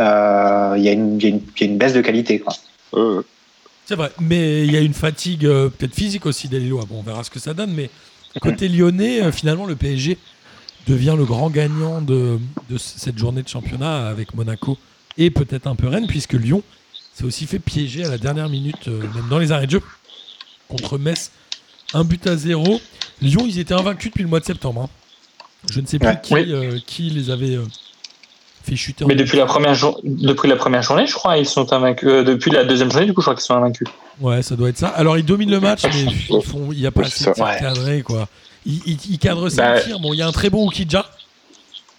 [0.00, 2.40] euh, il y, y, a une baisse de qualité.
[2.40, 2.54] Quoi.
[3.90, 6.84] C'est vrai, mais il y a une fatigue euh, peut-être physique aussi des Lillois.
[6.88, 7.90] Bon, on verra ce que ça donne, mais
[8.40, 10.16] côté lyonnais, euh, finalement, le PSG
[10.86, 12.38] devient le grand gagnant de,
[12.78, 14.78] cette journée de championnat avec Monaco
[15.18, 16.62] et peut-être un peu Rennes, puisque Lyon
[17.14, 19.82] s'est aussi fait piéger à la dernière minute, euh, même dans les arrêts de jeu,
[20.68, 21.32] contre Metz.
[21.92, 22.80] Un but à zéro.
[23.20, 24.82] Lyon, ils étaient invaincus depuis le mois de septembre.
[24.82, 24.88] Hein.
[25.70, 26.34] Je ne sais plus qui,
[26.86, 27.58] qui, les avait
[28.62, 29.04] fait chuter.
[29.06, 32.08] Mais depuis la, première depuis la première journée, je crois, ils sont invaincus.
[32.08, 33.88] Euh, depuis la deuxième journée, du coup, je crois qu'ils sont invaincus.
[34.20, 34.88] Ouais, ça doit être ça.
[34.88, 36.06] Alors, ils dominent le match, mais
[36.72, 38.28] il n'y a pas assez de tirs cadrés, quoi.
[38.66, 40.00] Ils, ils, cadrent 5 bah, tirs.
[40.00, 41.06] Bon, il y a un très bon Okidja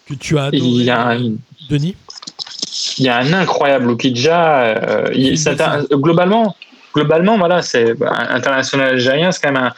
[0.06, 1.32] que tu as adoré, il y a un...
[1.68, 1.96] Denis.
[2.98, 4.60] Il y a un incroyable Okidja.
[4.62, 5.36] Euh,
[5.92, 6.56] globalement,
[6.94, 9.70] globalement, voilà, c'est bah, international algérien, c'est quand même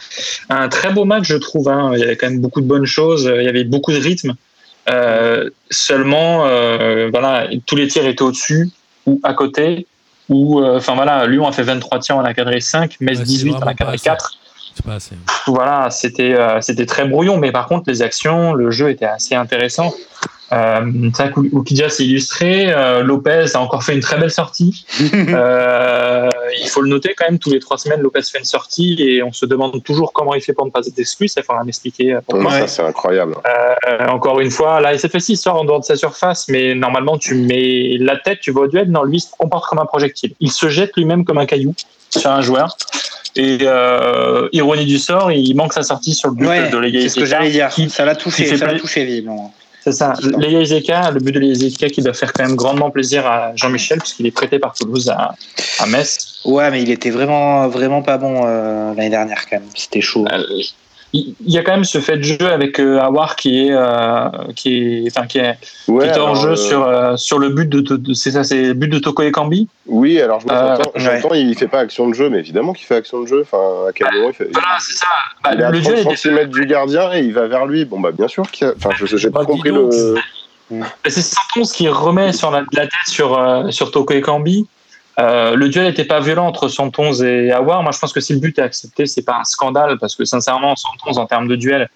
[0.50, 1.68] un, un, très beau match, je trouve.
[1.68, 1.92] Hein.
[1.94, 3.30] Il y avait quand même beaucoup de bonnes choses.
[3.34, 4.34] Il y avait beaucoup de rythme.
[4.90, 8.68] Euh, seulement, euh, voilà, tous les tirs étaient au-dessus
[9.06, 9.86] ou à côté.
[10.28, 13.56] Ou, euh, enfin voilà, Lyon a fait 23 tirs, on a cadré 5, Metz 18,
[13.60, 14.38] on a cadré 4.
[14.84, 15.16] Pas assez.
[15.46, 19.94] Voilà, c'était c'était très brouillon, mais par contre, les actions, le jeu était assez intéressant.
[20.52, 22.72] Euh, ça, Oukidja s'est illustré.
[22.72, 24.84] Euh, Lopez a encore fait une très belle sortie.
[25.14, 26.28] euh,
[26.60, 29.22] il faut le noter quand même, tous les trois semaines, Lopez fait une sortie et
[29.22, 31.28] on se demande toujours comment il fait pour ne pas être exclu.
[31.28, 32.18] Ça faudra m'expliquer.
[32.28, 32.50] Pourquoi.
[32.52, 33.34] ça, c'est incroyable.
[33.46, 36.46] Euh, encore une fois, là, il s'est fait il sort en dehors de sa surface,
[36.48, 38.90] mais normalement, tu mets la tête, tu vas au duel.
[38.90, 40.34] Non, lui, il se comporte comme un projectile.
[40.40, 41.74] Il se jette lui-même comme un caillou
[42.10, 42.76] sur un joueur.
[43.36, 47.08] Et euh, ironie du sort, il manque sa sortie sur le but de l'égalité.
[47.08, 47.70] C'est ce que j'allais dire.
[47.88, 49.52] Ça l'a touché, ça l'a touché visiblement.
[49.84, 50.14] C'est ça.
[50.38, 53.52] Léa Izeka, le but de Léa Izeka qui doit faire quand même grandement plaisir à
[53.54, 55.34] Jean-Michel puisqu'il est prêté par Toulouse à,
[55.78, 56.40] à, Metz.
[56.46, 59.68] Ouais, mais il était vraiment, vraiment pas bon euh, l'année dernière quand même.
[59.74, 60.24] C'était chaud.
[60.32, 60.42] Euh,
[61.14, 64.28] il y a quand même ce fait de jeu avec euh, Awar qui est euh,
[64.56, 65.54] qui est enfin qui est,
[65.86, 68.60] qui est hors jeu euh, sur euh, sur le but de, de, c'est ça c'est
[68.62, 69.68] le but de Toko Ekambi.
[69.86, 71.40] Oui, alors j'entends ouais.
[71.42, 73.92] il fait pas action de jeu mais évidemment qu'il fait action de jeu enfin à
[73.92, 75.06] quel moment il fait Voilà, c'est ça.
[75.44, 77.84] Bah, il est à le 30 cm du gardien et il va vers lui.
[77.84, 80.16] Bon bah bien sûr qu'il enfin je j'ai pas compris le
[81.06, 83.40] c'est Santons qui remet sur la, la tête sur
[83.70, 84.66] sur Toko Ekambi.
[85.20, 87.82] Euh, le duel n'était pas violent entre Santonz et Awar.
[87.82, 90.24] Moi, je pense que si le but est accepté, c'est pas un scandale parce que
[90.24, 91.88] sincèrement, Santonz en termes de duel,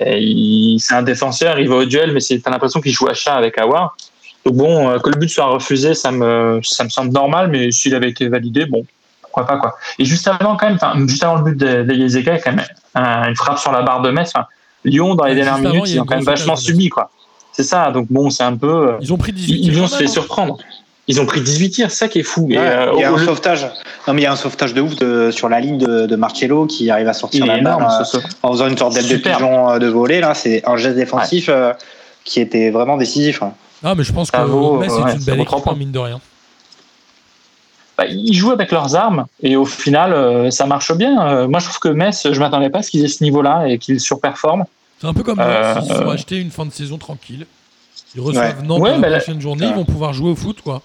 [0.00, 3.34] eh, c'est un défenseur, il va au duel, mais t'as l'impression qu'il joue à chat
[3.34, 3.96] avec Awar.
[4.44, 7.70] Donc bon, euh, que le but soit refusé, ça me ça me semble normal, mais
[7.70, 8.84] s'il avait été validé, bon,
[9.22, 9.76] pourquoi pas quoi.
[9.98, 12.66] Et juste avant quand même, juste avant le but de, de Yezeka, quand même
[13.28, 14.32] une frappe sur la barre de Metz.
[14.84, 17.10] Lyon dans les dernières minutes, ils ont quand même vachement subi quoi.
[17.52, 18.88] C'est ça, donc bon, c'est un peu.
[18.88, 20.58] Euh, ils ont pris 18 Ils, ont se fait surprendre.
[21.06, 22.48] Ils ont pris 18 tirs, ça qui est fou.
[22.50, 23.66] Euh, il y a un sauvetage.
[24.06, 26.16] Non, mais il y a un sauvetage de ouf de, sur la ligne de, de,
[26.16, 29.70] Marcello qui arrive à sortir la balle euh, en faisant une sorte d'aile de pigeon
[29.70, 30.20] euh, de volée.
[30.20, 31.50] Là, c'est un geste défensif
[32.24, 33.42] qui était vraiment décisif.
[33.82, 36.20] Ah, mais je pense que vaut, Metz est une belle équipe, mine de rien.
[37.96, 41.46] Bah, ils jouent avec leurs armes et au final, ça marche bien.
[41.48, 43.78] moi, je trouve que Metz, je m'attendais pas à ce qu'ils aient ce niveau-là et
[43.78, 44.64] qu'ils surperforment.
[45.04, 47.46] C'est un peu comme euh, ils ont acheté une fin de saison tranquille.
[48.14, 48.66] Ils reçoivent ouais.
[48.66, 50.80] Nantes ouais, la prochaine journée, ils vont pouvoir jouer au foot, quoi.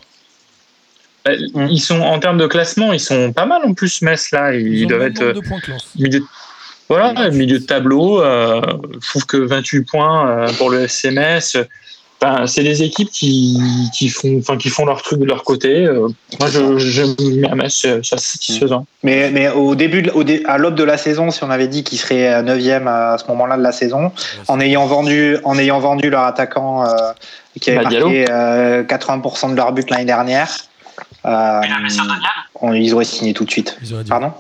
[1.26, 1.32] Bah,
[1.70, 4.54] ils sont en termes de classement, ils sont pas mal en plus, Metz là.
[4.54, 5.60] Ils, ils doivent être de points
[5.98, 6.22] milieu,
[6.88, 8.22] voilà, milieu de tableau.
[8.22, 8.62] Euh,
[9.02, 11.58] je trouve que 28 points euh, pour le SMS.
[12.22, 13.58] Ben, c'est des équipes qui,
[13.94, 15.86] qui, font, enfin, qui font leur truc de leur côté.
[15.86, 16.10] Euh,
[16.40, 17.04] moi, je, je
[17.40, 18.86] mets à Metz, c'est satisfaisant.
[19.04, 21.70] Mais, mais au début, de, au dé, à l'aube de la saison, si on avait
[21.70, 24.12] dit qu'ils seraient 9e à ce moment-là de la saison,
[24.50, 26.90] en ayant vendu, en ayant vendu leur attaquant euh,
[27.62, 30.50] qui avait bah, marqué euh, 80% de leur but l'année dernière,
[31.26, 31.62] euh,
[32.56, 33.78] on, ils auraient signé tout de suite.
[34.08, 34.32] Pardon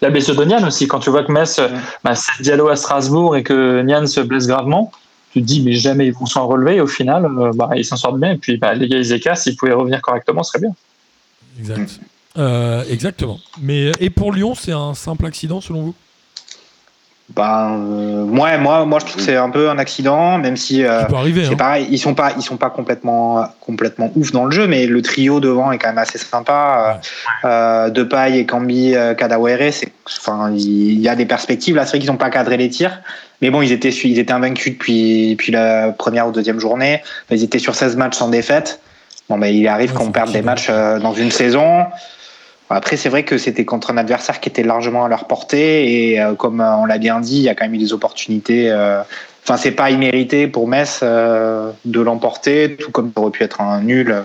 [0.00, 1.70] La Bessodonian aussi, quand tu vois que Metz, ouais.
[2.04, 4.92] bah, Diallo à Strasbourg et que Nian se blesse gravement,
[5.32, 6.76] tu te dis, mais jamais ils vont s'en relever.
[6.76, 8.32] Et au final, euh, bah, ils s'en sortent bien.
[8.32, 10.74] Et puis, bah, les gars, Izeka, s'ils pouvaient revenir correctement, ce serait bien.
[11.58, 12.00] Exact.
[12.38, 13.38] Euh, exactement.
[13.60, 15.94] Mais, et pour Lyon, c'est un simple accident selon vous?
[17.34, 20.84] Ben, euh, moi, moi, moi, je trouve que c'est un peu un accident, même si
[20.84, 21.56] euh, c'est hein.
[21.56, 25.02] pareil, ils sont pas, ils sont pas complètement, complètement ouf dans le jeu, mais le
[25.02, 27.00] trio devant est quand même assez sympa.
[27.02, 27.50] Ouais.
[27.50, 31.74] Euh, Depay et Cambi euh, Kadawere, c'est, enfin, il y a des perspectives.
[31.74, 33.00] Là, c'est vrai qu'ils n'ont pas cadré les tirs,
[33.42, 37.02] mais bon, ils étaient, ils étaient invaincus depuis, depuis la première ou deuxième journée.
[37.32, 38.80] Ils étaient sur 16 matchs sans défaite.
[39.28, 41.86] Bon, mais il arrive ouais, qu'on perde des matchs euh, dans une saison.
[42.68, 46.20] Après, c'est vrai que c'était contre un adversaire qui était largement à leur portée et
[46.20, 48.70] euh, comme on l'a bien dit, il y a quand même eu des opportunités.
[48.70, 49.02] Euh,
[49.44, 53.60] enfin, c'est pas immérité pour Metz euh, de l'emporter, tout comme ça aurait pu être
[53.60, 54.22] un nul euh,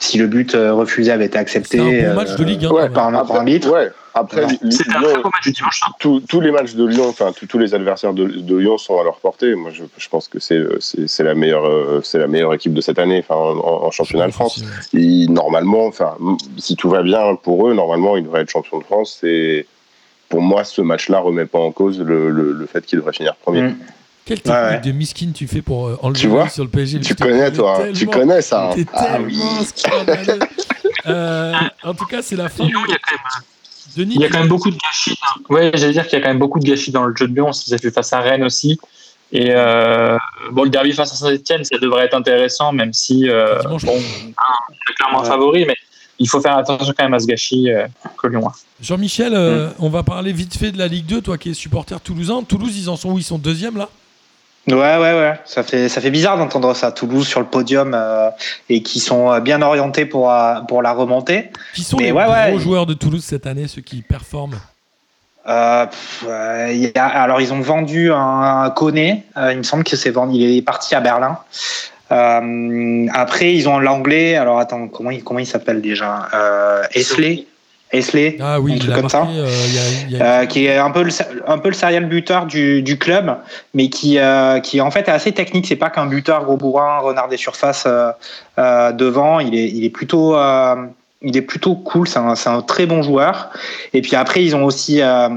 [0.00, 1.78] si le but euh, refusé avait été accepté.
[1.78, 3.70] C'est un bon match de Ligue 1 ouais, par, un, par un arbitre.
[3.70, 3.90] Ouais.
[4.14, 5.80] Après, c'était un très beau match du dimanche.
[5.86, 5.92] Hein.
[5.98, 9.04] Tous, tous les matchs de Lyon, enfin tous les adversaires de, de, Lyon sont à
[9.04, 9.54] leur portée.
[9.54, 12.98] Moi, je, je pense que c'est c'est la meilleure c'est la meilleure équipe de cette
[12.98, 14.62] année, enfin en, en championnat de France.
[14.94, 16.16] Et normalement, enfin
[16.58, 19.20] si tout va bien pour eux, normalement ils devraient être champions de France.
[19.24, 19.66] Et
[20.28, 23.34] pour moi, ce match-là remet pas en cause le, le, le fait qu'ils devraient finir
[23.36, 23.62] premier.
[23.62, 23.76] Mmh.
[24.24, 24.80] Quelle technique ouais.
[24.80, 27.76] de miskin tu fais pour euh, enlever tu vois sur le PSG Tu connais toi,
[27.76, 28.70] tellement, tu connais ça.
[28.74, 29.38] T'es ah, oui.
[31.06, 32.66] euh, en tout cas, c'est la fin.
[33.96, 35.18] Denis, il y a quand même beaucoup de gâchis.
[35.48, 37.34] Ouais, j'allais dire qu'il y a quand même beaucoup de gâchis dans le jeu de
[37.34, 37.52] Lyon.
[37.52, 38.78] Ça s'est fait face à Rennes aussi.
[39.32, 40.16] Et euh,
[40.52, 44.94] bon, le derby face à Saint-Etienne, ça devrait être intéressant, même si euh, bon, c'est
[44.94, 45.74] clairement favori, mais
[46.18, 48.52] il faut faire attention quand même à ce gâchis euh, que Lyon a.
[48.80, 49.74] Jean-Michel, mm.
[49.80, 52.42] on va parler vite fait de la Ligue 2, toi qui es supporter toulousain.
[52.42, 53.18] Toulouse, ils en sont où?
[53.18, 53.88] Ils sont deuxième là?
[54.66, 55.34] Ouais, ouais, ouais.
[55.44, 56.90] Ça fait, ça fait bizarre d'entendre ça.
[56.92, 57.96] Toulouse sur le podium
[58.68, 60.32] et qui sont bien orientés pour,
[60.68, 61.50] pour la remontée.
[61.74, 64.58] Qui sont les gros joueurs de Toulouse cette année, ceux qui performent?
[65.46, 65.86] Euh,
[66.72, 70.56] y a, alors ils ont vendu un, euh, il me semble que c'est vendu, il
[70.56, 71.38] est parti à Berlin.
[72.12, 74.36] Euh, après ils ont l'anglais.
[74.36, 76.30] Alors attends, comment il comment il s'appelle déjà?
[76.32, 77.46] Euh, Esley.
[77.94, 79.48] Esley, ah oui, un truc comme ça, euh,
[80.10, 80.46] y a, y a...
[80.46, 81.10] qui est un peu le,
[81.46, 83.36] un peu le serial buteur du, du club,
[83.72, 84.18] mais qui
[84.62, 85.66] qui en fait est assez technique.
[85.66, 87.86] C'est pas qu'un buteur gros bourrin, renard des surfaces
[88.56, 89.40] devant.
[89.40, 90.36] Il est il est plutôt
[91.24, 93.50] il est plutôt cool, c'est un, un, très bon joueur.
[93.92, 95.28] Et puis après, ils ont aussi euh,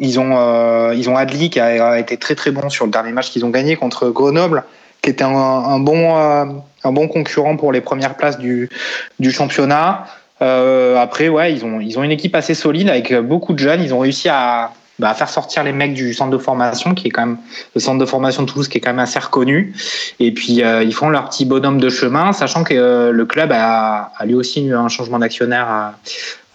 [0.00, 3.12] ils ont, euh, ils ont Adli qui a été très très bon sur le dernier
[3.12, 4.64] match qu'ils ont gagné contre Grenoble,
[5.02, 6.44] qui était un, un bon, euh,
[6.84, 8.70] un bon concurrent pour les premières places du,
[9.18, 10.06] du championnat.
[10.40, 13.82] Après, ouais, ils ont, ils ont une équipe assez solide avec beaucoup de jeunes.
[13.82, 17.10] Ils ont réussi à, bah, faire sortir les mecs du centre de formation, qui est
[17.10, 17.38] quand même
[17.74, 19.74] le centre de formation de Toulouse, qui est quand même assez reconnu.
[20.20, 23.50] Et puis euh, ils font leur petit bonhomme de chemin, sachant que euh, le club
[23.52, 25.94] a, a, lui aussi eu un changement d'actionnaire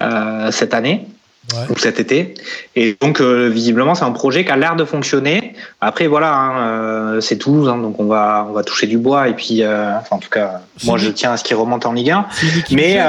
[0.02, 1.06] euh, cette année.
[1.52, 1.66] Ouais.
[1.70, 2.36] ou cet été.
[2.76, 5.56] Et donc, visiblement, c'est un projet qui a l'air de fonctionner.
[5.82, 9.30] Après, voilà, hein, c'est Toulouse, hein, donc on va, on va toucher du bois.
[9.30, 12.12] Et puis, enfin, en tout cas, moi, je tiens à ce qu'il remonte en Ligue
[12.12, 12.28] 1.
[12.72, 13.00] Mais,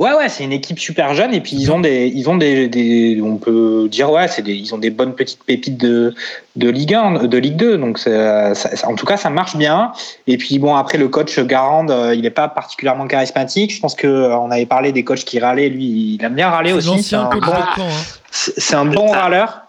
[0.00, 2.68] Ouais, ouais, c'est une équipe super jeune et puis ils ont des, ils ont des,
[2.68, 6.14] des on peut dire ouais, c'est des, ils ont des bonnes petites pépites de,
[6.56, 8.54] de Ligue 1, de Ligue 2, donc ça,
[8.84, 9.92] en tout cas ça marche bien.
[10.26, 13.74] Et puis bon après le coach Garand, euh, il n'est pas particulièrement charismatique.
[13.74, 16.48] Je pense que euh, on avait parlé des coachs qui râlaient, lui il aime bien
[16.48, 17.02] râler aussi.
[17.02, 17.88] C'est un, bon, hein.
[18.30, 19.64] c'est un bon râleur.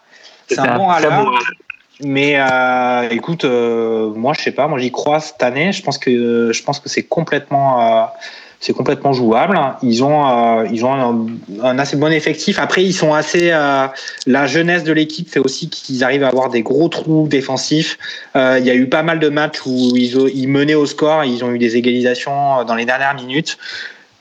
[0.48, 1.30] C'est un bon râleur.
[2.00, 5.74] Mais euh, écoute, euh, moi je sais pas, moi j'y crois cette année.
[5.74, 8.10] Je pense que je pense que c'est complètement
[8.62, 9.60] c'est complètement jouable.
[9.82, 11.28] Ils ont, euh, ils ont
[11.64, 12.60] un, assez bon effectif.
[12.60, 13.50] Après, ils sont assez.
[13.52, 13.88] Euh,
[14.28, 17.98] la jeunesse de l'équipe fait aussi qu'ils arrivent à avoir des gros trous défensifs.
[18.36, 21.24] Euh, il y a eu pas mal de matchs où ils, ils menaient au score,
[21.24, 23.58] et ils ont eu des égalisations dans les dernières minutes.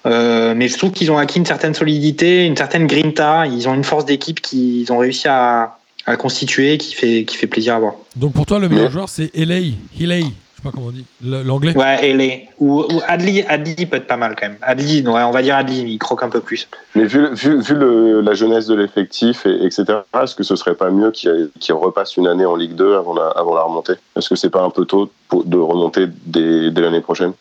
[0.07, 3.47] mais je trouve qu'ils ont acquis une certaine solidité, une certaine grinta.
[3.47, 5.77] Ils ont une force d'équipe qu'ils ont réussi à,
[6.07, 7.95] à constituer qui fait, qui fait plaisir à voir.
[8.17, 10.25] Donc pour toi, le meilleur joueur, c'est Elay, Hilay
[10.61, 11.05] sais pas comment on dit.
[11.23, 12.49] L'anglais Ouais, Elé.
[12.59, 14.59] Ou, ou, Adli, Adli peut être pas mal quand même.
[14.63, 16.69] Adli, ouais, on va dire Adli, il croque un peu plus.
[16.95, 19.85] Mais vu, vu, vu le, la jeunesse de l'effectif, et, etc.,
[20.23, 23.15] est-ce que ce serait pas mieux qu'il qu repasse une année en Ligue 2 avant
[23.15, 23.95] la, avant la remontée?
[24.17, 27.33] Est-ce que c'est pas un peu tôt pour, de remonter dès, dès l'année prochaine?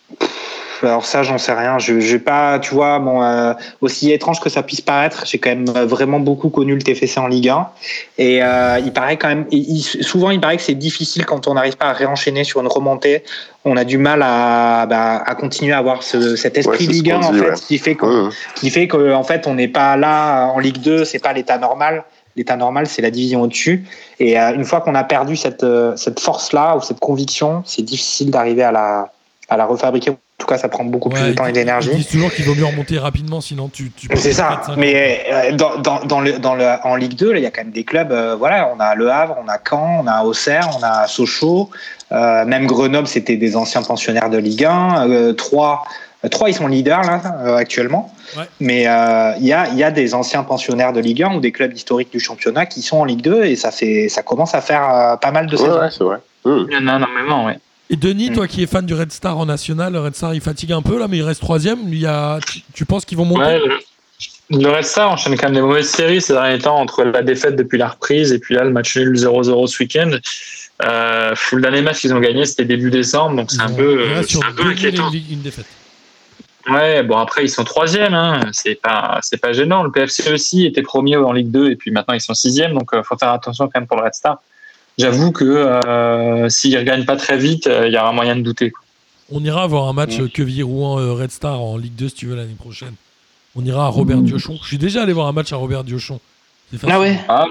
[0.84, 1.80] Alors ça, j'en sais rien.
[1.80, 5.38] Je, je vais pas, tu vois, bon, euh, aussi étrange que ça puisse paraître, j'ai
[5.38, 7.68] quand même vraiment beaucoup connu le TFC en Ligue 1.
[8.18, 11.54] Et euh, il paraît quand même, il, souvent, il paraît que c'est difficile quand on
[11.54, 13.24] n'arrive pas à réenchaîner sur une remontée.
[13.66, 17.12] On a du mal à, bah, à continuer à avoir ce, cet esprit ouais, Ligue
[17.12, 17.56] 1 en dit, fait, ouais.
[17.56, 18.32] qui fait que, Mmh.
[18.56, 21.58] qui fait que, en fait, on n'est pas là en Ligue 2, c'est pas l'état
[21.58, 22.04] normal.
[22.36, 23.86] L'état normal, c'est la division au-dessus.
[24.20, 27.82] Et euh, une fois qu'on a perdu cette, euh, cette force-là ou cette conviction, c'est
[27.82, 29.12] difficile d'arriver à la,
[29.50, 30.12] à la refabriquer.
[30.40, 31.90] En tout cas, ça prend beaucoup plus de temps et Ils d'énergie.
[31.94, 33.92] disent toujours qu'il vaut mieux remonter rapidement, sinon tu.
[33.92, 34.62] tu C'est ça.
[34.78, 37.52] Mais euh, dans, dans, dans le, dans le, en Ligue 2, là, il y a
[37.52, 38.14] quand même des clubs.
[38.14, 41.70] euh, voilà, on a Le Havre, on a Caen, on a Auxerre, on a Sochaux.
[42.14, 45.10] Euh, même Grenoble, c'était des anciens pensionnaires de Ligue 1.
[45.10, 45.82] Euh, Troyes,
[46.24, 48.10] euh, Troyes, ils sont leaders là euh, actuellement.
[48.38, 48.44] Ouais.
[48.62, 51.42] Mais euh, il y, a, il y a des anciens pensionnaires de Ligue 1 ou
[51.42, 54.56] des clubs historiques du championnat qui sont en Ligue 2 et ça fait, ça commence
[54.56, 55.80] à faire euh, pas mal de Ouais, saisons.
[55.82, 56.18] ouais, c'est vrai.
[56.46, 56.66] Mmh.
[56.70, 57.60] Il y en a énormément, ouais.
[57.92, 58.36] Et Denis, Mm.
[58.36, 60.82] toi qui es fan du Red Star en national, le Red Star il fatigue un
[60.82, 61.80] peu là, mais il reste troisième.
[61.88, 62.40] Il y a...
[62.46, 63.42] tu, tu penses qu'ils vont monter?
[63.42, 67.04] Ouais, le, le reste, ça enchaîne quand même des mauvaises séries ces derniers temps entre
[67.04, 70.12] la défaite depuis la reprise et puis là le match nul 0-0 ce week-end.
[70.84, 74.22] Euh, le dernier match qu'ils ont gagné, c'était début décembre, donc c'est un peu, un
[74.22, 75.10] et inquiétant.
[75.12, 75.66] une, une défaite.
[76.70, 78.42] Ouais, bon après ils sont troisième, hein.
[78.52, 79.82] c'est pas c'est pas gênant.
[79.84, 82.94] Le PFC aussi était premier en Ligue 2 et puis maintenant ils sont sixième, donc
[82.94, 84.40] euh, faut faire attention quand même pour le Red Star.
[85.00, 88.42] J'avoue que euh, s'ils ne regagnent pas très vite, euh, il y aura moyen de
[88.42, 88.72] douter.
[89.32, 90.24] On ira voir un match Mm.
[90.24, 92.94] euh, Quevilly-Rouen euh, Red Star en Ligue 2 si tu veux l'année prochaine.
[93.56, 94.58] On ira à Robert Diochon.
[94.62, 96.20] Je suis déjà allé voir un match à Robert Diochon.
[96.88, 97.46] Ah ouais Ah,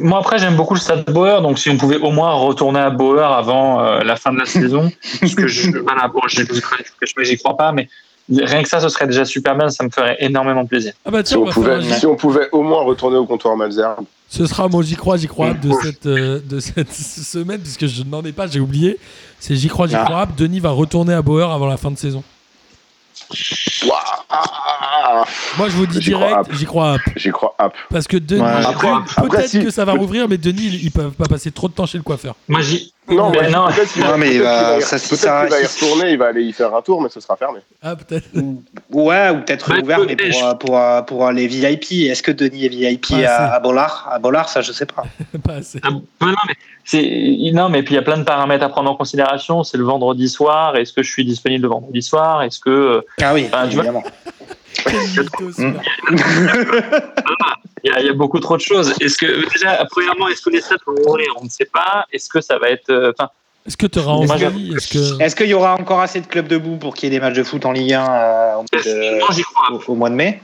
[0.00, 2.88] moi après j'aime beaucoup le Stade Bauer, donc si on pouvait au moins retourner à
[2.88, 4.90] Bauer avant euh, la fin de la saison,
[5.20, 7.88] parce que je, voilà, bon, je, je, j'y crois pas, mais
[8.30, 10.94] rien que ça, ce serait déjà super bien, ça me ferait énormément plaisir.
[11.04, 13.18] Ah bah Si tiens, on on, faire pouvait, un- si on pouvait au moins retourner
[13.18, 14.06] au comptoir Malzerbe.
[14.36, 18.02] Ce sera mon j'y crois, j'y crois de cette, euh, de cette semaine, puisque je
[18.02, 18.98] n'en ai pas, j'ai oublié.
[19.38, 20.04] C'est j'y crois, j'y Ah.
[20.04, 20.26] crois.
[20.26, 22.22] Denis va retourner à Bauer avant la fin de saison.
[25.56, 26.96] Moi je vous dis J'y crois direct, j'y crois.
[27.16, 27.72] J'y crois, hop.
[27.90, 29.28] Parce que Denis, Ouais.
[29.28, 31.72] peut-être si- que ça va rouvrir, mais Denis, ils, ils peuvent pas passer trop de
[31.74, 32.34] temps chez le coiffeur.
[32.48, 33.68] Moi j'y Non, Mais non.
[33.98, 36.52] Non, va, mais bah, ça, si ça- qu'il va y retourner, il va aller y
[36.54, 37.60] faire un tour, mais ce sera fermé.
[37.82, 38.24] Ah, peut-être.
[38.90, 40.38] Ouais, ou peut-être Ouais, ouvert, mais peut-être.
[40.38, 42.08] pour, euh, pour, euh, pour, les VIP.
[42.10, 44.08] Est-ce que Denis est VIP à, à Bollard?
[44.10, 45.04] À Bollard, ça, je sais pas.
[45.44, 45.80] Pas assez.
[45.82, 46.54] Ah, bah non, mais
[46.84, 49.64] c'est non, mais puis il y a plein de paramètres à prendre en considération.
[49.64, 50.76] C'est le vendredi soir.
[50.76, 52.42] Est-ce que je suis disponible le vendredi soir?
[52.42, 54.04] Est-ce que euh, Ah oui, Enfin, tu vois- évidemment.
[57.84, 60.40] Il y, a- il y a beaucoup trop de choses Est-ce que déjà, premièrement, est-ce
[60.42, 62.06] que les stades vont ouvrir On ne sait pas.
[62.12, 63.12] Est-ce que ça va être euh,
[63.66, 64.72] Est-ce que tu auras envie?
[64.74, 65.34] Est-ce que.
[65.36, 67.42] Qu'il y aura encore assez de clubs debout pour qu'il y ait des matchs de
[67.42, 69.70] foot en Ligue 1 euh, au, mois de- non, j'y crois.
[69.72, 70.40] au- au mois de mai?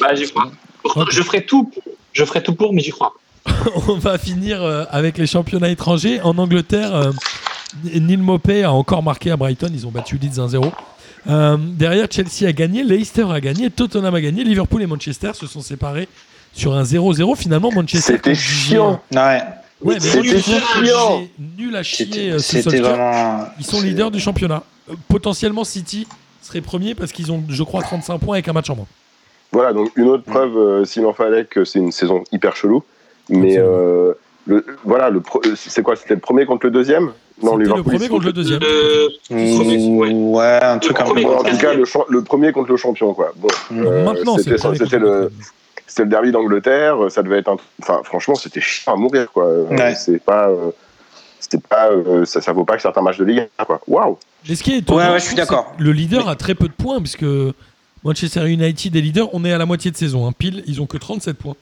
[0.00, 0.50] Bah, j'y crois.
[1.10, 1.64] Je ferai tout.
[1.64, 1.82] Pour,
[2.12, 3.12] je ferai tout pour, mais j'y crois.
[3.88, 6.20] On va finir euh, avec les championnats étrangers.
[6.22, 7.12] En Angleterre, euh,
[7.84, 9.68] Neil Mopé a encore marqué à Brighton.
[9.72, 10.70] Ils ont battu Leeds 1-0.
[11.28, 15.46] Euh, derrière, Chelsea a gagné, Leicester a gagné, Tottenham a gagné, Liverpool et Manchester se
[15.46, 16.08] sont séparés
[16.52, 17.36] sur un 0-0.
[17.36, 18.14] Finalement, Manchester.
[18.14, 19.00] C'était chiant.
[19.14, 19.40] Ouais,
[19.82, 21.22] Ouais, mais C'était chiant.
[21.56, 22.38] Nul à chier.
[22.38, 23.46] c'était euh, vraiment.
[23.58, 24.62] Ils sont leaders du championnat.
[24.90, 26.06] Euh, potentiellement, City
[26.42, 28.86] serait premier parce qu'ils ont, je crois, 35 points avec un match en moins.
[29.52, 32.82] Voilà, donc une autre preuve, euh, s'il en fallait, que c'est une saison hyper chelou.
[33.30, 34.12] Mais euh,
[34.46, 37.12] le, voilà, le euh, c'est quoi C'était le premier contre le deuxième?
[37.42, 38.60] C'était le premier contre le deuxième.
[39.30, 40.58] Mmh, ouais.
[40.62, 41.24] un truc un peu.
[41.24, 43.32] en tout cas, le, le premier contre le champion, quoi.
[43.36, 43.86] Bon, Mmh.
[43.86, 45.30] euh, Maintenant, c'était le
[45.90, 46.96] c'était le, derby d'Angleterre.
[47.10, 49.44] Ça devait être un, enfin, franchement, c'était chiant à mourir, quoi.
[49.46, 49.94] Euh, Ouais.
[49.96, 50.70] C'est pas, euh,
[51.40, 53.80] c'était pas, euh, ça, ça vaut pas que certains matchs de Ligue 1, quoi.
[53.88, 54.18] Waouh
[54.48, 55.72] Mais ce qui est étonnant, Ouais, ouais, je suis d'accord.
[55.78, 57.26] Le leader a très peu de points puisque
[58.04, 59.28] Manchester United est leader.
[59.34, 60.28] On est à la moitié de saison.
[60.28, 60.32] hein.
[60.36, 61.56] Pile, ils ont que 37 points.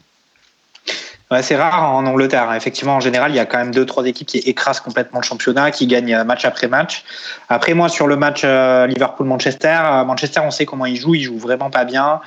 [1.30, 2.50] Ouais, c'est rare en Angleterre.
[2.54, 5.24] Effectivement, en général, il y a quand même deux, trois équipes qui écrasent complètement le
[5.26, 7.04] championnat, qui gagnent euh, match après match.
[7.50, 11.14] Après, moi, sur le match euh, Liverpool-Manchester, euh, Manchester, on sait comment ils jouent.
[11.16, 12.20] Ils jouent vraiment pas bien,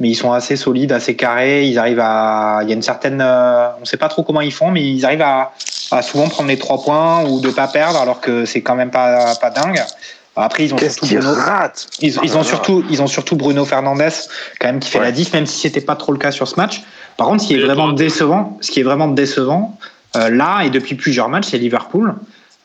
[0.00, 1.66] mais ils sont assez solides, assez carrés.
[1.66, 2.60] Ils arrivent à.
[2.62, 3.20] Il y a une certaine.
[3.20, 5.52] euh, On sait pas trop comment ils font, mais ils arrivent à,
[5.90, 8.90] à souvent prendre les trois points ou de pas perdre, alors que c'est quand même
[8.90, 9.82] pas, pas dingue.
[10.36, 11.34] Après, ils ont surtout Bruno.
[12.00, 14.10] Ils, ils ont surtout, ils ont surtout Bruno Fernandez
[14.60, 15.06] quand même qui fait Ouais.
[15.06, 16.82] la diff, même si c'était pas trop le cas sur ce match.
[17.16, 19.76] Par contre, ce qui est vraiment décevant, ce qui est vraiment décevant
[20.16, 22.14] euh, là et depuis plusieurs matchs, c'est Liverpool.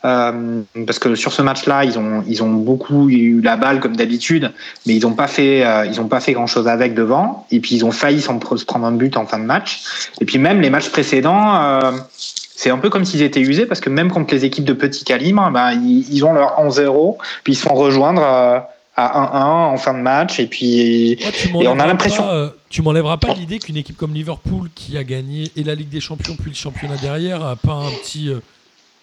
[0.06, 3.96] Euh, parce que sur ce match-là, ils ont, ils ont beaucoup eu la balle comme
[3.96, 4.52] d'habitude,
[4.86, 7.48] mais ils n'ont pas fait, euh, ils ont pas fait grand-chose avec devant.
[7.52, 9.82] Et puis ils ont failli s'en pre- se prendre un but en fin de match.
[10.20, 13.80] Et puis même les matchs précédents, euh, c'est un peu comme s'ils étaient usés parce
[13.80, 17.54] que même contre les équipes de petit calibre, ben, ils, ils ont leur 11-0, puis
[17.54, 20.38] ils se font rejoindre à 1-1 en fin de match.
[20.40, 23.96] Et puis tu Et on a m'enlèveras l'impression- pas, tu m'enlèveras pas l'idée qu'une équipe
[23.98, 27.56] comme Liverpool, qui a gagné et la Ligue des Champions puis le championnat derrière, a
[27.56, 28.30] pas un petit,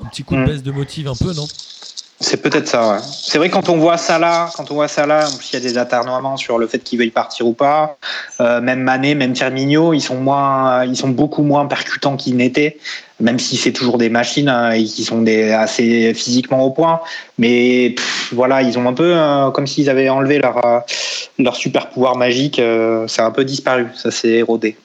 [0.02, 0.46] un petit coup de Mm.
[0.46, 1.46] baisse de motive un peu, non
[2.22, 2.98] C'est peut-être ça, ouais.
[3.02, 5.60] C'est vrai quand on voit Salah, quand on voit Salah, en plus il y a
[5.60, 7.96] des aternoiements sur le fait qu'il veuille partir ou pas.
[8.42, 12.76] Euh, même Mané, même Firmino, ils sont moins, ils sont beaucoup moins percutants qu'ils n'étaient,
[13.20, 17.00] même si c'est toujours des machines hein, et qui sont des assez physiquement au point.
[17.38, 20.80] Mais pff, voilà, ils ont un peu euh, comme s'ils avaient enlevé leur euh,
[21.38, 22.58] leur super pouvoir magique.
[22.58, 24.76] euh, c'est un peu disparu, ça s'est érodé.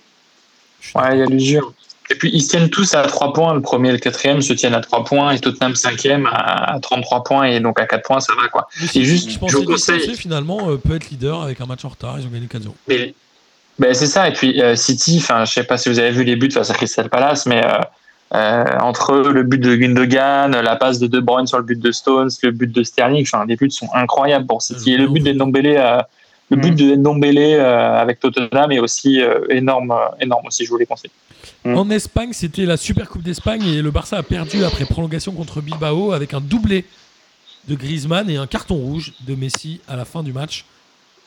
[0.96, 1.74] Ouais, il y a l'usure.
[2.12, 3.54] Et puis ils se tiennent tous à 3 points.
[3.54, 7.24] Le premier et le quatrième se tiennent à 3 points et Tottenham cinquième à 33
[7.24, 8.68] points et donc à 4 points ça va quoi.
[8.94, 12.20] Et juste, je je conseille- finalement euh, peut être leader avec un match en retard.
[12.20, 12.74] Ils ont gagné 4-0.
[12.88, 13.14] Mais
[13.80, 14.28] ben, c'est ça.
[14.30, 16.74] Et puis euh, City, je sais pas si vous avez vu les buts face à
[16.76, 17.80] Crystal Palace, mais euh,
[18.34, 21.92] euh, entre le but de Gundogan, la passe de De Bruyne sur le but de
[21.92, 24.94] Stones, le but de Sterling, enfin les buts sont incroyables pour City.
[24.94, 26.02] Et le but de Ndombele, euh,
[26.52, 30.66] le but de Ndombele euh, avec Tottenham est aussi énorme, énorme aussi.
[30.66, 31.12] Je vous les conseille.
[31.64, 31.78] Mm.
[31.78, 35.62] En Espagne, c'était la Super Coupe d'Espagne et le Barça a perdu après prolongation contre
[35.62, 36.86] Bilbao avec un doublé
[37.68, 40.66] de Griezmann et un carton rouge de Messi à la fin du match.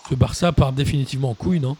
[0.08, 1.76] Ce Barça part définitivement en couille, non?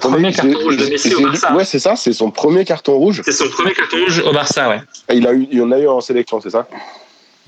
[0.00, 1.54] Premier carton rouge de Messi au Barça.
[1.54, 3.22] Ouais, c'est ça, c'est son premier carton rouge.
[3.24, 4.80] C'est son premier carton rouge au Barça, ouais.
[5.14, 6.68] Il, a eu, il y en a eu en sélection, c'est ça?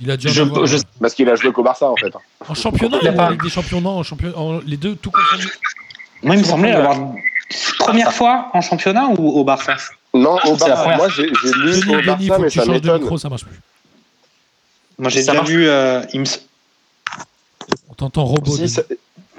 [0.01, 1.97] Il a dû en Je- avoir, je- euh, Parce qu'il a joué qu'au Barça, en
[1.97, 2.13] fait.
[2.49, 4.33] en championnat Il a ou pas- Ligue des Champions non, en champion...
[4.37, 5.51] en- les deux tout confondus.
[6.23, 6.97] Moi, il me semblait l'avoir
[7.79, 9.77] première fois en championnat ou au Barça?
[10.15, 10.97] Non, au C'est la Barça.
[10.97, 13.01] Moi, j'ai j'ai lu Denis, au Barça, mais ça changes de m'étonne.
[13.03, 13.61] micro, ça marche plus.
[14.99, 15.69] Moi, j'ai Ça déjà vu.
[15.69, 16.03] euh,
[17.91, 18.51] On t'entend robot.
[18.53, 18.69] Si, Denis.
[18.71, 18.83] ça-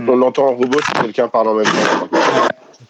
[0.08, 2.08] on entend un robot si quelqu'un parle en même temps.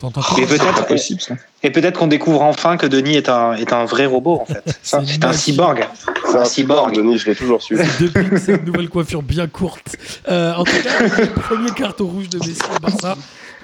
[0.02, 0.48] On t'entend Et pas.
[0.58, 1.34] peut-être possible, ça.
[1.64, 4.64] et peut-être qu'on découvre enfin que Denis est un, est un vrai robot en fait.
[4.84, 5.88] C'est C'est un une cyborg.
[6.26, 6.96] C'est un Un cyborg, cyborg.
[6.96, 7.76] Denis, je l'ai toujours su.
[8.00, 9.98] Depuis que cette nouvelle coiffure bien courte.
[10.30, 13.18] Euh, en tout cas, le premier carton rouge de Messi au Barça.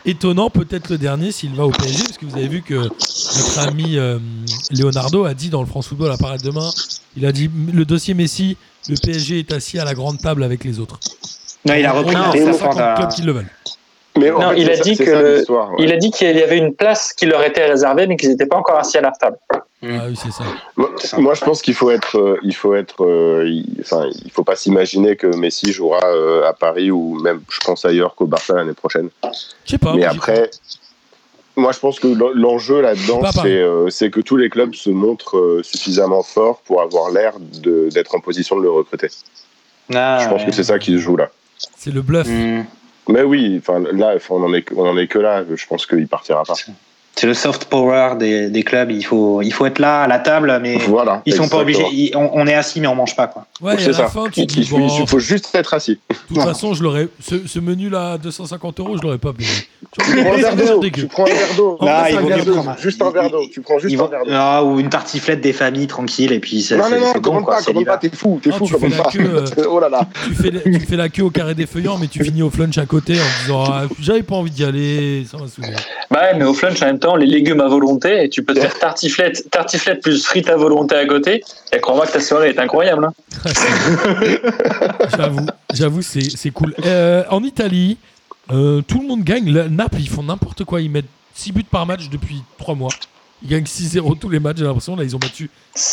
[0.05, 3.59] Étonnant, peut-être le dernier s'il va au PSG, parce que vous avez vu que notre
[3.67, 4.19] ami euh,
[4.71, 6.69] Leonardo a dit dans le France Football apparaît demain,
[7.17, 8.55] il a dit le dossier Messi,
[8.87, 10.99] le PSG est assis à la grande table avec les autres.
[11.65, 13.31] Non, il a repris gros, la il y a défense 50 à- clubs qui le
[13.31, 13.49] veulent.
[14.17, 15.59] Mais Non, fait, il a ça- que ça ouais.
[15.79, 18.45] Il a dit qu'il y avait une place qui leur était réservée, mais qu'ils n'étaient
[18.45, 19.37] pas encore assis à leur table.
[19.87, 20.43] Ah oui, c'est ça.
[21.17, 24.43] Moi, je pense qu'il faut être, euh, il faut être, euh, il, enfin, il faut
[24.43, 28.53] pas s'imaginer que Messi jouera euh, à Paris ou même, je pense ailleurs qu'au Barça
[28.55, 29.09] l'année prochaine.
[29.65, 29.93] Je sais pas.
[29.93, 30.49] Mais après,
[31.55, 34.89] moi, je pense que l'en- l'enjeu là-dedans, c'est euh, c'est que tous les clubs se
[34.89, 39.09] montrent euh, suffisamment forts pour avoir l'air d'être en position de le recruter.
[39.93, 40.47] Ah, je pense ouais.
[40.47, 41.29] que c'est ça qui se joue là.
[41.77, 42.27] C'est le bluff.
[42.27, 42.63] Hmm.
[43.07, 45.43] Mais oui, enfin là, on en est, on en est que là.
[45.53, 46.55] Je pense qu'il partira pas.
[47.17, 48.91] C'est le soft power des, des clubs.
[48.91, 51.21] Il faut, il faut être là à la table, mais Voilà.
[51.25, 51.87] ils sont pas exactement.
[51.87, 52.09] obligés.
[52.11, 53.45] ils- on, on est assis, mais on mange pas quoi.
[53.61, 54.07] Ouais, C'est ça.
[54.07, 55.97] fin, tu Il, dis, il faut, bon, il faut juste être assis.
[56.09, 57.07] de toute façon, je l'aurais.
[57.21, 59.47] Ce, ce menu-là, à 250 euros, je l'aurais pas payé.
[59.97, 60.79] Tu Tu prends un verre d'eau.
[60.89, 62.63] Tu prends un verre d'eau.
[62.81, 63.43] Juste un verre d'eau.
[63.51, 64.31] Tu prends juste un verre d'eau.
[64.33, 67.61] Ah, ou une tartiflette des familles tranquille et puis c'est Non, non, non, commande pas,
[67.61, 69.09] commande pas, t'es fou, t'es fou, tu fais commande la pas.
[69.11, 70.05] queue, Oh là là.
[70.25, 72.77] tu, fais, tu fais la queue au carré des feuillants, mais tu finis au flunch
[72.77, 75.69] à côté en disant ah, J'avais pas envie d'y aller, ça m'a saoulé.
[76.11, 78.55] Bah ouais, mais au flunch en même temps, les légumes à volonté, et tu peux
[78.55, 81.43] te faire tartiflette, tartiflette plus frites à volonté à côté.
[81.71, 83.05] Et crois-moi que ta soirée est incroyable.
[83.05, 83.13] hein.
[85.17, 86.73] J'avoue, j'avoue, c'est c'est cool.
[86.85, 87.97] Euh, en Italie,
[88.51, 89.51] euh, tout le monde gagne.
[89.51, 90.81] Le- Naples, ils font n'importe quoi.
[90.81, 91.05] Ils mettent
[91.35, 92.89] 6 buts par match depuis 3 mois.
[93.43, 94.95] Ils gagnent 6-0 tous les matchs, j'ai l'impression.
[94.95, 95.49] Là, ils ont battu.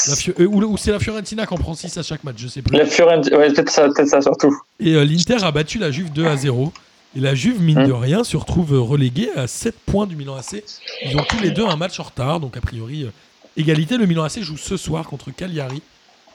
[0.08, 2.36] La Fio- euh, ou ou c'est la Fiorentina qui en prend 6 à chaque match,
[2.38, 2.76] je sais plus.
[2.76, 3.88] La Fiorentina, ouais, peut-être ça,
[4.22, 4.56] surtout.
[4.80, 6.72] Et euh, l'Inter a battu la Juve 2 à 0.
[7.16, 10.62] Et la Juve, mine de rien, se retrouve reléguée à 7 points du Milan AC.
[11.04, 13.10] Ils ont tous les deux un match en retard, donc a priori, euh,
[13.56, 13.98] égalité.
[13.98, 15.82] Le Milan AC joue ce soir contre Cagliari.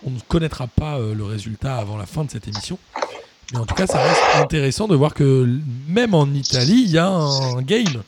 [0.06, 2.78] On ne connaîtra pas euh, le résultat avant la fin de cette émission.
[3.54, 5.48] Mais en tout cas, ça reste intéressant de voir que
[5.88, 8.04] même en Italie, il y a un game.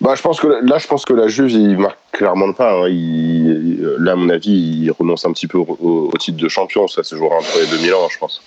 [0.00, 2.72] Bah, je pense que là, je pense que la Juve, il marque clairement le pas.
[2.72, 2.88] hein.
[2.88, 6.86] Il- là, à mon avis, il renonce un petit peu au, titre de champion.
[6.86, 8.42] Ça se jouera entre les 2000 ans, je pense.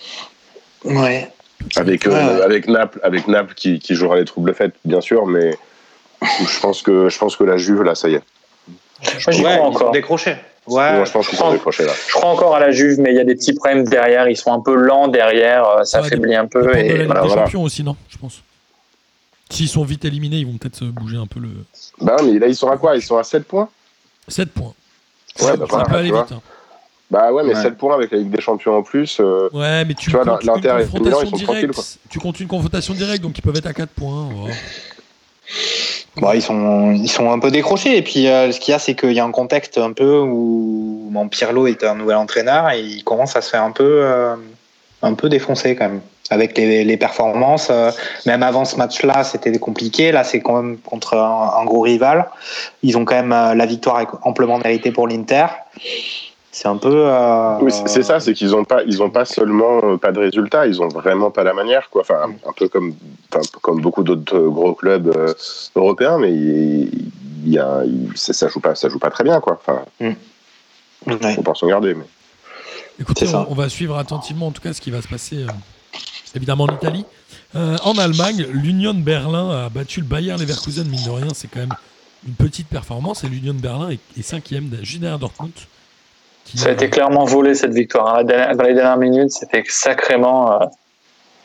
[0.86, 1.30] Ouais.
[1.76, 2.42] Avec, euh, Ouais, ouais.
[2.44, 5.58] avec Naples, avec Naples qui, qui jouera les troubles faites, bien sûr, mais
[6.22, 8.24] je pense que, je pense que la Juve, là, ça y est.
[9.28, 9.92] Ouais, crois encore.
[9.92, 10.36] décroché.
[10.68, 10.94] Ouais.
[10.98, 11.94] Moi, je pense qu'ils sont décrochés là.
[12.08, 14.28] Je crois encore à la Juve, mais il y a des petits problèmes derrière.
[14.28, 15.66] Ils sont un peu lents derrière.
[15.68, 16.66] euh, Ça Ouais, affaiblit un peu.
[16.68, 17.28] La Et Ligue voilà.
[17.46, 18.44] Champions aussi, non Je pense.
[19.50, 21.50] S'ils sont vite éliminés, ils vont peut-être se bouger un peu le.
[22.02, 22.96] Bah, mais là, ils sont à quoi?
[22.96, 23.68] Ils sont à 7 points?
[24.28, 24.74] 7 points.
[25.40, 26.32] Ouais, ça bah, ça voilà, peut aller vite.
[26.34, 26.42] hein.
[27.12, 27.62] Bah, ouais, mais Ouais.
[27.62, 29.20] 7 points avec la Ligue des Champions en plus.
[29.20, 31.62] euh, Ouais, mais tu, Tu vois, comptes l'Inter une et Milan, ils confrontation sont tranquilles,
[31.72, 32.00] directe.
[32.10, 34.30] Tu comptes une confrontation directe, donc ils peuvent être à 4 points.
[34.32, 34.48] Oh.
[36.18, 37.98] Bon, ils sont, ils sont un peu décrochés.
[37.98, 40.20] Et puis, euh, ce qu'il y a, c'est qu'il y a un contexte un peu
[40.20, 44.02] où mon Pirlo est un nouvel entraîneur et il commence à se faire un peu,
[44.04, 44.36] euh,
[45.02, 46.02] un peu défoncer quand même.
[46.32, 47.90] Avec les, les performances, euh,
[48.28, 50.12] même avant ce match-là, c'était compliqué.
[50.12, 52.30] Là, c'est quand même contre un, un gros rival.
[52.84, 55.48] Ils ont quand même euh, la victoire amplement méritée pour l'Inter.
[56.62, 56.92] C'est un peu.
[56.94, 60.20] euh, Oui, c'est- ça, c'est qu'ils ont pas, ils ont pas seulement euh, pas de
[60.20, 62.02] résultats, ils ont vraiment pas la manière, quoi.
[62.02, 62.96] Enfin, un peu comme,
[63.32, 65.34] enfin, comme beaucoup d'autres euh, gros clubs euh,
[65.78, 67.12] européens, mais il,
[67.46, 69.58] il y a, il- ça, joue pas, ça joue pas très bien, quoi.
[69.66, 70.18] Enfin, ouais.
[71.36, 72.04] faut pas s'en garder, mais.
[73.00, 75.48] Écoutez, on, on va suivre attentivement en tout cas ce qui va se passer euh,
[76.36, 77.06] évidemment en Italie.
[77.56, 81.48] Euh, en Allemagne, l'Union de Berlin a battu le Bayer Leverkusen, mine de rien, c'est
[81.48, 81.74] quand même
[82.28, 83.24] une petite performance.
[83.24, 85.54] Et l'Union de Berlin est, est cinquième derrière Dortmund.
[86.52, 88.16] Qui, Ça a été clairement volé cette victoire.
[88.18, 88.24] hein.
[88.24, 90.66] Dans les dernières minutes, c'était sacrément, euh,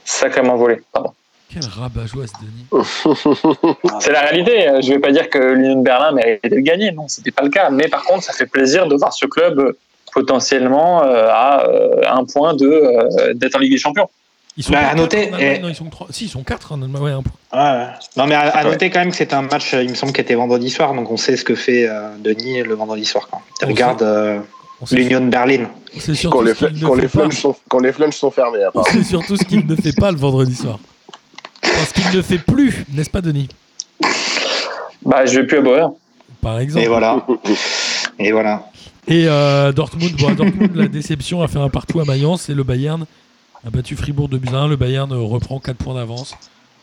[0.05, 0.81] sacrément volé.
[0.93, 1.13] Pardon.
[1.53, 3.77] Quel rabat-joie ce Denis.
[4.01, 4.69] C'est la réalité.
[4.69, 6.91] Euh, Je vais pas dire que l'Union de Berlin méritait de gagner.
[6.91, 7.71] Non, c'était pas le cas.
[7.71, 9.77] Mais par contre, ça fait plaisir de voir ce club euh,
[10.13, 14.09] potentiellement euh, à euh, un point de euh, d'être en Ligue des Champions.
[14.57, 16.07] Ils sont Bah, à quatre noter, Allemagne, et- non, ils sont trois.
[16.11, 17.03] Si, ils sont 4 en Allemagne.
[17.03, 17.33] Ouais, un point.
[17.53, 17.87] Ouais.
[18.17, 18.71] Non, mais à, à Ouais.
[18.71, 21.11] noter quand même que c'est un match, il me semble, qui était vendredi soir, donc
[21.11, 23.29] on sait ce que fait euh, Denis le vendredi soir.
[23.31, 23.43] Quand.
[23.63, 24.39] On Regarde euh,
[24.93, 25.67] l'Union de Berlin.
[26.31, 28.59] Quand les, ce qu'il fl- ne quand, fait les sont, quand les flunchs sont fermés,
[28.91, 30.79] sait surtout ce qu'il ne fait pas le vendredi soir.
[31.63, 33.49] Parce qu'il ne fait plus, n'est-ce pas Denis?
[35.05, 35.93] Bah, je vais plus à Bauer.
[36.41, 36.85] Par exemple.
[36.85, 37.25] Et voilà.
[38.19, 38.65] Et voilà.
[39.07, 42.55] Et euh, Dortmund, bon, à Dortmund, la déception a fait un partout à Mayence et
[42.55, 43.05] le Bayern
[43.67, 44.67] a battu Fribourg de Busin.
[44.69, 46.35] Le Bayern euh, reprend 4 points d'avance.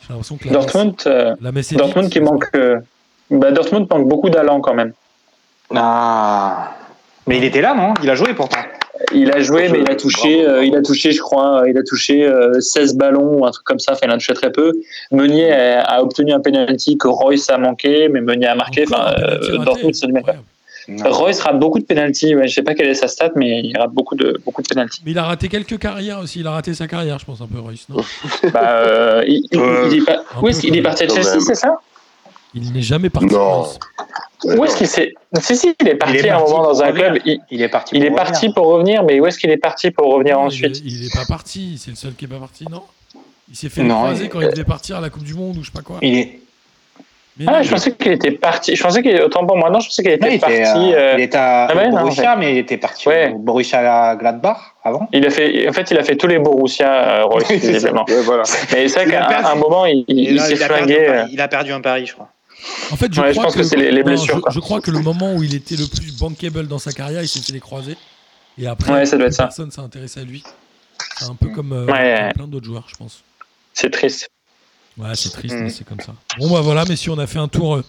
[0.01, 2.13] J'ai l'impression que la Dortmund, euh, Messe, la Messe est Dortmund vite.
[2.13, 2.45] qui manque.
[2.55, 2.79] euh,
[3.29, 4.93] bah, Dortmund manque beaucoup d'allant quand même.
[5.75, 6.71] Ah.
[7.27, 7.93] Mais il était là, non?
[8.03, 8.59] Il a joué pourtant.
[9.13, 11.77] Il a joué, mais il a touché, euh, il a touché, je crois, euh, il
[11.77, 13.93] a touché euh, 16 ballons ou un truc comme ça.
[13.93, 14.73] Enfin, il en a touché très peu.
[15.11, 18.83] Meunier a, a obtenu un penalty que Royce a manqué, mais Meunier a marqué.
[18.87, 19.57] Enfin, euh.
[19.63, 20.17] Dortmund, même.
[20.17, 20.45] Incroyable.
[21.13, 22.35] Royce rate beaucoup de penalty.
[22.35, 24.67] Ouais, je sais pas quelle est sa stat, mais il rate beaucoup de beaucoup de
[24.67, 25.01] penalty.
[25.05, 26.39] Mais il a raté quelques carrières aussi.
[26.41, 27.87] Il a raté sa carrière, je pense, un peu, Royce.
[27.89, 27.97] Non?
[28.53, 31.07] Bah, euh, il, il- Euh, il est pas- où est-ce qu'il est parti à.
[31.07, 31.75] Chelsea, c'est ça?
[32.53, 33.33] Il n'est jamais parti.
[33.33, 33.65] Non.
[34.43, 36.63] Où est-ce qu'il s'est Si, si, il est parti, Il est à un parti moment
[36.65, 37.05] pour dans un revenir.
[37.11, 37.21] club.
[37.25, 37.95] Il, Il est parti.
[37.95, 38.53] il est pour parti revenir.
[38.55, 41.05] pour revenir, mais où est-ce qu'il est parti pour revenir Non, ensuite Il est, il
[41.07, 41.77] est pas parti.
[41.77, 42.83] C'est le seul qui est pas parti, non
[43.49, 45.57] Il s'est fait Non, croiser il- quand il devait partir à la Coupe du Monde
[45.57, 45.97] ou je sais pas quoi.
[46.01, 46.39] Il est.
[47.47, 48.75] ah, je pensais qu'il était parti.
[48.75, 49.69] Je pensais qu'il autant pour moi.
[49.69, 50.93] Non, je pensais qu'il était parti.
[50.93, 55.07] Euh, il était à ah Borussia, mais il était parti au Borussia Gladbach avant.
[55.13, 58.05] Il a fait, en fait, il a fait tous les Borussia, euh, Royce, visiblement.
[58.25, 58.43] voilà.
[58.73, 61.07] Mais c'est vrai qu'à un moment, il, il, s'est flingué.
[61.07, 61.23] Euh.
[61.31, 62.27] il a perdu un pari, je crois.
[62.91, 64.41] En fait, je, crois, que, c'est les, blessures.
[64.49, 67.27] je, crois que le moment où il était le plus bankable dans sa carrière, il
[67.27, 67.97] s'est fait les croiser.
[68.57, 70.43] Et après, ouais, ça doit être personne s'est intéressé à lui.
[71.17, 73.23] C'est un peu comme, plein d'autres joueurs, je pense.
[73.73, 74.29] C'est triste.
[74.97, 75.69] Ouais, c'est triste, mais mm.
[75.69, 76.13] c'est comme ça.
[76.37, 77.85] Bon, bah voilà, mais si on a fait un tour euh,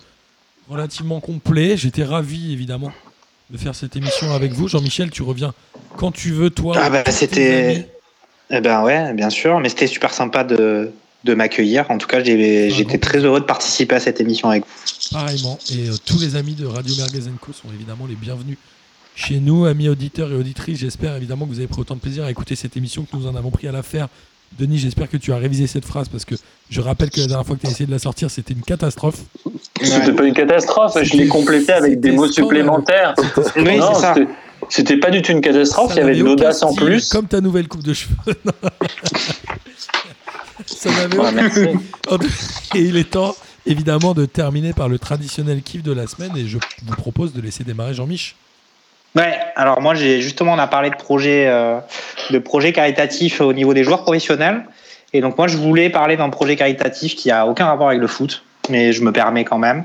[0.68, 1.76] relativement complet.
[1.76, 2.92] J'étais ravi, évidemment,
[3.50, 4.68] de faire cette émission avec vous.
[4.68, 5.52] Jean-Michel, tu reviens
[5.96, 6.74] quand tu veux, toi.
[6.78, 7.88] Ah, bah c'était.
[8.50, 10.92] Eh ben ouais, bien sûr, mais c'était super sympa de,
[11.24, 11.90] de m'accueillir.
[11.90, 15.16] En tout cas, j'étais très heureux de participer à cette émission avec vous.
[15.16, 15.58] Pareillement.
[15.70, 18.58] Et euh, tous les amis de Radio Mergazenco sont évidemment les bienvenus
[19.14, 20.78] chez nous, amis auditeurs et auditrices.
[20.78, 23.26] J'espère évidemment que vous avez pris autant de plaisir à écouter cette émission que nous
[23.26, 24.08] en avons pris à la faire
[24.58, 26.34] Denis, j'espère que tu as révisé cette phrase parce que
[26.68, 28.62] je rappelle que la dernière fois que tu as essayé de la sortir, c'était une
[28.62, 29.20] catastrophe.
[29.80, 33.14] C'était pas une catastrophe, je l'ai complété avec des mots supplémentaires.
[33.56, 34.14] Oui, c'est ça.
[34.68, 37.08] C'était pas du tout une catastrophe, il y avait de l'audace en plus.
[37.08, 38.14] Comme ta nouvelle coupe de cheveux.
[40.66, 40.90] ça
[42.74, 43.34] Et il est temps,
[43.66, 47.40] évidemment, de terminer par le traditionnel kiff de la semaine et je vous propose de
[47.40, 48.36] laisser démarrer Jean-Mich.
[49.14, 51.78] Ouais, alors moi j'ai justement on a parlé de projets euh,
[52.30, 54.64] de projets caritatifs au niveau des joueurs professionnels
[55.12, 58.06] et donc moi je voulais parler d'un projet caritatif qui a aucun rapport avec le
[58.06, 59.84] foot mais je me permets quand même.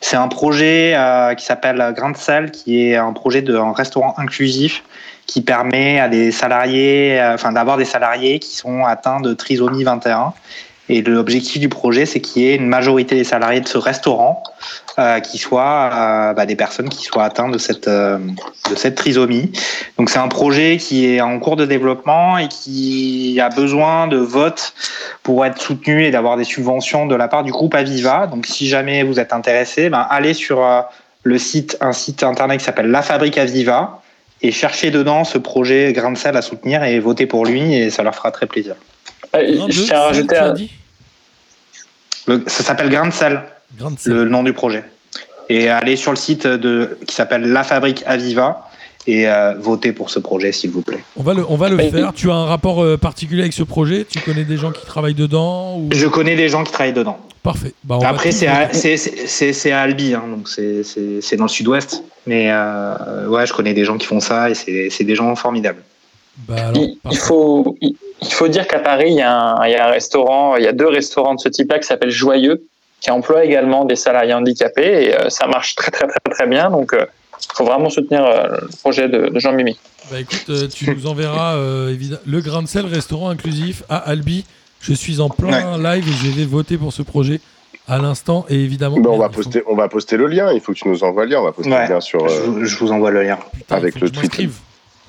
[0.00, 4.14] C'est un projet euh, qui s'appelle Grain de Sel qui est un projet d'un restaurant
[4.18, 4.82] inclusif
[5.26, 9.84] qui permet à des salariés euh, enfin d'avoir des salariés qui sont atteints de trisomie
[9.84, 10.32] 21
[10.88, 14.44] et l'objectif du projet, c'est qu'il y ait une majorité des salariés de ce restaurant
[15.00, 19.50] euh, qui soient euh, bah, des personnes qui soient atteintes de cette, de cette trisomie.
[19.98, 24.16] Donc c'est un projet qui est en cours de développement et qui a besoin de
[24.16, 24.74] votes
[25.24, 28.28] pour être soutenu et d'avoir des subventions de la part du groupe Aviva.
[28.28, 30.64] Donc si jamais vous êtes intéressé, ben, allez sur
[31.24, 34.02] le site, un site internet qui s'appelle La Fabrique Aviva
[34.42, 37.90] et cherchez dedans ce projet Grain de sel à soutenir et votez pour lui et
[37.90, 38.74] ça leur fera très plaisir.
[39.34, 40.68] Euh, je tiens à rajouter
[42.46, 43.42] ça s'appelle Grain de sel,
[44.04, 44.84] le nom du projet.
[45.48, 48.65] Et allez sur le site de, qui s'appelle La Fabrique Aviva
[49.06, 51.02] et euh, votez pour ce projet, s'il vous plaît.
[51.16, 52.12] On va le, on va le faire.
[52.12, 54.04] Tu as un rapport euh, particulier avec ce projet?
[54.04, 57.18] Tu connais des gens qui travaillent dedans Je connais des gens qui travaillent dedans.
[57.42, 57.72] Parfait.
[57.84, 62.02] Bah, Après, c'est à, à, Albi, hein, donc c'est dans le sud-ouest.
[62.26, 62.50] Mais
[63.28, 65.82] ouais, je connais des gens qui font ça et c'est des gens formidables.
[66.48, 70.66] Bah, il, faut, il faut dire qu'à Paris, il y, a un, restaurant, il y
[70.66, 72.66] a deux restaurants de ce type-là qui s'appellent Joyeux,
[73.00, 76.70] qui emploient également des salariés handicapés et euh, ça marche très très très très bien.
[76.70, 77.06] Donc, il euh,
[77.54, 79.78] faut vraiment soutenir euh, le projet de, Jean Mimi.
[80.10, 84.44] Bah écoute, tu nous enverras le grain de sel restaurant inclusif à Albi.
[84.80, 87.40] Je suis en plein live et je vais voter pour ce projet
[87.88, 88.96] à l'instant et évidemment.
[89.04, 90.52] on va poster, on va poster le lien.
[90.52, 91.40] Il faut que tu nous envoies le lien.
[91.40, 92.28] On va poster le lien sur.
[92.28, 93.38] Je, vous envoie le lien
[93.70, 94.50] avec le tweet.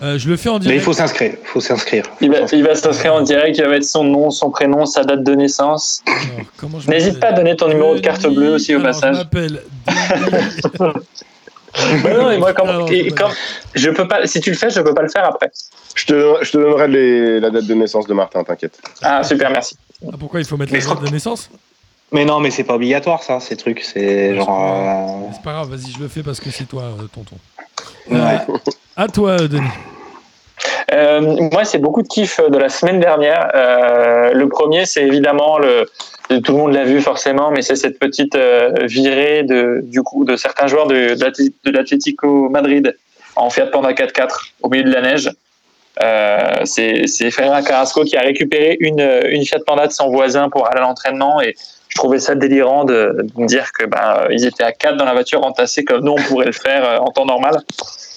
[0.04, 0.76] Euh, je le fais en direct.
[0.76, 1.34] Mais il faut s'inscrire.
[1.44, 2.04] faut s'inscrire.
[2.22, 3.58] Il va, s'inscrire en direct.
[3.58, 6.04] Il va mettre son nom, son prénom, sa date de naissance.
[6.88, 9.16] N'hésite pas à donner ton numéro de carte bleue aussi au passage.
[9.16, 9.64] Je m'appelle.
[12.04, 12.54] non, mais moi,
[13.76, 15.52] je peux pas, si tu le fais, je peux pas le faire après.
[15.96, 18.80] Je te, je te donnerai la date de naissance de Martin, t'inquiète.
[19.02, 19.78] Ah, super, merci.
[20.06, 21.50] Ah, pourquoi il faut mettre la date de naissance?
[22.12, 23.82] Mais non, mais c'est pas obligatoire ça, ces trucs.
[23.82, 25.28] C'est genre.
[25.28, 27.36] Euh, c'est pas grave, vas-y, je le fais parce que c'est toi, euh, tonton.
[28.10, 28.40] Ouais.
[28.96, 29.68] À toi, Denis.
[30.94, 33.52] Euh, moi, c'est beaucoup de kiff de la semaine dernière.
[33.54, 35.86] Euh, le premier, c'est évidemment le,
[36.42, 40.26] tout le monde l'a vu forcément, mais c'est cette petite euh, virée de du coup
[40.26, 42.96] de certains joueurs de, de l'Atlético Madrid
[43.36, 45.30] en Fiat Panda 4x4 au milieu de la neige.
[46.04, 50.68] Euh, c'est Ferreira Carrasco qui a récupéré une, une Fiat Panda de son voisin pour
[50.68, 51.56] aller à l'entraînement et
[51.90, 55.14] je trouvais ça délirant de, me dire que ben ils étaient à quatre dans la
[55.14, 57.62] voiture entassés comme nous on pourrait le faire en temps normal.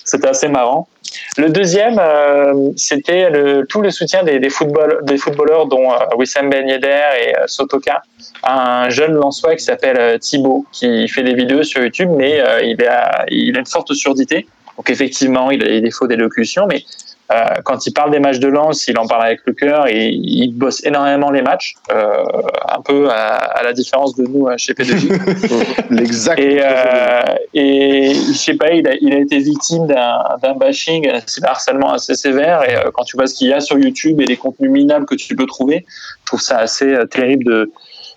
[0.05, 0.89] C'était assez marrant.
[1.37, 3.31] Le deuxième, euh, c'était
[3.69, 7.47] tout le soutien des, des, football, des footballeurs, dont euh, Wissam Ben Yedder et euh,
[7.47, 8.03] Sotoka.
[8.43, 13.25] Un jeune Lançois qui s'appelle Thibaut, qui fait des vidéos sur YouTube, mais il, a,
[13.29, 14.47] il a une forte surdité.
[14.77, 16.85] Donc effectivement, il a des défauts d'élocution, mais
[17.31, 20.09] euh, quand il parle des matchs de lance, il en parle avec le cœur et
[20.09, 22.25] il bosse énormément les matchs, euh,
[22.69, 25.87] un peu à, la différence de nous chez P2J.
[25.91, 26.41] L'exact.
[26.41, 27.23] Et, euh,
[27.55, 31.93] et je sais pas, il a, il a été victime d'un bashing, c'est un harcèlement
[31.93, 32.69] assez sévère.
[32.69, 35.15] Et quand tu vois ce qu'il y a sur YouTube et les contenus minables que
[35.15, 37.73] tu peux trouver, je trouve ça assez terrible de,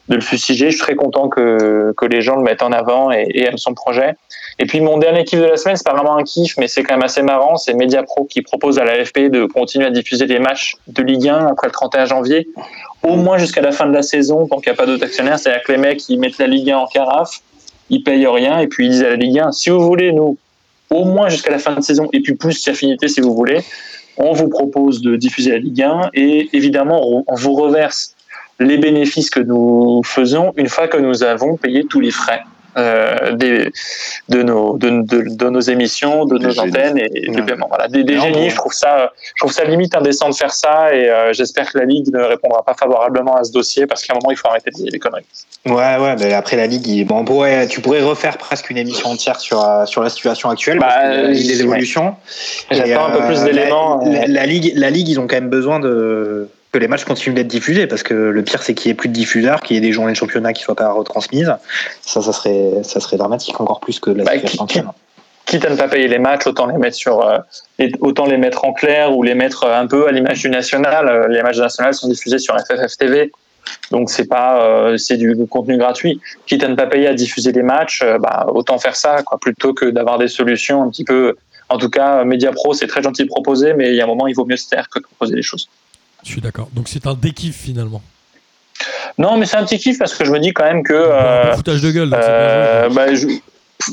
[0.09, 0.71] de le fustiger.
[0.71, 3.57] Je suis très content que, que les gens le mettent en avant et, et aiment
[3.57, 4.15] son projet.
[4.59, 6.83] Et puis mon dernier kiff de la semaine, c'est pas vraiment un kiff, mais c'est
[6.83, 7.57] quand même assez marrant.
[7.57, 11.27] C'est Mediapro qui propose à la FP de continuer à diffuser les matchs de Ligue
[11.27, 12.47] 1 après le 31 janvier,
[13.01, 15.39] au moins jusqu'à la fin de la saison, tant qu'il n'y a pas d'autres actionnaires.
[15.39, 17.41] C'est-à-dire que les mecs, ils mettent la Ligue 1 en carafe
[17.89, 20.37] ils payent rien et puis ils disent à la Ligue 1 si vous voulez nous
[20.89, 23.61] au moins jusqu'à la fin de saison et puis plus si affinité si vous voulez
[24.17, 28.15] on vous propose de diffuser la Ligue 1 et évidemment on vous reverse
[28.59, 32.41] les bénéfices que nous faisons une fois que nous avons payé tous les frais
[32.75, 33.71] des,
[34.29, 37.67] de, nos, de, de, nos émissions, de nos antennes et du paiement.
[37.69, 40.93] Voilà, des, des génies, je trouve ça, je trouve ça limite indécent de faire ça
[40.93, 44.13] et euh, j'espère que la Ligue ne répondra pas favorablement à ce dossier parce qu'à
[44.13, 45.25] un moment il faut arrêter de dire les conneries.
[45.65, 49.39] Ouais, ouais, mais après la Ligue, bon, pourrait, tu pourrais refaire presque une émission entière
[49.39, 52.15] sur, euh, sur la situation actuelle, bah, parce des évolutions.
[52.71, 54.01] J'attends un peu plus d'éléments.
[54.03, 57.35] La, la, Ligue, la Ligue, ils ont quand même besoin de que les matchs continuent
[57.35, 59.77] d'être diffusés parce que le pire c'est qu'il n'y ait plus de diffuseurs, qu'il y
[59.77, 61.55] ait des journées de championnat qui soient pas retransmises.
[62.01, 64.83] Ça, ça serait, ça serait dramatique encore plus que la bah, situation quitte,
[65.45, 67.37] quitte à ne pas payer les matchs, autant les mettre sur, euh,
[68.01, 71.07] autant les mettre en clair ou les mettre un peu à l'image du national.
[71.07, 73.31] Euh, les matchs nationaux sont diffusés sur FFF TV.
[73.91, 76.19] Donc c'est pas euh, c'est du contenu gratuit.
[76.47, 79.75] Quitte à ne pas payer à diffuser les matchs, bah, autant faire ça quoi, plutôt
[79.75, 81.35] que d'avoir des solutions un petit peu.
[81.69, 84.07] En tout cas, Media Pro c'est très gentil de proposer, mais il y a un
[84.07, 85.69] moment il vaut mieux se taire que de proposer des choses.
[86.23, 86.69] Je suis d'accord.
[86.73, 88.01] Donc c'est un dékiff finalement.
[89.17, 90.93] Non, mais c'est un petit kiff parce que je me dis quand même que.
[90.93, 92.09] Euh, foutage de gueule.
[92.13, 93.27] Euh, bah, je,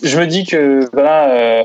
[0.02, 1.62] je, me dis que voilà, euh,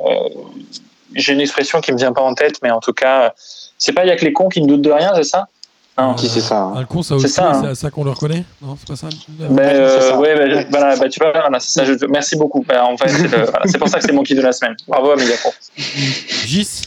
[1.14, 3.34] j'ai une expression qui me vient pas en tête, mais en tout cas,
[3.78, 5.48] c'est pas il y a que les cons qui ne doutent de rien, c'est ça?
[5.98, 6.74] Non, qui c'est ça.
[6.76, 8.44] Un con, ça aussi, c'est ça, ça qu'on le reconnaît?
[8.62, 11.94] Non, c'est pas ça ben, euh, Ouais, ben, voilà, bah, tu vois, voilà, ça, je,
[12.08, 12.66] merci beaucoup.
[12.70, 14.76] En fait, c'est, voilà, pour ça que c'est mon kiff de la semaine.
[14.90, 15.54] Bravo à Pro.
[15.78, 16.82] Gis?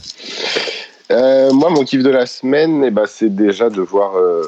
[1.10, 4.42] Euh, moi, mon kiff de la semaine, eh ben, c'est déjà de voir, euh,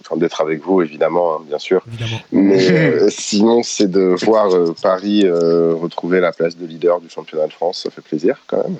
[0.00, 1.82] enfin, d'être avec vous, évidemment, hein, bien sûr.
[1.88, 2.20] Évidemment.
[2.32, 4.50] Mais euh, sinon, c'est de voir
[4.82, 7.82] Paris retrouver la place de leader du championnat de France.
[7.84, 8.76] Ça fait plaisir, quand même.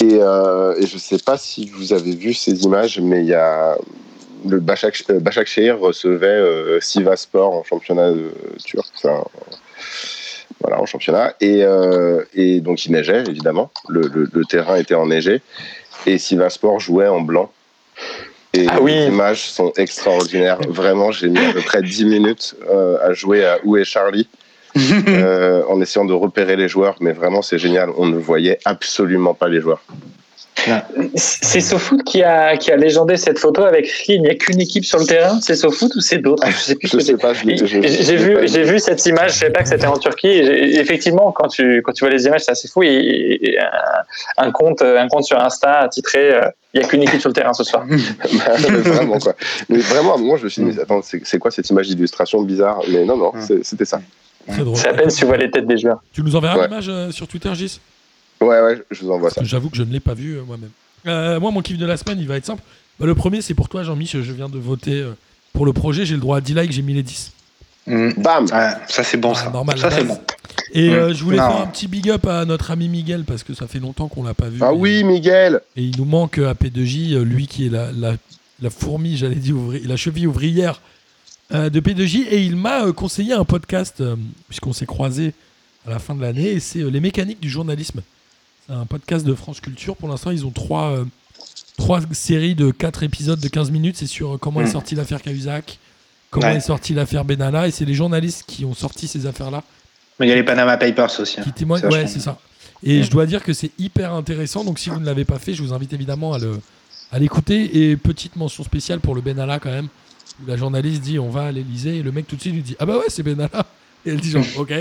[0.00, 3.34] Et, et je ne sais pas si vous avez vu ces images, mais il y
[3.34, 3.76] a
[4.48, 8.10] le Bachak, Bachak Shehir recevait Siva Sport en championnat
[8.64, 8.90] turc.
[8.96, 9.22] Enfin,
[10.60, 11.34] voilà, en championnat.
[11.40, 11.64] Et,
[12.34, 13.70] et, donc, il neigeait, évidemment.
[13.88, 15.42] Le, le, le terrain était enneigé
[16.06, 17.50] et Sport jouait en blanc.
[18.54, 18.92] Et ah oui.
[18.92, 20.58] les images sont extraordinaires.
[20.68, 24.28] Vraiment, j'ai mis à peu près 10 minutes euh, à jouer à Où est Charlie
[24.76, 26.96] euh, en essayant de repérer les joueurs.
[27.00, 27.90] Mais vraiment, c'est génial.
[27.96, 29.82] On ne voyait absolument pas les joueurs.
[31.14, 34.84] C'est SoFoot qui a, qui a légendé cette photo avec il n'y a qu'une équipe
[34.84, 35.40] sur le terrain.
[35.40, 36.46] C'est SoFoot ou c'est d'autres?
[36.50, 36.90] Je sais plus.
[36.92, 37.32] je sais pas.
[37.34, 39.34] J'ai vu, j'ai vu cette image.
[39.34, 40.28] Je savais pas que c'était en Turquie.
[40.28, 42.82] effectivement, quand tu quand tu vois les images, c'est assez fou.
[42.82, 43.58] Et,
[44.36, 46.42] un, compte un compte sur Insta titré euh,
[46.74, 47.84] il n'y a qu'une équipe sur le terrain ce soir.
[48.46, 49.34] Bah, vraiment quoi.
[49.68, 52.80] Mais vraiment, moi je me suis dit mais attends, c'est quoi cette image d'illustration bizarre?
[52.88, 53.32] Mais non non,
[53.62, 54.00] c'était ça.
[54.74, 56.02] C'est à peine si tu vois les têtes des joueurs.
[56.12, 57.80] Tu nous enverras l'image euh, sur Twitter, Gis?
[58.42, 59.42] Ouais, ouais, je vous envoie ça.
[59.44, 60.70] J'avoue que je ne l'ai pas vu euh, moi-même.
[61.06, 62.62] Euh, moi, mon kiff de la semaine, il va être simple.
[62.98, 64.22] Bah, le premier, c'est pour toi, Jean-Michel.
[64.22, 65.12] Je viens de voter euh,
[65.52, 66.04] pour le projet.
[66.04, 67.32] J'ai le droit à 10 likes, j'ai mis les 10.
[67.86, 68.10] Mmh.
[68.18, 69.50] Bam Ça, c'est bon, ah, ça.
[69.50, 70.18] Normal, ça, c'est bon.
[70.72, 71.12] Et mmh.
[71.12, 73.78] je voulais faire un petit big up à notre ami Miguel parce que ça fait
[73.78, 74.58] longtemps qu'on l'a pas vu.
[74.60, 78.14] Ah oui, Miguel Et il nous manque à P2J, lui qui est la, la,
[78.60, 80.80] la fourmi, j'allais dire, la cheville ouvrière
[81.50, 82.26] de P2J.
[82.30, 84.02] Et il m'a conseillé un podcast,
[84.48, 85.34] puisqu'on s'est croisés
[85.86, 88.02] à la fin de l'année, et c'est Les mécaniques du journalisme.
[88.66, 89.96] C'est un podcast de France Culture.
[89.96, 91.04] Pour l'instant, ils ont trois, euh,
[91.78, 93.96] trois séries de quatre épisodes de 15 minutes.
[93.96, 94.72] C'est sur comment est hmm.
[94.72, 95.78] sortie l'affaire Cahuzac,
[96.30, 97.66] comment est sortie l'affaire Benalla.
[97.66, 99.64] Et c'est les journalistes qui ont sorti ces affaires-là.
[100.20, 101.40] Mais il y a les Panama Papers aussi.
[101.40, 101.44] Hein.
[101.44, 101.84] Qui témoignent.
[101.86, 102.38] Ouais, c'est ça.
[102.84, 104.64] Et je dois dire que c'est hyper intéressant.
[104.64, 106.60] Donc si vous ne l'avez pas fait, je vous invite évidemment à le
[107.10, 107.90] à l'écouter.
[107.90, 109.88] Et petite mention spéciale pour le Benalla quand même.
[110.42, 112.62] Où la journaliste dit on va à l'Elysée et le mec tout de suite lui
[112.62, 113.66] dit ah bah ouais c'est Benalla.
[114.06, 114.72] Et elle dit genre ok.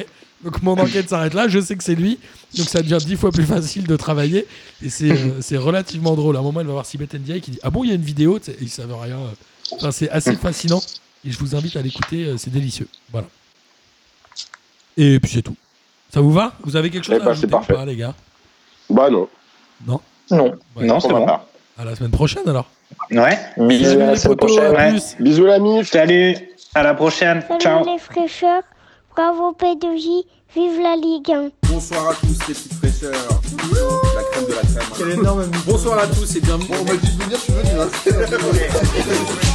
[0.43, 2.18] Donc mon enquête s'arrête là, je sais que c'est lui,
[2.57, 4.47] donc ça devient dix fois plus facile de travailler
[4.84, 6.35] et c'est euh, relativement drôle.
[6.35, 7.95] À un moment, elle va voir Sibeth Ndiaye qui dit Ah bon, il y a
[7.95, 9.18] une vidéo, et il savent rien.
[9.73, 10.81] Enfin, c'est assez fascinant
[11.26, 12.88] et je vous invite à l'écouter, euh, c'est délicieux.
[13.11, 13.27] Voilà.
[14.97, 15.55] Et puis c'est tout.
[16.13, 16.53] Ça vous va?
[16.63, 18.13] Vous avez quelque chose eh à ben, ajouter ou pas, les gars?
[18.89, 19.30] Bah non.
[19.85, 20.01] Non?
[20.30, 21.26] Non, bah, non, c'est bon.
[21.77, 22.69] À la semaine prochaine alors.
[23.11, 23.38] Ouais.
[23.57, 24.99] Bisous à la semaine prochaine.
[25.19, 25.85] Bisous l'ami.
[25.85, 26.35] Salut.
[26.73, 27.43] À la prochaine.
[27.47, 27.85] Salut Ciao.
[27.85, 28.63] les fraîcheurs.
[29.15, 30.23] Bravo P2J,
[30.55, 31.49] vive la Ligue 1.
[31.69, 33.41] Bonsoir à tous les petites fraîcheurs.
[34.15, 34.89] La crème de la crème.
[34.97, 36.67] Quel énorme Bonsoir à tous et bienvenue.
[36.69, 39.41] Bon, on m'a dit de venir, tu veux, tu vas.